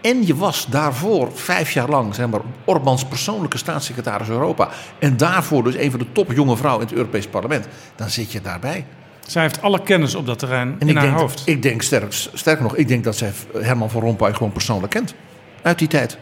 En 0.01 0.27
je 0.27 0.35
was 0.35 0.65
daarvoor 0.69 1.31
vijf 1.33 1.71
jaar 1.71 1.89
lang 1.89 2.15
zeg 2.15 2.27
maar, 2.27 2.39
Orbans 2.65 3.05
persoonlijke 3.05 3.57
staatssecretaris 3.57 4.29
Europa. 4.29 4.69
En 4.99 5.17
daarvoor 5.17 5.63
dus 5.63 5.75
een 5.75 5.91
van 5.91 5.99
de 5.99 6.05
top 6.11 6.31
jonge 6.31 6.57
vrouwen 6.57 6.81
in 6.81 6.87
het 6.87 6.97
Europees 6.97 7.27
Parlement. 7.27 7.67
Dan 7.95 8.09
zit 8.09 8.31
je 8.31 8.41
daarbij. 8.41 8.85
Zij 9.27 9.41
heeft 9.41 9.61
alle 9.61 9.81
kennis 9.83 10.15
op 10.15 10.25
dat 10.25 10.39
terrein 10.39 10.75
En 10.79 10.87
in 10.87 10.95
haar 10.95 11.05
denk, 11.05 11.17
hoofd. 11.17 11.41
ik 11.45 11.61
denk 11.61 11.81
sterk, 11.81 12.13
sterker 12.33 12.63
nog, 12.63 12.75
ik 12.75 12.87
denk 12.87 13.03
dat 13.03 13.15
zij 13.15 13.31
Herman 13.57 13.89
van 13.89 14.01
Rompuy 14.01 14.33
gewoon 14.33 14.51
persoonlijk 14.51 14.91
kent. 14.91 15.13
Uit 15.61 15.79
die 15.79 15.87
tijd. 15.87 16.17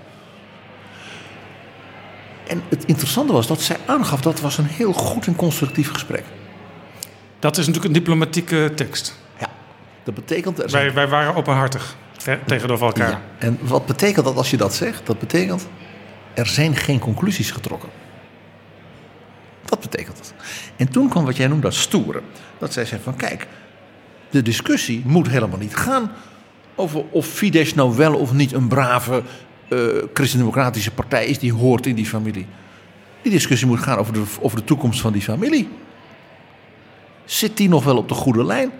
En 2.49 2.61
het 2.69 2.85
interessante 2.85 3.33
was 3.33 3.47
dat 3.47 3.61
zij 3.61 3.77
aangaf 3.85 4.21
dat 4.21 4.39
was 4.39 4.57
een 4.57 4.65
heel 4.65 4.93
goed 4.93 5.27
en 5.27 5.35
constructief 5.35 5.91
gesprek. 5.91 6.23
Dat 7.39 7.57
is 7.57 7.65
natuurlijk 7.67 7.85
een 7.85 7.99
diplomatieke 8.01 8.71
tekst. 8.75 9.19
Ja, 9.39 9.47
dat 10.03 10.13
betekent... 10.15 10.63
Er 10.63 10.69
zijn- 10.69 10.83
Wij, 10.85 10.93
wij 10.93 11.07
waren 11.07 11.35
openhartig 11.35 11.95
te- 12.17 12.37
tegenover 12.45 12.85
elkaar. 12.85 13.09
Ja. 13.09 13.21
En 13.37 13.57
wat 13.61 13.85
betekent 13.85 14.25
dat 14.25 14.35
als 14.35 14.49
je 14.51 14.57
dat 14.57 14.73
zegt? 14.73 15.05
Dat 15.05 15.19
betekent, 15.19 15.67
er 16.33 16.47
zijn 16.47 16.75
geen 16.75 16.99
conclusies 16.99 17.51
getrokken. 17.51 17.89
Dat 19.65 19.79
betekent 19.79 20.17
het. 20.17 20.33
En 20.75 20.89
toen 20.89 21.09
kwam 21.09 21.25
wat 21.25 21.37
jij 21.37 21.47
noemt 21.47 21.61
dat 21.61 21.73
stoeren. 21.73 22.21
Dat 22.57 22.73
zij 22.73 22.85
zei 22.85 23.01
van 23.03 23.15
kijk, 23.15 23.47
de 24.29 24.41
discussie 24.41 25.01
moet 25.05 25.27
helemaal 25.29 25.59
niet 25.59 25.75
gaan 25.75 26.11
over 26.75 27.03
of 27.09 27.25
Fidesz 27.25 27.73
nou 27.73 27.95
wel 27.95 28.15
of 28.15 28.33
niet 28.33 28.53
een 28.53 28.67
brave 28.67 29.23
eh 29.69 29.77
christendemocratische 30.13 30.91
partij 30.91 31.25
is 31.25 31.39
die 31.39 31.53
hoort 31.53 31.85
in 31.85 31.95
die 31.95 32.05
familie. 32.05 32.45
Die 33.21 33.31
discussie 33.31 33.67
moet 33.67 33.79
gaan 33.79 33.97
over 33.97 34.13
de, 34.13 34.23
over 34.41 34.57
de 34.57 34.63
toekomst 34.63 35.01
van 35.01 35.13
die 35.13 35.21
familie. 35.21 35.69
Zit 37.25 37.57
die 37.57 37.69
nog 37.69 37.83
wel 37.83 37.97
op 37.97 38.07
de 38.07 38.13
goede 38.13 38.45
lijn? 38.45 38.71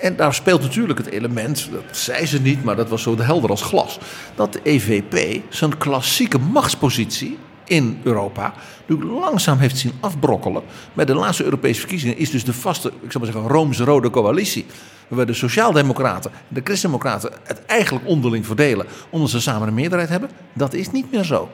En 0.00 0.16
daar 0.16 0.34
speelt 0.34 0.62
natuurlijk 0.62 0.98
het 0.98 1.08
element, 1.08 1.68
dat 1.72 1.96
zei 1.96 2.26
ze 2.26 2.40
niet, 2.40 2.64
maar 2.64 2.76
dat 2.76 2.88
was 2.88 3.02
zo 3.02 3.18
helder 3.18 3.50
als 3.50 3.62
glas. 3.62 3.98
Dat 4.34 4.52
de 4.52 4.60
EVP 4.62 5.42
zijn 5.48 5.78
klassieke 5.78 6.38
machtspositie 6.38 7.38
in 7.68 8.00
Europa 8.02 8.54
natuurlijk 8.86 9.20
langzaam 9.20 9.58
heeft 9.58 9.78
zien 9.78 9.92
afbrokkelen. 10.00 10.62
Bij 10.92 11.04
de 11.04 11.14
laatste 11.14 11.44
Europese 11.44 11.80
verkiezingen 11.80 12.16
is 12.16 12.30
dus 12.30 12.44
de 12.44 12.52
vaste, 12.52 12.88
ik 12.88 13.12
zou 13.12 13.24
maar 13.24 13.32
zeggen, 13.32 13.52
Rooms-Rode 13.52 14.10
coalitie. 14.10 14.66
Waarbij 15.08 15.26
de 15.26 15.34
Sociaaldemocraten 15.34 16.30
en 16.30 16.38
de 16.48 16.60
Christendemocraten 16.64 17.32
het 17.42 17.66
eigenlijk 17.66 18.06
onderling 18.08 18.46
verdelen. 18.46 18.86
omdat 19.10 19.30
ze 19.30 19.40
samen 19.40 19.68
een 19.68 19.74
meerderheid 19.74 20.08
hebben. 20.08 20.30
Dat 20.52 20.74
is 20.74 20.90
niet 20.90 21.12
meer 21.12 21.24
zo. 21.24 21.48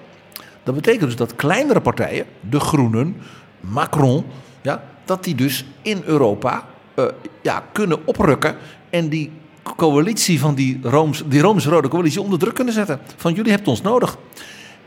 Dat 0.63 0.75
betekent 0.75 1.03
dus 1.05 1.17
dat 1.17 1.37
kleinere 1.37 1.81
partijen, 1.81 2.27
de 2.41 2.61
Groenen, 2.61 3.17
Macron, 3.61 4.25
ja, 4.63 4.85
dat 5.05 5.25
die 5.25 5.35
dus 5.35 5.65
in 5.83 6.03
Europa 6.05 6.67
eh, 6.95 7.05
ja, 7.43 7.65
kunnen 7.73 8.07
oprukken 8.07 8.57
en 8.91 9.09
die 9.09 9.31
coalitie 9.77 10.41
van 10.41 10.55
die, 10.55 10.79
Rooms, 10.83 11.23
die 11.27 11.41
Rooms-Rode 11.41 11.89
coalitie 11.89 12.21
onder 12.21 12.39
druk 12.39 12.55
kunnen 12.55 12.75
zetten. 12.75 13.01
Van 13.17 13.35
jullie 13.35 13.53
hebt 13.53 13.69
ons 13.69 13.83
nodig. 13.83 14.17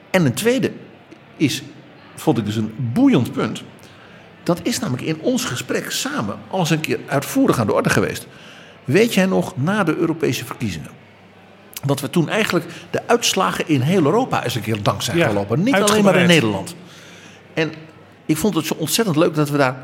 En 0.09 0.25
een 0.25 0.33
tweede 0.33 0.71
is, 1.37 1.63
vond 2.15 2.37
ik 2.37 2.45
dus 2.45 2.55
een 2.55 2.73
boeiend 2.77 3.31
punt. 3.31 3.63
Dat 4.43 4.59
is 4.63 4.79
namelijk 4.79 5.07
in 5.07 5.21
ons 5.21 5.45
gesprek 5.45 5.91
samen 5.91 6.37
al 6.49 6.59
eens 6.59 6.69
een 6.69 6.79
keer 6.79 6.99
uitvoerig 7.07 7.59
aan 7.59 7.67
de 7.67 7.73
orde 7.73 7.89
geweest. 7.89 8.27
Weet 8.83 9.13
jij 9.13 9.25
nog, 9.25 9.57
na 9.57 9.83
de 9.83 9.95
Europese 9.95 10.45
verkiezingen, 10.45 10.89
dat 11.85 11.99
we 11.99 12.09
toen 12.09 12.29
eigenlijk 12.29 12.65
de 12.89 13.07
uitslagen 13.07 13.67
in 13.67 13.81
heel 13.81 14.05
Europa 14.05 14.43
eens 14.43 14.55
een 14.55 14.61
keer 14.61 14.83
dank 14.83 15.01
zijn 15.01 15.17
Ja, 15.17 15.27
gelopen. 15.27 15.63
Niet 15.63 15.75
alleen 15.75 16.03
maar 16.03 16.15
in 16.15 16.27
Nederland. 16.27 16.75
En 17.53 17.73
ik 18.25 18.37
vond 18.37 18.55
het 18.55 18.65
zo 18.65 18.73
ontzettend 18.73 19.17
leuk 19.17 19.35
dat 19.35 19.49
we 19.49 19.57
daar, 19.57 19.75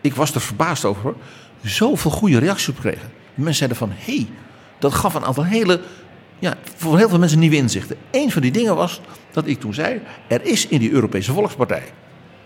ik 0.00 0.14
was 0.14 0.34
er 0.34 0.40
verbaasd 0.40 0.84
over, 0.84 1.02
hoor, 1.02 1.16
zoveel 1.62 2.10
goede 2.10 2.38
reacties 2.38 2.68
op 2.68 2.78
kregen. 2.78 3.10
Mensen 3.34 3.54
zeiden 3.54 3.78
van, 3.78 3.90
hé, 3.94 4.14
hey, 4.14 4.28
dat 4.78 4.94
gaf 4.94 5.14
een 5.14 5.24
aantal 5.24 5.44
hele, 5.44 5.80
ja, 6.40 6.56
voor 6.76 6.98
heel 6.98 7.08
veel 7.08 7.18
mensen 7.18 7.38
nieuwe 7.38 7.56
inzichten. 7.56 7.96
Een 8.10 8.30
van 8.30 8.42
die 8.42 8.50
dingen 8.50 8.76
was 8.76 9.00
dat 9.30 9.46
ik 9.46 9.60
toen 9.60 9.74
zei, 9.74 10.00
er 10.26 10.44
is 10.44 10.66
in 10.66 10.78
die 10.78 10.90
Europese 10.90 11.32
Volkspartij, 11.32 11.82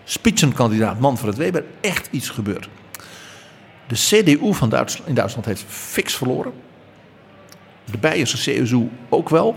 spitsenkandidaat 0.03 0.99
Manfred 0.99 1.35
Weber, 1.35 1.63
echt 1.81 2.07
iets 2.11 2.29
gebeurd. 2.29 2.69
De 3.87 3.95
CDU 3.95 4.53
van 4.53 4.69
Duitsland, 4.69 5.09
in 5.09 5.15
Duitsland 5.15 5.45
heeft 5.45 5.63
fix 5.67 6.15
verloren. 6.15 6.53
De 7.91 7.97
Beierse 7.97 8.37
CSU 8.37 8.89
ook 9.09 9.29
wel. 9.29 9.55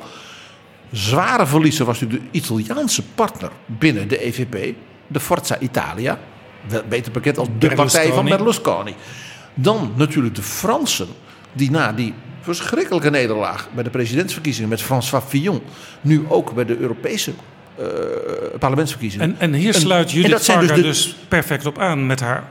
Zware 0.93 1.47
verliezer 1.47 1.84
was 1.84 2.01
natuurlijk 2.01 2.32
de 2.32 2.39
Italiaanse 2.39 3.03
partner 3.03 3.51
binnen 3.66 4.09
de 4.09 4.24
EVP, 4.24 4.74
de 5.07 5.20
Forza 5.20 5.59
Italia. 5.59 6.18
Beter 6.89 7.12
bekend 7.12 7.39
als 7.39 7.49
de 7.59 7.74
partij 7.74 8.12
van 8.12 8.24
Berlusconi. 8.24 8.95
Dan 9.55 9.93
natuurlijk 9.97 10.34
de 10.34 10.43
Fransen, 10.43 11.09
die 11.53 11.70
na 11.70 11.93
die 11.93 12.14
verschrikkelijke 12.41 13.11
nederlaag 13.11 13.68
bij 13.74 13.84
de 13.84 13.91
presidentsverkiezingen 13.91 14.68
met 14.68 14.82
François 14.82 15.24
Fillon, 15.28 15.61
nu 16.01 16.24
ook 16.28 16.55
bij 16.55 16.64
de 16.64 16.76
Europese 16.76 17.32
eh, 17.78 17.84
parlementsverkiezingen. 18.59 19.26
En, 19.26 19.36
en 19.39 19.53
hier 19.55 19.74
En- 19.74 19.80
sluit 19.80 20.09
en 20.09 20.14
Judith 20.14 20.30
dat 20.30 20.45
zijn 20.45 20.59
dus 20.61 20.68
de- 20.72 20.82
dus, 20.82 21.16
perfect 21.28 21.66
op 21.66 21.78
aan 21.78 22.07
met 22.07 22.20
haar 22.20 22.45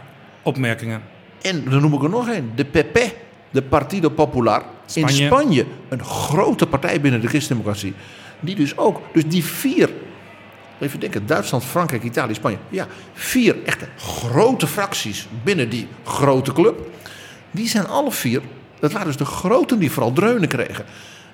opmerkingen. 0.43 1.01
En 1.41 1.63
dan 1.69 1.81
noem 1.81 1.93
ik 1.93 2.03
er 2.03 2.09
nog 2.09 2.27
een. 2.27 2.51
De 2.55 2.63
PP, 2.63 2.99
de 3.51 3.61
Partido 3.61 4.09
Popular 4.09 4.59
in 4.61 4.65
Spanje. 5.09 5.25
Spanje. 5.25 5.65
Een 5.89 6.03
grote 6.03 6.67
partij 6.67 7.01
binnen 7.01 7.21
de 7.21 7.27
christendemocratie. 7.27 7.93
Die 8.39 8.55
dus 8.55 8.77
ook, 8.77 9.01
dus 9.13 9.27
die 9.27 9.43
vier, 9.45 9.89
even 10.79 10.99
denken, 10.99 11.25
Duitsland, 11.25 11.63
Frankrijk, 11.63 12.03
Italië, 12.03 12.33
Spanje. 12.33 12.57
Ja, 12.69 12.87
vier 13.13 13.55
echte 13.65 13.87
grote 13.97 14.67
fracties 14.67 15.27
binnen 15.43 15.69
die 15.69 15.87
grote 16.03 16.53
club. 16.53 16.79
Die 17.51 17.67
zijn 17.67 17.87
alle 17.87 18.11
vier, 18.11 18.41
dat 18.79 18.91
waren 18.91 19.07
dus 19.07 19.17
de 19.17 19.25
groten 19.25 19.79
die 19.79 19.91
vooral 19.91 20.13
dreunen 20.13 20.47
kregen. 20.47 20.85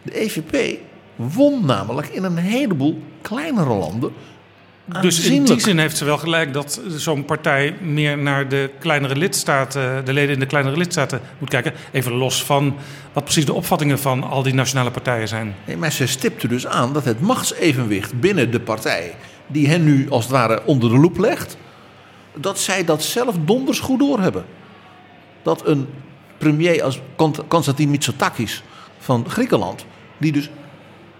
De 0.01 0.19
EVP 0.19 0.79
won 1.15 1.65
namelijk 1.65 2.07
in 2.07 2.23
een 2.23 2.37
heleboel 2.37 3.01
kleinere 3.21 3.73
landen. 3.73 4.13
Dus 5.01 5.29
in 5.29 5.43
die 5.43 5.59
zin 5.59 5.77
heeft 5.77 5.97
ze 5.97 6.05
wel 6.05 6.17
gelijk 6.17 6.53
dat 6.53 6.81
zo'n 6.87 7.25
partij 7.25 7.75
meer 7.81 8.17
naar 8.17 8.49
de 8.49 8.69
kleinere 8.79 9.15
lidstaten, 9.15 10.05
de 10.05 10.13
leden 10.13 10.33
in 10.33 10.39
de 10.39 10.45
kleinere 10.45 10.77
lidstaten 10.77 11.21
moet 11.39 11.49
kijken. 11.49 11.73
Even 11.91 12.13
los 12.13 12.43
van 12.43 12.75
wat 13.13 13.23
precies 13.23 13.45
de 13.45 13.53
opvattingen 13.53 13.99
van 13.99 14.23
al 14.23 14.43
die 14.43 14.53
nationale 14.53 14.91
partijen 14.91 15.27
zijn. 15.27 15.55
Nee, 15.67 15.77
maar 15.77 15.91
ze 15.91 16.07
stipte 16.07 16.47
dus 16.47 16.67
aan 16.67 16.93
dat 16.93 17.05
het 17.05 17.21
machtsevenwicht 17.21 18.19
binnen 18.19 18.51
de 18.51 18.59
partij, 18.59 19.15
die 19.47 19.67
hen 19.67 19.83
nu 19.83 20.09
als 20.09 20.23
het 20.23 20.33
ware 20.33 20.61
onder 20.65 20.89
de 20.89 20.97
loep 20.97 21.17
legt, 21.17 21.57
dat 22.35 22.59
zij 22.59 22.85
dat 22.85 23.03
zelf 23.03 23.35
donders 23.45 23.79
goed 23.79 23.99
doorhebben. 23.99 24.45
Dat 25.43 25.67
een 25.67 25.87
premier 26.43 26.83
als 26.83 26.99
Konstantin 27.47 27.89
Mitsotakis 27.89 28.63
van 28.99 29.29
Griekenland, 29.29 29.85
die 30.17 30.31
dus 30.31 30.49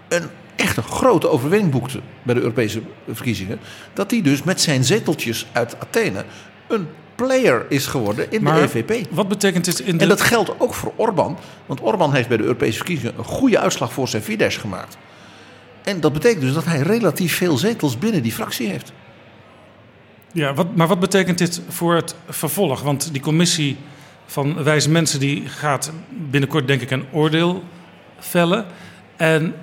een 0.08 0.24
echte 0.56 0.82
grote 0.82 1.28
overwinning 1.28 1.72
boekte 1.72 2.00
bij 2.22 2.34
de 2.34 2.40
Europese 2.40 2.82
verkiezingen, 3.08 3.58
dat 3.92 4.10
die 4.10 4.22
dus 4.22 4.42
met 4.42 4.60
zijn 4.60 4.84
zeteltjes 4.84 5.46
uit 5.52 5.80
Athene 5.80 6.24
een 6.68 6.86
player 7.14 7.66
is 7.68 7.86
geworden 7.86 8.30
in 8.30 8.42
Maar 8.42 8.54
de 8.54 8.62
EVP. 8.62 9.06
wat 9.10 9.28
betekent 9.28 9.64
dit 9.64 9.80
in 9.80 9.96
de... 9.96 10.02
En 10.02 10.08
dat 10.08 10.20
geldt 10.20 10.60
ook 10.60 10.74
voor 10.74 10.92
Orbán. 10.96 11.38
Want 11.66 11.82
Orbán 11.82 12.14
heeft 12.14 12.28
bij 12.28 12.36
de 12.36 12.42
Europese 12.42 12.76
verkiezingen 12.76 13.18
een 13.18 13.24
goede 13.24 13.58
uitslag 13.58 13.92
voor 13.92 14.08
zijn 14.08 14.22
Fidesz 14.22 14.58
gemaakt. 14.58 14.96
En 15.82 16.00
dat 16.00 16.12
betekent 16.12 16.40
dus 16.40 16.52
dat 16.52 16.64
hij 16.64 16.80
relatief 16.80 17.36
veel 17.36 17.56
zetels 17.56 17.98
binnen 17.98 18.22
die 18.22 18.32
fractie 18.32 18.68
heeft. 18.68 18.92
Ja, 20.32 20.54
wat, 20.54 20.76
maar 20.76 20.88
wat 20.88 21.00
betekent 21.00 21.38
dit 21.38 21.60
voor 21.68 21.94
het 21.94 22.14
vervolg? 22.28 22.82
Want 22.82 23.12
die 23.12 23.22
commissie 23.22 23.76
van 24.26 24.62
wijze 24.62 24.90
mensen 24.90 25.20
die 25.20 25.48
gaat 25.48 25.92
binnenkort 26.08 26.66
denk 26.66 26.80
ik 26.80 26.90
een 26.90 27.06
oordeel 27.12 27.62
vellen. 28.18 28.66
En 29.16 29.54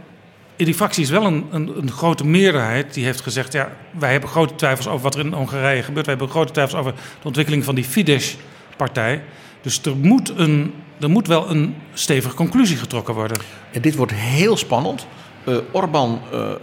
in 0.55 0.65
die 0.65 0.75
fractie 0.75 1.03
is 1.03 1.09
wel 1.09 1.25
een, 1.25 1.45
een, 1.51 1.77
een 1.77 1.91
grote 1.91 2.25
meerderheid 2.25 2.93
die 2.93 3.05
heeft 3.05 3.21
gezegd... 3.21 3.53
ja, 3.53 3.71
wij 3.99 4.11
hebben 4.11 4.29
grote 4.29 4.55
twijfels 4.55 4.87
over 4.87 5.01
wat 5.01 5.15
er 5.15 5.25
in 5.25 5.33
Hongarije 5.33 5.83
gebeurt. 5.83 6.05
Wij 6.05 6.15
hebben 6.15 6.33
grote 6.33 6.53
twijfels 6.53 6.79
over 6.79 6.93
de 6.93 7.27
ontwikkeling 7.27 7.63
van 7.63 7.75
die 7.75 7.83
Fidesz-partij. 7.83 9.23
Dus 9.61 9.81
er 9.81 9.95
moet, 9.95 10.29
een, 10.37 10.73
er 10.99 11.09
moet 11.09 11.27
wel 11.27 11.49
een 11.49 11.75
stevige 11.93 12.35
conclusie 12.35 12.77
getrokken 12.77 13.13
worden. 13.13 13.41
En 13.71 13.81
dit 13.81 13.95
wordt 13.95 14.13
heel 14.13 14.57
spannend. 14.57 15.07
Eh 15.43 15.57
Orbán, 15.71 16.21
eh, 16.31 16.51
eh, 16.51 16.55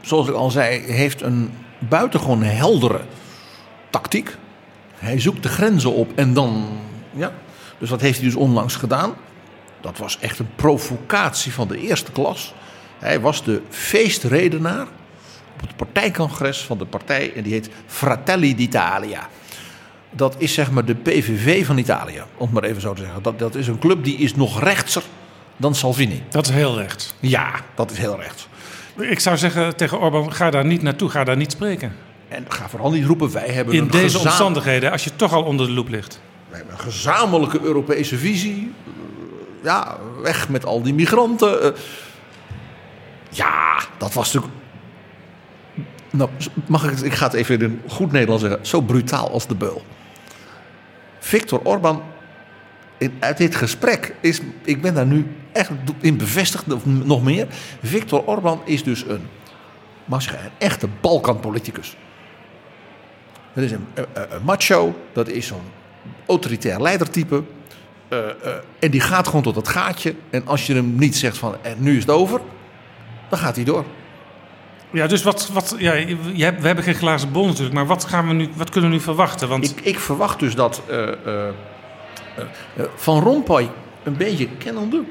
zoals 0.00 0.28
ik 0.28 0.34
al 0.34 0.50
zei, 0.50 0.78
heeft 0.78 1.22
een 1.22 1.50
buitengewoon 1.78 2.42
heldere 2.42 3.00
tactiek. 3.90 4.36
Hij 5.00 5.20
zoekt 5.20 5.42
de 5.42 5.48
grenzen 5.48 5.94
op 5.94 6.12
en 6.14 6.32
dan. 6.32 6.66
Ja. 7.12 7.32
Dus 7.78 7.88
dat 7.88 8.00
heeft 8.00 8.18
hij 8.18 8.26
dus 8.26 8.36
onlangs 8.36 8.76
gedaan. 8.76 9.14
Dat 9.80 9.98
was 9.98 10.18
echt 10.18 10.38
een 10.38 10.54
provocatie 10.54 11.52
van 11.52 11.68
de 11.68 11.78
eerste 11.78 12.12
klas. 12.12 12.54
Hij 12.98 13.20
was 13.20 13.44
de 13.44 13.62
feestredenaar 13.68 14.86
op 15.54 15.60
het 15.60 15.76
partijcongres 15.76 16.60
van 16.60 16.78
de 16.78 16.84
partij 16.84 17.32
en 17.34 17.42
die 17.42 17.52
heet 17.52 17.70
Fratelli 17.86 18.54
d'Italia. 18.54 19.28
Dat 20.10 20.34
is 20.38 20.54
zeg 20.54 20.70
maar 20.70 20.84
de 20.84 20.94
PVV 20.94 21.66
van 21.66 21.78
Italië, 21.78 22.22
om 22.36 22.44
het 22.44 22.50
maar 22.52 22.64
even 22.64 22.80
zo 22.80 22.92
te 22.92 23.02
zeggen. 23.02 23.22
Dat, 23.22 23.38
dat 23.38 23.54
is 23.54 23.66
een 23.66 23.78
club 23.78 24.04
die 24.04 24.16
is 24.16 24.34
nog 24.34 24.62
rechtser 24.62 25.02
dan 25.56 25.74
Salvini. 25.74 26.22
Dat 26.28 26.46
is 26.46 26.54
heel 26.54 26.78
recht. 26.78 27.14
Ja, 27.20 27.50
dat 27.74 27.90
is 27.90 27.98
heel 27.98 28.20
rechts. 28.20 28.48
Ik 28.96 29.20
zou 29.20 29.36
zeggen 29.36 29.76
tegen 29.76 30.00
Orbán, 30.00 30.32
ga 30.32 30.50
daar 30.50 30.64
niet 30.64 30.82
naartoe, 30.82 31.08
ga 31.08 31.24
daar 31.24 31.36
niet 31.36 31.52
spreken. 31.52 31.96
En 32.30 32.44
ga 32.48 32.68
vooral 32.68 32.90
niet 32.90 33.04
roepen, 33.04 33.32
wij 33.32 33.48
hebben, 33.48 33.74
In 33.74 33.80
een, 33.82 33.90
deze 33.90 34.18
omstandigheden, 34.18 34.90
als 34.90 35.04
je 35.04 35.16
toch 35.16 35.32
al 35.32 35.42
onder 35.42 35.66
de 35.66 35.72
loep 35.72 35.88
ligt. 35.88 36.20
wij 36.48 36.58
hebben 36.58 36.74
een 36.76 36.82
gezamenlijke 36.82 37.60
Europese 37.62 38.16
visie. 38.18 38.72
ja, 39.62 39.96
weg 40.22 40.48
met 40.48 40.64
al 40.64 40.82
die 40.82 40.94
migranten. 40.94 41.62
Eh, 41.62 41.70
ja, 43.30 43.80
dat 43.98 44.12
was 44.12 44.32
natuurlijk. 44.32 44.58
Nou, 46.10 46.30
mag 46.66 46.84
ik, 46.90 46.98
ik 47.00 47.12
ga 47.14 47.24
het 47.24 47.34
even 47.34 47.60
in 47.60 47.80
goed 47.88 48.12
Nederlands 48.12 48.42
zeggen. 48.42 48.66
Zo 48.66 48.80
brutaal 48.80 49.30
als 49.30 49.46
de 49.46 49.54
beul. 49.54 49.82
Victor 51.18 51.60
Orban, 51.62 52.02
in- 52.98 53.16
uit 53.18 53.36
dit 53.36 53.54
gesprek, 53.56 54.14
is, 54.20 54.40
ik 54.64 54.80
ben 54.82 54.94
daar 54.94 55.06
nu 55.06 55.26
echt 55.52 55.70
in 56.00 56.16
bevestigd, 56.16 56.72
of 56.72 56.86
nog 56.86 57.22
meer. 57.22 57.46
Victor 57.82 58.24
Orban 58.24 58.60
is 58.64 58.82
dus 58.84 59.04
een, 59.08 59.26
mag 60.04 60.22
ik 60.22 60.28
zeggen, 60.30 60.46
een 60.48 60.56
echte 60.66 60.88
Balkan-politicus. 61.00 61.96
Dat 63.52 63.64
is 63.64 63.72
een, 63.72 63.86
eh, 63.94 64.04
eh, 64.12 64.22
een 64.30 64.42
macho, 64.42 64.94
dat 65.12 65.28
is 65.28 65.46
zo'n 65.46 65.70
autoritair 66.26 66.80
leidertype. 66.80 67.42
Eh, 68.08 68.18
en 68.78 68.90
die 68.90 69.00
gaat 69.00 69.26
gewoon 69.26 69.42
tot 69.42 69.56
het 69.56 69.68
gaatje. 69.68 70.14
En 70.30 70.46
als 70.46 70.66
je 70.66 70.74
hem 70.74 70.94
niet 70.94 71.16
zegt 71.16 71.38
van 71.38 71.56
en 71.62 71.76
nu 71.78 71.96
is 71.96 72.02
het 72.02 72.10
over, 72.10 72.40
dan 73.28 73.38
gaat 73.38 73.56
hij 73.56 73.64
door. 73.64 73.84
Ja, 74.90 75.06
dus 75.06 75.22
wat, 75.22 75.48
wat 75.52 75.74
ja, 75.78 75.92
je 75.92 76.44
hebt, 76.44 76.60
we 76.60 76.66
hebben 76.66 76.84
geen 76.84 76.94
glazen 76.94 77.32
bol 77.32 77.46
natuurlijk, 77.46 77.74
maar 77.74 77.86
wat, 77.86 78.04
gaan 78.04 78.28
we 78.28 78.34
nu, 78.34 78.48
wat 78.54 78.70
kunnen 78.70 78.90
we 78.90 78.96
nu 78.96 79.02
verwachten? 79.02 79.48
Want 79.48 79.70
Ik, 79.70 79.80
ik 79.80 79.98
verwacht 79.98 80.38
dus 80.38 80.54
dat 80.54 80.82
Van 82.94 83.22
Rompuy 83.22 83.70
een 84.02 84.16
beetje 84.16 84.48
kennende, 84.48 85.02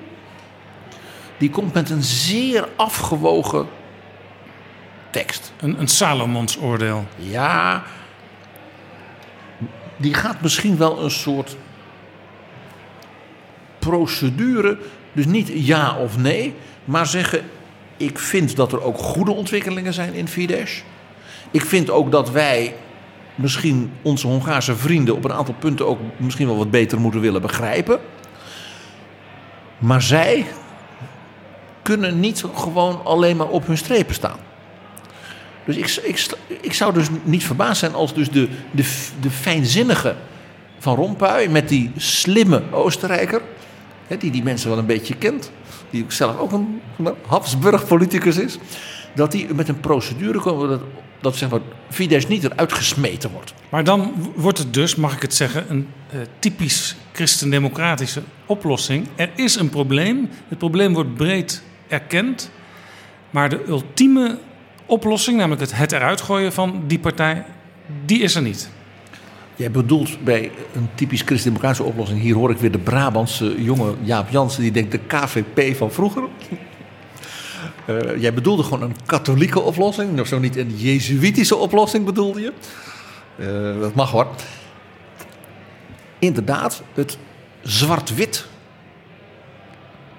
die 1.37 1.49
komt 1.49 1.73
met 1.73 1.89
een 1.89 2.03
zeer 2.03 2.67
afgewogen 2.75 3.67
tekst. 5.09 5.53
een, 5.59 5.79
een 5.79 5.87
Salomons 5.87 6.59
oordeel. 6.61 7.07
Ja, 7.15 7.83
die 9.99 10.13
gaat 10.13 10.41
misschien 10.41 10.77
wel 10.77 11.03
een 11.03 11.11
soort 11.11 11.57
procedure, 13.79 14.77
dus 15.13 15.25
niet 15.25 15.51
ja 15.53 15.97
of 15.97 16.17
nee, 16.17 16.53
maar 16.85 17.07
zeggen: 17.07 17.43
ik 17.97 18.19
vind 18.19 18.55
dat 18.55 18.71
er 18.71 18.83
ook 18.83 18.97
goede 18.97 19.31
ontwikkelingen 19.31 19.93
zijn 19.93 20.13
in 20.13 20.27
Fidesz. 20.27 20.83
Ik 21.51 21.65
vind 21.65 21.89
ook 21.89 22.11
dat 22.11 22.31
wij 22.31 22.75
misschien 23.35 23.91
onze 24.01 24.27
Hongaarse 24.27 24.75
vrienden 24.75 25.15
op 25.15 25.23
een 25.23 25.33
aantal 25.33 25.55
punten 25.59 25.87
ook 25.87 25.99
misschien 26.17 26.47
wel 26.47 26.57
wat 26.57 26.71
beter 26.71 26.99
moeten 26.99 27.21
willen 27.21 27.41
begrijpen. 27.41 27.99
Maar 29.77 30.01
zij 30.01 30.45
kunnen 31.81 32.19
niet 32.19 32.43
gewoon 32.53 33.01
alleen 33.03 33.37
maar 33.37 33.47
op 33.47 33.67
hun 33.67 33.77
strepen 33.77 34.15
staan. 34.15 34.39
Dus 35.69 35.77
ik, 35.77 36.03
ik, 36.03 36.27
ik 36.61 36.73
zou 36.73 36.93
dus 36.93 37.07
niet 37.23 37.43
verbaasd 37.43 37.79
zijn 37.79 37.93
als 37.93 38.13
dus 38.13 38.29
de, 38.29 38.47
de, 38.71 38.83
de 39.21 39.29
fijnzinnige 39.29 40.15
Van 40.79 40.95
Rompuy 40.95 41.47
met 41.49 41.69
die 41.69 41.91
slimme 41.97 42.63
Oostenrijker, 42.71 43.41
hè, 44.07 44.17
die 44.17 44.31
die 44.31 44.43
mensen 44.43 44.69
wel 44.69 44.77
een 44.77 44.85
beetje 44.85 45.15
kent, 45.15 45.51
die 45.89 46.05
zelf 46.07 46.37
ook 46.37 46.51
een 46.51 46.81
Habsburg-politicus 47.27 48.37
is, 48.37 48.57
dat 49.15 49.31
die 49.31 49.53
met 49.53 49.67
een 49.67 49.79
procedure 49.79 50.39
komen 50.39 50.69
dat, 50.69 50.81
dat 51.21 51.35
zeg 51.35 51.49
maar, 51.49 51.59
Fidesz 51.89 52.27
niet 52.27 52.43
eruit 52.43 52.73
gesmeten 52.73 53.31
wordt. 53.31 53.53
Maar 53.69 53.83
dan 53.83 54.13
wordt 54.35 54.57
het 54.57 54.73
dus, 54.73 54.95
mag 54.95 55.15
ik 55.15 55.21
het 55.21 55.33
zeggen, 55.33 55.65
een 55.69 55.87
eh, 56.09 56.19
typisch 56.39 56.95
christendemocratische 57.11 58.21
oplossing. 58.45 59.07
Er 59.15 59.29
is 59.35 59.55
een 59.55 59.69
probleem. 59.69 60.29
Het 60.47 60.57
probleem 60.57 60.93
wordt 60.93 61.15
breed 61.15 61.63
erkend. 61.87 62.51
Maar 63.29 63.49
de 63.49 63.63
ultieme 63.67 64.37
oplossing, 64.89 65.37
namelijk 65.37 65.61
het, 65.61 65.75
het 65.75 65.91
eruit 65.91 66.21
gooien 66.21 66.53
van 66.53 66.83
die 66.87 66.99
partij, 66.99 67.45
die 68.05 68.21
is 68.21 68.35
er 68.35 68.41
niet. 68.41 68.69
Jij 69.55 69.71
bedoelt 69.71 70.23
bij 70.23 70.51
een 70.73 70.89
typisch 70.95 71.21
christendemocratische 71.21 71.83
oplossing, 71.83 72.21
hier 72.21 72.35
hoor 72.35 72.51
ik 72.51 72.57
weer 72.57 72.71
de 72.71 72.77
Brabantse 72.77 73.63
jonge 73.63 73.93
Jaap 74.01 74.29
Jansen, 74.29 74.61
die 74.61 74.71
denkt 74.71 74.91
de 74.91 74.99
KVP 75.07 75.75
van 75.77 75.91
vroeger. 75.91 76.23
Eh, 77.85 78.21
jij 78.21 78.33
bedoelde 78.33 78.63
gewoon 78.63 78.81
een 78.81 78.95
katholieke 79.05 79.59
oplossing, 79.59 80.13
nog 80.13 80.27
zo 80.27 80.39
niet 80.39 80.55
een 80.55 80.77
jezuïtische 80.77 81.55
oplossing 81.55 82.05
bedoelde 82.05 82.41
je. 82.41 82.53
Eh, 83.37 83.81
dat 83.81 83.95
mag 83.95 84.11
hoor. 84.11 84.27
Inderdaad, 86.19 86.83
het 86.93 87.17
zwart-wit 87.61 88.45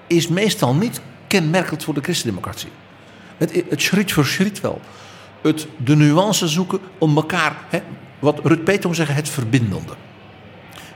is 0.07 0.27
meestal 0.27 0.75
niet 0.75 1.01
kenmerkend 1.27 1.83
voor 1.83 1.93
de 1.93 2.01
christendemocratie. 2.01 2.69
Het, 3.41 3.63
het 3.69 3.81
schriet 3.81 4.13
voor 4.13 4.25
schriet 4.25 4.61
wel. 4.61 4.81
Het, 5.41 5.67
de 5.77 5.95
nuance 5.95 6.47
zoeken 6.47 6.79
om 6.97 7.15
elkaar, 7.15 7.55
hè, 7.69 7.79
wat 8.19 8.39
Rut 8.43 8.63
Petom 8.63 8.93
zeggen, 8.93 9.15
het 9.15 9.29
verbindende. 9.29 9.93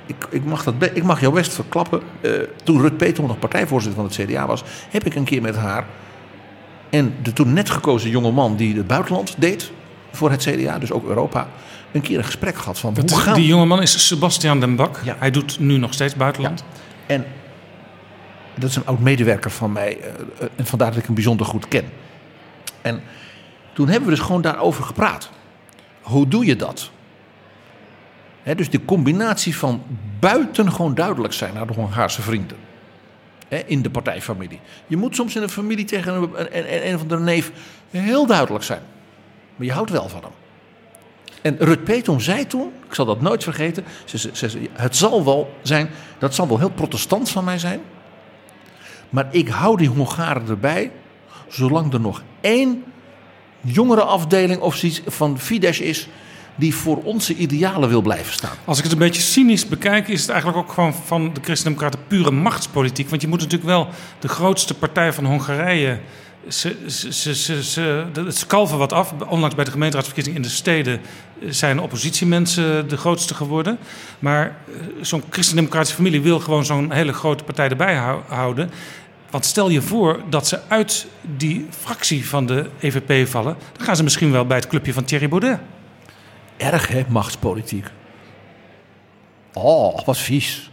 Ik, 0.05 0.15
ik, 0.29 0.43
mag 0.45 0.63
dat, 0.63 0.73
ik 0.93 1.03
mag 1.03 1.21
jou 1.21 1.33
best 1.33 1.53
verklappen. 1.53 2.01
eh, 2.21 2.31
toen 2.63 2.81
Rut 2.81 2.97
Petom 2.97 3.27
nog 3.27 3.39
partijvoorzitter 3.39 4.01
van 4.01 4.11
het 4.11 4.29
CDA 4.29 4.47
was, 4.47 4.63
heb 4.89 5.05
ik 5.05 5.15
een 5.15 5.23
keer 5.23 5.41
met 5.41 5.55
haar 5.55 5.85
en 6.89 7.13
de 7.23 7.33
toen 7.33 7.53
net 7.53 7.69
gekozen 7.69 8.09
jonge 8.09 8.31
man 8.31 8.55
die 8.55 8.75
het 8.77 8.87
buitenland 8.87 9.35
deed 9.37 9.71
voor 10.11 10.31
het 10.31 10.41
CDA, 10.49 10.79
dus 10.79 10.91
ook 10.91 11.07
Europa, 11.07 11.47
een 11.91 12.01
keer 12.01 12.17
een 12.17 12.23
gesprek 12.23 12.55
gehad 12.57 12.79
van 12.79 12.93
Dat, 12.93 13.09
hoe 13.09 13.19
gaan 13.19 13.33
die 13.33 13.45
jongeman 13.45 13.81
is 13.81 14.07
Sebastian 14.07 14.59
den 14.59 14.75
Bak. 14.75 14.99
Ja. 15.03 15.15
Hij 15.19 15.31
doet 15.31 15.59
nu 15.59 15.77
nog 15.77 15.93
steeds 15.93 16.15
buitenland. 16.15 16.63
En 17.05 17.25
dat 18.55 18.69
is 18.69 18.75
een 18.75 18.85
oud 18.85 18.99
medewerker 18.99 19.51
van 19.51 19.71
mij. 19.71 19.97
eh, 19.99 20.07
eh, 20.39 20.47
En 20.55 20.65
vandaar 20.65 20.89
dat 20.89 20.99
ik 20.99 21.05
hem 21.05 21.15
bijzonder 21.15 21.45
goed 21.45 21.67
ken. 21.67 21.85
En 22.85 23.01
toen 23.73 23.87
hebben 23.87 24.09
we 24.09 24.15
dus 24.15 24.25
gewoon 24.25 24.41
daarover 24.41 24.83
gepraat. 24.83 25.29
Hoe 26.01 26.27
doe 26.27 26.45
je 26.45 26.55
dat? 26.55 26.89
Dus 28.55 28.69
de 28.69 28.85
combinatie 28.85 29.57
van 29.57 29.83
buitengewoon 30.19 30.95
duidelijk 30.95 31.33
zijn 31.33 31.53
naar 31.53 31.67
de 31.67 31.73
Hongaarse 31.73 32.21
vrienden. 32.21 32.57
In 33.65 33.81
de 33.81 33.89
partijfamilie. 33.89 34.59
Je 34.87 34.97
moet 34.97 35.15
soms 35.15 35.35
in 35.35 35.41
een 35.41 35.49
familie 35.49 35.85
tegen 35.85 36.13
een, 36.13 36.57
een, 36.57 36.87
een, 36.87 36.95
of 36.95 37.01
andere 37.01 37.21
neef 37.21 37.51
heel 37.89 38.25
duidelijk 38.25 38.63
zijn. 38.63 38.81
Maar 39.55 39.65
je 39.65 39.73
houdt 39.73 39.91
wel 39.91 40.09
van 40.09 40.21
hem. 40.21 40.31
En 41.41 41.55
Rut 41.59 41.83
Petom 41.83 42.19
zei 42.19 42.47
toen, 42.47 42.71
ik 42.87 42.93
zal 42.93 43.05
dat 43.05 43.21
nooit 43.21 43.43
vergeten, 43.43 43.83
ze, 44.05 44.29
ze, 44.33 44.69
het 44.71 44.95
zal 44.95 45.25
wel 45.25 45.53
zijn, 45.61 45.89
dat 46.17 46.35
zal 46.35 46.47
wel 46.47 46.59
heel 46.59 46.69
protestant 46.69 47.29
van 47.29 47.43
mij 47.43 47.59
zijn, 47.59 47.81
maar 49.09 49.27
ik 49.31 49.47
hou 49.47 49.77
die 49.77 49.87
Hongaren 49.89 50.47
erbij, 50.47 50.91
zolang 51.47 51.93
er 51.93 51.99
nog 51.99 52.23
één 52.41 52.83
jongere 53.61 54.03
afdeling 54.03 54.61
of 54.61 54.75
zoiets 54.75 55.01
van 55.07 55.39
Fidesz 55.39 55.79
is, 55.79 56.07
die 56.55 56.75
voor 56.75 56.97
onze 57.03 57.35
idealen 57.35 57.89
wil 57.89 58.01
blijven 58.01 58.33
staan. 58.33 58.55
Als 58.65 58.77
ik 58.77 58.83
het 58.83 58.93
een 58.93 58.99
beetje 58.99 59.21
cynisch 59.21 59.67
bekijk, 59.67 60.07
is 60.07 60.21
het 60.21 60.29
eigenlijk 60.29 60.59
ook 60.59 60.73
gewoon 60.73 60.93
van 60.93 61.33
de 61.33 61.41
Christen-Democraten 61.43 61.99
pure 62.07 62.31
machtspolitiek. 62.31 63.09
Want 63.09 63.21
je 63.21 63.27
moet 63.27 63.39
natuurlijk 63.39 63.69
wel 63.69 63.87
de 64.19 64.27
grootste 64.27 64.73
partij 64.73 65.13
van 65.13 65.25
Hongarije. 65.25 65.99
Ze, 66.47 66.75
ze, 67.13 67.63
ze, 67.63 68.05
het 68.13 68.45
kalven 68.47 68.77
wat 68.77 68.93
af. 68.93 69.13
Onlangs 69.27 69.55
bij 69.55 69.65
de 69.65 69.71
gemeenteraadsverkiezingen 69.71 70.41
in 70.41 70.47
de 70.47 70.53
steden 70.53 71.01
zijn 71.49 71.79
oppositiemensen 71.79 72.89
de 72.89 72.97
grootste 72.97 73.33
geworden. 73.33 73.77
Maar 74.19 74.45
eh, 74.45 74.73
zo'n 75.01 75.23
christendemocratische 75.29 75.95
familie 75.95 76.21
wil 76.21 76.39
gewoon 76.39 76.65
zo'n 76.65 76.91
hele 76.91 77.13
grote 77.13 77.43
partij 77.43 77.69
erbij 77.69 77.95
hou- 77.95 78.21
houden. 78.27 78.71
Want 79.35 79.47
stel 79.47 79.69
je 79.69 79.81
voor 79.81 80.21
dat 80.29 80.47
ze 80.47 80.59
uit 80.67 81.07
die 81.37 81.67
fractie 81.69 82.27
van 82.27 82.45
de 82.45 82.69
EVP 82.79 83.27
vallen, 83.27 83.57
dan 83.77 83.85
gaan 83.85 83.95
ze 83.95 84.03
misschien 84.03 84.31
wel 84.31 84.45
bij 84.45 84.57
het 84.57 84.67
clubje 84.67 84.93
van 84.93 85.03
Thierry 85.03 85.29
Baudet. 85.29 85.59
Erg 86.57 86.87
hè, 86.87 87.03
machtspolitiek. 87.07 87.87
Oh, 89.53 90.05
wat 90.05 90.17
vies. 90.17 90.71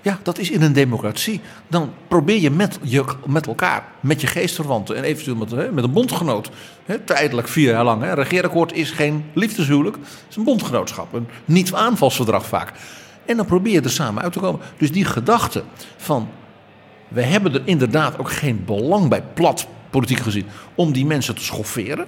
Ja, 0.00 0.18
dat 0.22 0.38
is 0.38 0.50
in 0.50 0.62
een 0.62 0.72
democratie. 0.72 1.40
Dan 1.68 1.92
probeer 2.08 2.40
je 2.40 2.50
met, 2.50 2.78
je, 2.82 3.04
met 3.26 3.46
elkaar, 3.46 3.84
met 4.00 4.20
je 4.20 4.26
geestverwanten 4.26 4.96
en 4.96 5.04
eventueel 5.04 5.36
met, 5.36 5.50
hè, 5.50 5.72
met 5.72 5.84
een 5.84 5.92
bondgenoot, 5.92 6.50
hè, 6.84 6.98
tijdelijk 6.98 7.48
vier 7.48 7.70
jaar 7.70 7.84
lang. 7.84 8.02
Hè. 8.02 8.08
Een 8.08 8.14
regeerakkoord 8.14 8.72
is 8.72 8.90
geen 8.90 9.24
liefdeshuwelijk, 9.34 9.96
het 9.96 10.26
is 10.30 10.36
een 10.36 10.44
bondgenootschap. 10.44 11.12
Een 11.12 11.28
niet-aanvalsverdrag 11.44 12.46
vaak. 12.46 12.72
En 13.26 13.36
dan 13.36 13.46
probeer 13.46 13.72
je 13.72 13.80
er 13.80 13.90
samen 13.90 14.22
uit 14.22 14.32
te 14.32 14.40
komen. 14.40 14.60
Dus 14.76 14.92
die 14.92 15.04
gedachte 15.04 15.62
van, 15.96 16.28
we 17.12 17.22
hebben 17.22 17.54
er 17.54 17.62
inderdaad 17.64 18.18
ook 18.18 18.32
geen 18.32 18.64
belang 18.64 19.08
bij, 19.08 19.22
plat 19.34 19.66
politiek 19.90 20.20
gezien, 20.20 20.46
om 20.74 20.92
die 20.92 21.06
mensen 21.06 21.34
te 21.34 21.44
schofferen. 21.44 22.06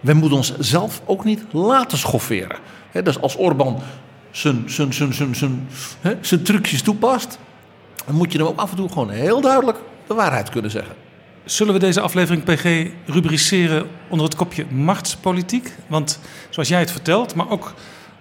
We 0.00 0.14
moeten 0.14 0.36
ons 0.36 0.58
zelf 0.58 1.02
ook 1.04 1.24
niet 1.24 1.44
laten 1.52 1.98
schofferen. 1.98 2.56
Hè, 2.90 3.02
dus 3.02 3.20
als 3.20 3.36
Orbán 3.36 3.78
zijn, 4.30 4.64
zijn 6.20 6.42
trucjes 6.42 6.82
toepast, 6.82 7.38
dan 8.06 8.14
moet 8.14 8.32
je 8.32 8.38
hem 8.38 8.46
ook 8.46 8.58
af 8.58 8.70
en 8.70 8.76
toe 8.76 8.88
gewoon 8.88 9.10
heel 9.10 9.40
duidelijk 9.40 9.78
de 10.06 10.14
waarheid 10.14 10.48
kunnen 10.48 10.70
zeggen. 10.70 10.94
Zullen 11.44 11.72
we 11.72 11.78
deze 11.78 12.00
aflevering 12.00 12.44
PG 12.44 12.90
rubriceren 13.06 13.86
onder 14.08 14.26
het 14.26 14.36
kopje 14.36 14.66
machtspolitiek? 14.66 15.74
Want 15.86 16.20
zoals 16.50 16.68
jij 16.68 16.80
het 16.80 16.90
vertelt, 16.90 17.34
maar 17.34 17.50
ook 17.50 17.74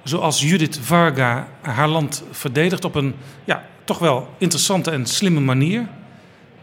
zoals 0.04 0.42
Judith 0.42 0.80
Varga 0.82 1.48
haar 1.62 1.88
land 1.88 2.24
verdedigt 2.32 2.86
op 2.86 2.96
een 2.96 3.16
ja, 3.44 3.64
toch 3.84 4.00
wel 4.00 4.28
interessante 4.38 4.92
en 4.92 5.06
slimme 5.06 5.40
manier. 5.40 5.88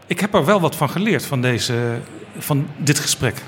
Ik 0.07 0.19
heb 0.19 0.33
er 0.33 0.45
wel 0.45 0.59
wat 0.59 0.75
van 0.75 0.89
geleerd 0.89 1.25
van, 1.25 1.41
deze, 1.41 1.99
van 2.37 2.67
dit 2.77 2.99
gesprek. 2.99 3.41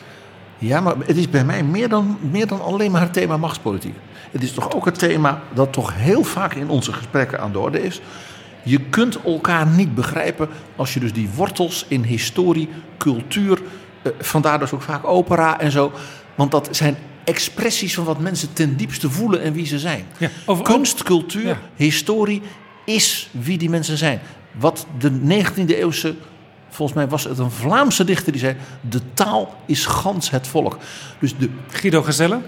Ja, 0.58 0.82
maar 0.82 0.96
het 1.06 1.18
is 1.18 1.30
bij 1.30 1.46
mij 1.46 1.64
meer 1.64 1.90
dan, 1.90 2.18
meer 2.32 2.48
dan 2.48 2.62
alleen 2.62 2.92
maar 2.92 3.02
het 3.02 3.14
thema 3.14 3.38
machtspolitiek. 3.38 3.96
Het 4.32 4.44
is 4.44 4.52
toch 4.52 4.72
ook 4.76 4.86
het 4.86 5.00
thema 5.00 5.42
dat 5.54 5.74
toch 5.74 5.94
heel 5.96 6.24
vaak 6.24 6.54
in 6.54 6.70
onze 6.70 6.94
gesprekken 6.94 7.40
aan 7.40 7.52
de 7.52 7.60
orde 7.60 7.84
is. 7.84 8.02
Je 8.64 8.80
kunt 8.80 9.22
elkaar 9.24 9.68
niet 9.68 9.96
begrijpen 9.96 10.50
als 10.76 10.94
je 10.94 11.00
dus 11.00 11.14
die 11.14 11.30
wortels 11.36 11.86
in 11.88 12.04
historie, 12.04 12.70
cultuur, 12.98 13.62
eh, 14.02 14.12
vandaar 14.20 14.60
dus 14.60 14.72
ook 14.72 14.82
vaak 14.82 15.06
opera 15.08 15.60
en 15.60 15.72
zo. 15.72 15.92
Want 16.36 16.52
dat 16.52 16.68
zijn 16.72 16.96
expressies 17.24 17.94
van 17.96 18.04
wat 18.04 18.20
mensen 18.20 18.54
ten 18.54 18.76
diepste 18.78 19.10
voelen 19.10 19.42
en 19.42 19.54
wie 19.54 19.66
ze 19.66 19.80
zijn. 19.80 20.06
Ja, 20.18 20.30
over- 20.46 20.64
Kunst, 20.64 21.04
cultuur, 21.04 21.48
Ja. 21.48 21.58
historie 21.76 22.42
is 22.86 23.30
wie 23.32 23.58
die 23.58 23.70
mensen 23.70 23.98
zijn. 23.98 24.22
Wat 24.52 24.86
de 24.98 25.12
19e 25.12 25.66
eeuwse, 25.66 26.16
volgens 26.70 26.98
mij 26.98 27.08
was 27.08 27.24
het 27.24 27.38
een 27.40 27.52
Vlaamse 27.52 28.04
dichter 28.04 28.32
die 28.32 28.42
zei: 28.42 28.56
De 28.82 29.00
taal 29.14 29.56
is 29.66 29.86
gans 29.86 30.30
het 30.30 30.48
volk. 30.48 30.78
Dus 31.20 31.38
de, 31.38 31.50
Guido 31.68 32.02
Gezelle. 32.02 32.40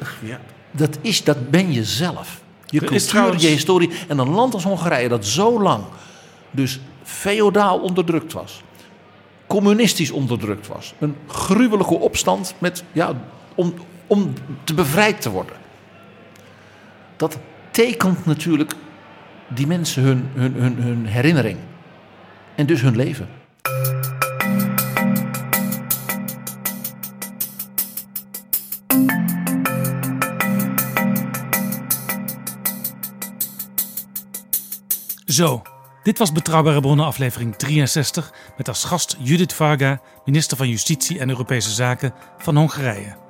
dat, 0.72 0.98
is, 1.02 1.24
dat 1.24 1.50
ben 1.50 1.74
je 1.74 1.84
zelf. 1.84 2.42
Je 2.66 2.82
is 2.82 2.88
cultuur, 2.88 3.08
trouwens- 3.08 3.44
je 3.44 3.50
historie. 3.50 3.92
En 4.08 4.18
een 4.18 4.30
land 4.30 4.54
als 4.54 4.64
Hongarije 4.64 5.10
dat 5.10 5.26
zo 5.26 5.62
lang 5.62 5.84
dus 6.52 6.80
feodaal 7.04 7.80
onderdrukt 7.80 8.34
was. 8.34 8.64
Communistisch 9.48 10.12
onderdrukt 10.12 10.68
was. 10.68 10.94
Een 11.00 11.16
gruwelijke 11.28 11.94
opstand 12.00 12.54
met, 12.58 12.84
ja, 12.92 13.14
om, 13.56 13.74
om 14.08 14.34
te 14.64 14.74
bevrijd 14.74 15.22
te 15.22 15.30
worden. 15.30 15.56
Dat 17.16 17.38
tekent 17.72 18.26
natuurlijk 18.26 18.74
die 19.48 19.68
mensen 19.68 20.04
hun, 20.04 20.30
hun, 20.34 20.54
hun, 20.54 20.82
hun 20.82 21.06
herinnering. 21.06 21.58
En 22.56 22.66
dus 22.66 22.82
hun 22.82 22.96
leven. 22.96 23.28
Zo, 35.26 35.62
dit 36.04 36.18
was 36.18 36.32
Betrouwbare 36.32 36.82
Bronnen 36.82 37.06
aflevering 37.06 37.56
63 37.56 38.34
met 38.58 38.68
als 38.68 38.84
gast 38.84 39.18
Judith 39.20 39.54
Varga, 39.54 40.02
minister 40.26 40.58
van 40.58 40.70
Justitie 40.70 41.20
en 41.20 41.30
Europese 41.30 41.72
Zaken 41.72 42.14
van 42.38 42.58
Hongarije. 42.58 43.25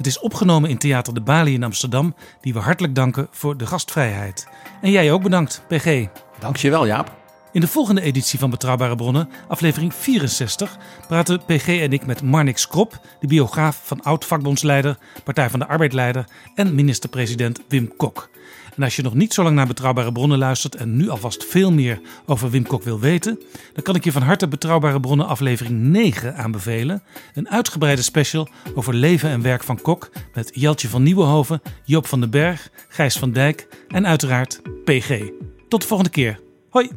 Het 0.00 0.08
is 0.08 0.18
opgenomen 0.18 0.70
in 0.70 0.78
Theater 0.78 1.14
de 1.14 1.20
Bali 1.20 1.54
in 1.54 1.62
Amsterdam, 1.62 2.14
die 2.40 2.52
we 2.52 2.58
hartelijk 2.58 2.94
danken 2.94 3.28
voor 3.30 3.56
de 3.56 3.66
gastvrijheid. 3.66 4.46
En 4.80 4.90
jij 4.90 5.12
ook 5.12 5.22
bedankt, 5.22 5.62
PG. 5.68 6.06
Dankjewel 6.38 6.86
Jaap. 6.86 7.16
In 7.52 7.60
de 7.60 7.66
volgende 7.66 8.00
editie 8.00 8.38
van 8.38 8.50
Betrouwbare 8.50 8.96
Bronnen, 8.96 9.28
aflevering 9.48 9.94
64, 9.94 10.76
praten 11.08 11.44
PG 11.44 11.66
en 11.66 11.92
ik 11.92 12.06
met 12.06 12.22
Marnix 12.22 12.68
Krop, 12.68 13.00
de 13.20 13.26
biograaf 13.26 13.80
van 13.84 14.02
oud-vakbondsleider, 14.02 14.98
Partij 15.24 15.50
van 15.50 15.58
de 15.58 15.66
Arbeidleider 15.66 16.24
en 16.54 16.74
minister-president 16.74 17.60
Wim 17.68 17.96
Kok. 17.96 18.30
En 18.80 18.86
als 18.86 18.96
je 18.96 19.02
nog 19.02 19.14
niet 19.14 19.34
zo 19.34 19.42
lang 19.42 19.56
naar 19.56 19.66
Betrouwbare 19.66 20.12
Bronnen 20.12 20.38
luistert 20.38 20.74
en 20.74 20.96
nu 20.96 21.08
alvast 21.08 21.44
veel 21.44 21.72
meer 21.72 22.00
over 22.26 22.50
Wim 22.50 22.66
Kok 22.66 22.82
wil 22.82 23.00
weten, 23.00 23.40
dan 23.72 23.82
kan 23.82 23.94
ik 23.94 24.04
je 24.04 24.12
van 24.12 24.22
harte 24.22 24.48
Betrouwbare 24.48 25.00
Bronnen 25.00 25.26
aflevering 25.26 25.80
9 25.80 26.36
aanbevelen. 26.36 27.02
Een 27.34 27.48
uitgebreide 27.48 28.02
special 28.02 28.48
over 28.74 28.94
leven 28.94 29.30
en 29.30 29.42
werk 29.42 29.62
van 29.62 29.80
Kok 29.80 30.10
met 30.34 30.50
Jeltje 30.54 30.88
van 30.88 31.02
Nieuwenhoven, 31.02 31.62
Joop 31.84 32.06
van 32.06 32.20
den 32.20 32.30
Berg, 32.30 32.70
Gijs 32.88 33.18
van 33.18 33.32
Dijk 33.32 33.68
en 33.88 34.06
uiteraard 34.06 34.60
PG. 34.84 35.30
Tot 35.68 35.80
de 35.80 35.86
volgende 35.86 36.12
keer. 36.12 36.40
Hoi! 36.70 36.90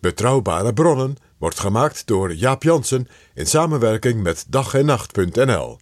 Betrouwbare 0.00 0.72
bronnen 0.72 1.16
wordt 1.38 1.60
gemaakt 1.60 2.06
door 2.06 2.34
Jaap 2.34 2.62
Jansen 2.62 3.08
in 3.34 3.46
samenwerking 3.46 4.22
met 4.22 4.44
dag 4.48 4.74
en 4.74 4.86
nacht.nl. 4.86 5.78